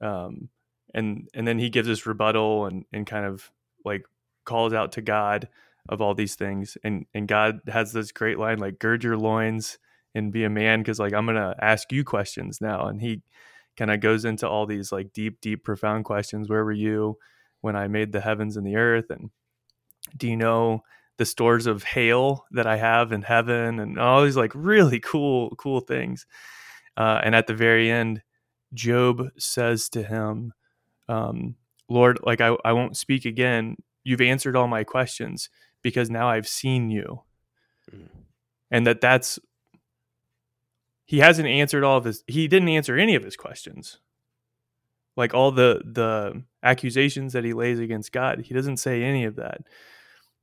um, 0.01 0.49
and 0.95 1.29
and 1.35 1.47
then 1.47 1.59
he 1.59 1.69
gives 1.69 1.89
this 1.89 2.07
rebuttal 2.07 2.65
and 2.65 2.85
and 2.93 3.07
kind 3.07 3.27
of 3.27 3.51
like 3.85 4.07
calls 4.45 4.73
out 4.73 4.93
to 4.93 5.03
God 5.03 5.49
of 5.89 6.01
all 6.01 6.15
these 6.15 6.35
things, 6.35 6.77
and 6.85 7.07
and 7.15 7.29
God 7.29 7.61
has 7.69 7.93
this 7.93 8.13
great 8.13 8.39
line 8.39 8.59
like 8.59 8.79
"gird 8.79 9.05
your 9.05 9.17
loins 9.17 9.79
and 10.15 10.33
be 10.33 10.45
a 10.45 10.51
man 10.51 10.81
because 10.81 10.99
like 10.99 11.13
I'm 11.13 11.27
gonna 11.27 11.55
ask 11.61 11.91
you 11.93 12.05
questions 12.05 12.61
now. 12.61 12.87
And 12.87 13.01
he 13.01 13.23
kind 13.77 13.91
of 13.91 14.01
goes 14.01 14.25
into 14.25 14.49
all 14.49 14.67
these 14.67 14.93
like 14.93 15.13
deep, 15.13 15.41
deep, 15.41 15.65
profound 15.65 16.05
questions. 16.05 16.49
Where 16.49 16.65
were 16.65 16.73
you 16.73 17.19
when 17.61 17.77
I 17.77 17.89
made 17.89 18.13
the 18.13 18.21
heavens 18.21 18.57
and 18.57 18.67
the 18.67 18.77
earth? 18.77 19.11
And 19.11 19.31
do 20.17 20.29
you 20.29 20.37
know 20.37 20.83
the 21.17 21.25
stores 21.25 21.67
of 21.67 21.83
hail 21.83 22.45
that 22.53 22.67
I 22.67 22.77
have 22.77 23.13
in 23.13 23.23
heaven? 23.23 23.81
And 23.81 23.99
all 23.99 24.25
these 24.25 24.37
like 24.37 24.53
really 24.55 25.01
cool, 25.01 25.51
cool 25.57 25.81
things. 25.81 26.27
Uh, 26.97 27.21
and 27.25 27.35
at 27.35 27.49
the 27.49 27.55
very 27.55 27.91
end, 27.91 28.23
Job 28.73 29.29
says 29.37 29.89
to 29.91 30.03
him, 30.03 30.53
um, 31.09 31.57
Lord, 31.89 32.21
like 32.23 32.41
I, 32.41 32.57
I 32.65 32.73
won't 32.73 32.97
speak 32.97 33.25
again. 33.25 33.77
You've 34.05 34.21
answered 34.21 34.57
all 34.57 34.69
my 34.69 34.85
questions 34.85 35.49
because 35.85 36.11
now 36.11 36.29
I've 36.29 36.49
seen 36.49 36.91
you. 36.91 37.21
Mm. 37.95 38.09
And 38.73 38.87
that 38.89 39.01
that's 39.01 39.39
he 41.05 41.19
hasn't 41.19 41.47
answered 41.47 41.85
all 41.85 41.99
of 41.99 42.05
his 42.05 42.25
he 42.27 42.49
didn't 42.49 42.71
answer 42.71 42.97
any 42.97 43.15
of 43.15 43.23
his 43.23 43.37
questions. 43.37 44.01
Like 45.17 45.33
all 45.33 45.53
the 45.53 45.83
the 45.85 46.43
accusations 46.65 47.35
that 47.35 47.45
he 47.45 47.53
lays 47.53 47.79
against 47.79 48.11
God, 48.11 48.41
he 48.41 48.55
doesn't 48.55 48.79
say 48.79 49.05
any 49.05 49.25
of 49.25 49.37
that. 49.37 49.61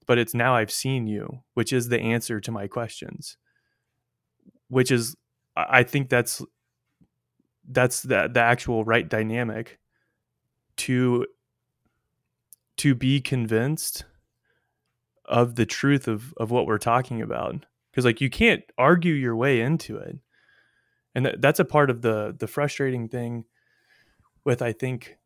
But 0.05 0.17
it's 0.17 0.33
now 0.33 0.55
I've 0.55 0.71
seen 0.71 1.07
you, 1.07 1.41
which 1.55 1.73
is 1.73 1.89
the 1.89 1.99
answer 1.99 2.39
to 2.39 2.51
my 2.51 2.67
questions. 2.67 3.35
Which 4.69 4.91
is 4.91 5.17
I 5.57 5.83
think 5.83 6.07
that's 6.07 6.41
that's 7.67 8.03
the 8.03 8.29
the 8.31 8.39
actual 8.39 8.85
right 8.85 9.09
dynamic 9.09 9.79
to 10.77 11.25
to 12.77 12.95
be 12.95 13.19
convinced 13.19 14.05
of 15.31 15.55
the 15.55 15.65
truth 15.65 16.07
of 16.07 16.33
of 16.37 16.51
what 16.51 16.67
we're 16.67 16.77
talking 16.77 17.21
about. 17.21 17.65
Because 17.91 18.05
like 18.05 18.21
you 18.21 18.29
can't 18.29 18.63
argue 18.77 19.13
your 19.13 19.35
way 19.35 19.61
into 19.61 19.97
it. 19.97 20.17
And 21.15 21.25
th- 21.25 21.37
that's 21.39 21.59
a 21.59 21.65
part 21.65 21.89
of 21.89 22.01
the 22.01 22.35
the 22.37 22.47
frustrating 22.47 23.07
thing 23.09 23.45
with 24.43 24.61
i 24.61 24.71
think 24.71 25.17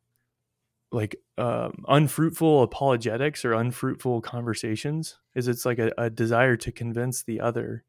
like 0.92 1.16
um, 1.38 1.84
unfruitful 1.88 2.64
apologetics 2.64 3.44
or 3.44 3.54
unfruitful 3.54 4.22
conversations 4.22 5.20
is 5.36 5.48
it's 5.48 5.66
like 5.66 5.80
a, 5.80 5.92
a 5.98 6.10
desire 6.10 6.56
to 6.56 6.72
convince 6.72 7.24
the 7.24 7.42
other 7.42 7.84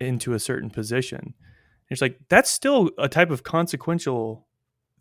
into 0.00 0.32
a 0.32 0.38
certain 0.38 0.70
position. 0.70 1.34
It's 1.90 2.00
like 2.00 2.18
that's 2.28 2.50
still 2.50 2.90
a 2.98 3.08
type 3.08 3.30
of 3.30 3.42
consequential 3.42 4.46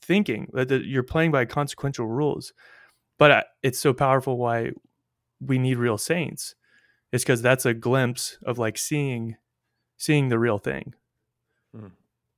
thinking 0.01 0.49
that 0.53 0.85
you're 0.85 1.03
playing 1.03 1.31
by 1.31 1.45
consequential 1.45 2.07
rules. 2.07 2.53
But 3.19 3.47
it's 3.61 3.79
so 3.79 3.93
powerful 3.93 4.37
why 4.37 4.71
we 5.39 5.57
need 5.57 5.77
real 5.77 5.97
saints 5.97 6.55
it's 7.11 7.23
because 7.23 7.41
that's 7.41 7.65
a 7.65 7.73
glimpse 7.73 8.37
of 8.43 8.57
like 8.57 8.77
seeing 8.77 9.35
seeing 9.97 10.29
the 10.29 10.39
real 10.39 10.57
thing 10.57 10.93
Mm. 11.75 11.91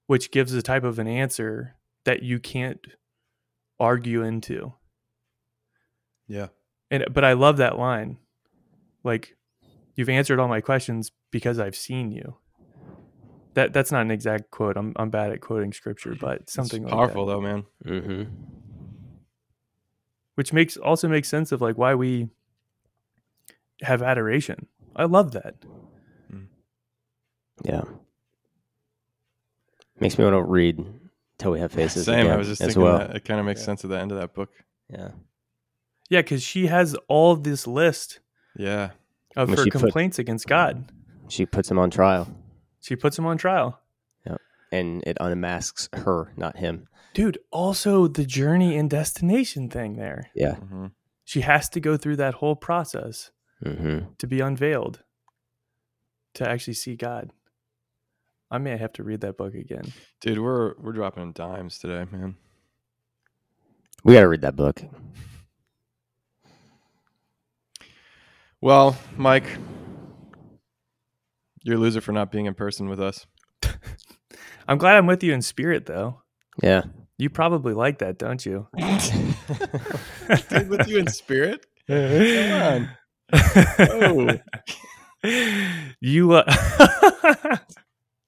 which 0.07 0.31
gives 0.31 0.53
a 0.53 0.61
type 0.61 0.83
of 0.83 0.97
an 0.99 1.07
answer 1.07 1.75
that 2.03 2.23
you 2.23 2.39
can't 2.39 2.79
argue 3.79 4.23
into 4.23 4.73
Yeah. 6.27 6.47
and 6.89 7.05
but 7.13 7.23
i 7.23 7.33
love 7.33 7.57
that 7.57 7.77
line 7.77 8.17
like 9.03 9.35
you've 9.95 10.09
answered 10.09 10.39
all 10.39 10.47
my 10.47 10.61
questions 10.61 11.11
because 11.31 11.59
i've 11.59 11.75
seen 11.75 12.11
you 12.11 12.37
that 13.53 13.71
that's 13.73 13.91
not 13.91 14.01
an 14.01 14.11
exact 14.11 14.49
quote 14.51 14.77
i'm, 14.77 14.93
I'm 14.95 15.09
bad 15.11 15.31
at 15.31 15.41
quoting 15.41 15.73
scripture 15.73 16.15
but 16.19 16.49
something 16.49 16.83
it's 16.83 16.91
like 16.91 16.97
powerful 16.99 17.25
that 17.27 17.33
though, 17.33 17.41
man. 17.41 17.65
Mm-hmm. 17.85 18.23
which 20.35 20.53
makes 20.53 20.77
also 20.77 21.07
makes 21.07 21.27
sense 21.29 21.51
of 21.51 21.61
like 21.61 21.77
why 21.77 21.95
we 21.95 22.29
have 23.81 24.01
adoration 24.01 24.67
i 24.95 25.05
love 25.05 25.31
that 25.31 25.55
Yeah. 27.63 27.83
Makes 29.99 30.17
me 30.17 30.23
want 30.23 30.35
to 30.35 30.41
read 30.43 30.81
till 31.37 31.51
we 31.51 31.59
have 31.59 31.73
faces. 31.73 32.05
Same. 32.05 32.27
I 32.27 32.37
was 32.37 32.47
just 32.47 32.61
thinking 32.61 32.81
well. 32.81 32.99
that 32.99 33.15
it 33.17 33.25
kind 33.25 33.37
of 33.39 33.45
makes 33.45 33.59
Yeah. 33.61 33.65
sense 33.65 33.83
at 33.83 33.89
the 33.89 33.99
end 33.99 34.11
of 34.13 34.17
that 34.19 34.33
book. 34.33 34.49
Yeah. 34.89 35.11
yeah 36.09 36.21
because 36.21 36.41
she 36.41 36.67
has 36.67 36.95
all 37.09 37.35
this 37.35 37.67
list 37.67 38.19
Yeah. 38.55 38.91
of 39.35 39.49
Well, 39.49 39.57
her 39.57 39.63
she 39.65 39.71
put- 39.71 39.81
complaints 39.81 40.17
against 40.17 40.47
god 40.47 40.91
She 41.27 41.45
puts 41.45 41.69
him 41.69 41.77
on 41.77 41.89
trial, 41.91 42.27
she 42.79 42.95
puts 42.95 43.19
him 43.19 43.25
on 43.27 43.37
trial 43.37 43.79
Yeah. 44.25 44.37
and 44.71 45.03
it 45.05 45.17
unmasks 45.19 45.89
her, 45.93 46.31
not 46.37 46.57
him. 46.57 46.87
dude 47.13 47.37
also 47.51 48.07
the 48.07 48.25
journey 48.25 48.77
and 48.77 48.89
destination 48.89 49.69
thing 49.69 49.95
there 49.97 50.31
Yeah. 50.33 50.55
hmm 50.55 50.87
she 51.25 51.41
has 51.41 51.67
to 51.69 51.79
go 51.81 51.97
through 51.97 52.15
that 52.15 52.35
whole 52.35 52.55
process 52.55 53.29
Mm-hmm. 53.65 54.13
to 54.17 54.27
be 54.27 54.39
unveiled 54.39 55.01
to 56.35 56.47
actually 56.49 56.75
see 56.75 56.95
god 56.95 57.31
i 58.49 58.57
may 58.57 58.77
have 58.77 58.93
to 58.93 59.03
read 59.03 59.21
that 59.21 59.37
book 59.37 59.53
again 59.53 59.91
Dude, 60.21 60.39
we're 60.39 60.73
we're 60.79 60.93
dropping 60.93 61.31
dimes 61.33 61.77
today, 61.77 62.05
man. 62.11 62.35
We 64.03 64.13
got 64.13 64.21
to 64.21 64.27
read 64.27 64.41
that 64.41 64.55
book. 64.55 64.81
Well, 68.61 68.97
Mike, 69.17 69.45
you're 71.63 71.75
a 71.75 71.79
loser 71.79 72.01
for 72.01 72.11
not 72.11 72.31
being 72.31 72.45
in 72.45 72.53
person 72.53 72.89
with 72.89 72.99
us. 73.01 73.25
i'm 74.67 74.77
glad 74.77 74.95
i'm 74.95 75.05
with 75.07 75.23
you 75.23 75.33
in 75.33 75.41
spirit 75.41 75.85
though 75.85 76.21
Yeah. 76.61 76.83
you 77.17 77.29
probably 77.29 77.73
like 77.73 77.97
that 77.99 78.17
don't 78.17 78.45
you 78.45 78.67
Dude, 78.77 80.69
with 80.69 80.87
you 80.87 80.97
in 80.99 81.07
spirit? 81.07 81.65
Come 81.87 82.51
on. 82.51 82.89
you 86.01 86.31
uh, 86.33 87.57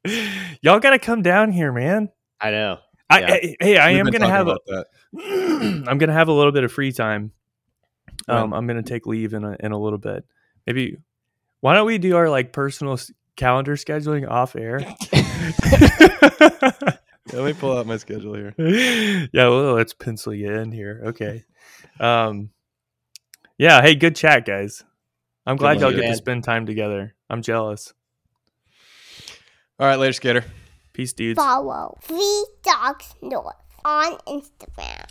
y'all 0.61 0.79
gotta 0.79 0.99
come 0.99 1.21
down 1.21 1.51
here 1.51 1.71
man. 1.71 2.09
I 2.39 2.51
know. 2.51 2.77
I, 3.09 3.19
Yeah. 3.19 3.33
I- 3.33 3.55
hey 3.59 3.77
i 3.77 3.91
We've 3.91 3.99
am 3.99 4.05
gonna 4.07 4.29
have 4.29 4.47
a 4.47 4.51
about 4.51 4.65
that. 4.67 4.85
i'm 5.87 5.97
gonna 5.97 6.13
have 6.13 6.27
a 6.29 6.33
little 6.33 6.51
bit 6.51 6.63
of 6.63 6.71
free 6.71 6.91
time. 6.91 7.31
Um 8.27 8.53
i'm 8.53 8.67
gonna 8.67 8.83
take 8.83 9.05
leave 9.07 9.33
in 9.33 9.43
a, 9.43 9.55
in 9.59 9.71
a 9.71 9.79
little 9.79 9.99
bit. 9.99 10.25
Maybe 10.67 10.97
why 11.61 11.73
don't 11.75 11.85
we 11.87 11.97
do 11.97 12.15
our 12.15 12.29
like 12.29 12.53
personal 12.53 12.93
s- 12.93 13.11
calendar 13.35 13.75
scheduling 13.75 14.29
off 14.29 14.55
air? 14.55 14.79
Let 17.33 17.45
me 17.45 17.53
pull 17.53 17.77
out 17.77 17.85
my 17.85 17.97
schedule 17.97 18.33
here. 18.33 18.53
yeah 19.31 19.47
well 19.47 19.73
let's 19.73 19.93
pencil 19.93 20.33
you 20.33 20.51
in 20.51 20.71
here. 20.71 21.01
Okay. 21.07 21.43
Um 21.99 22.49
yeah 23.57 23.81
hey 23.81 23.95
good 23.95 24.15
chat 24.15 24.45
guys 24.45 24.83
i'm 25.45 25.57
glad 25.57 25.79
y'all 25.79 25.91
dude. 25.91 26.01
get 26.01 26.09
to 26.09 26.15
spend 26.15 26.43
time 26.43 26.65
together 26.65 27.13
i'm 27.29 27.41
jealous 27.41 27.93
All 29.79 29.87
right, 29.87 29.97
later, 29.99 30.13
skater. 30.13 30.45
peace 30.93 31.13
dudes 31.13 31.37
Follow 31.37 31.97
Three 32.03 32.45
Dogs 32.63 33.15
North 33.21 33.55
on 33.83 34.17
Instagram. 34.27 35.07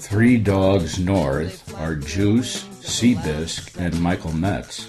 Three 0.00 0.38
Dogs 0.38 0.98
North 0.98 1.74
are 1.76 1.94
Juice, 1.94 2.64
Seabisc, 2.80 3.78
and 3.78 3.98
Michael 4.00 4.32
Metz. 4.32 4.88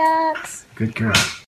Dogs. 0.00 0.64
Good 0.76 0.94
girl. 0.94 1.30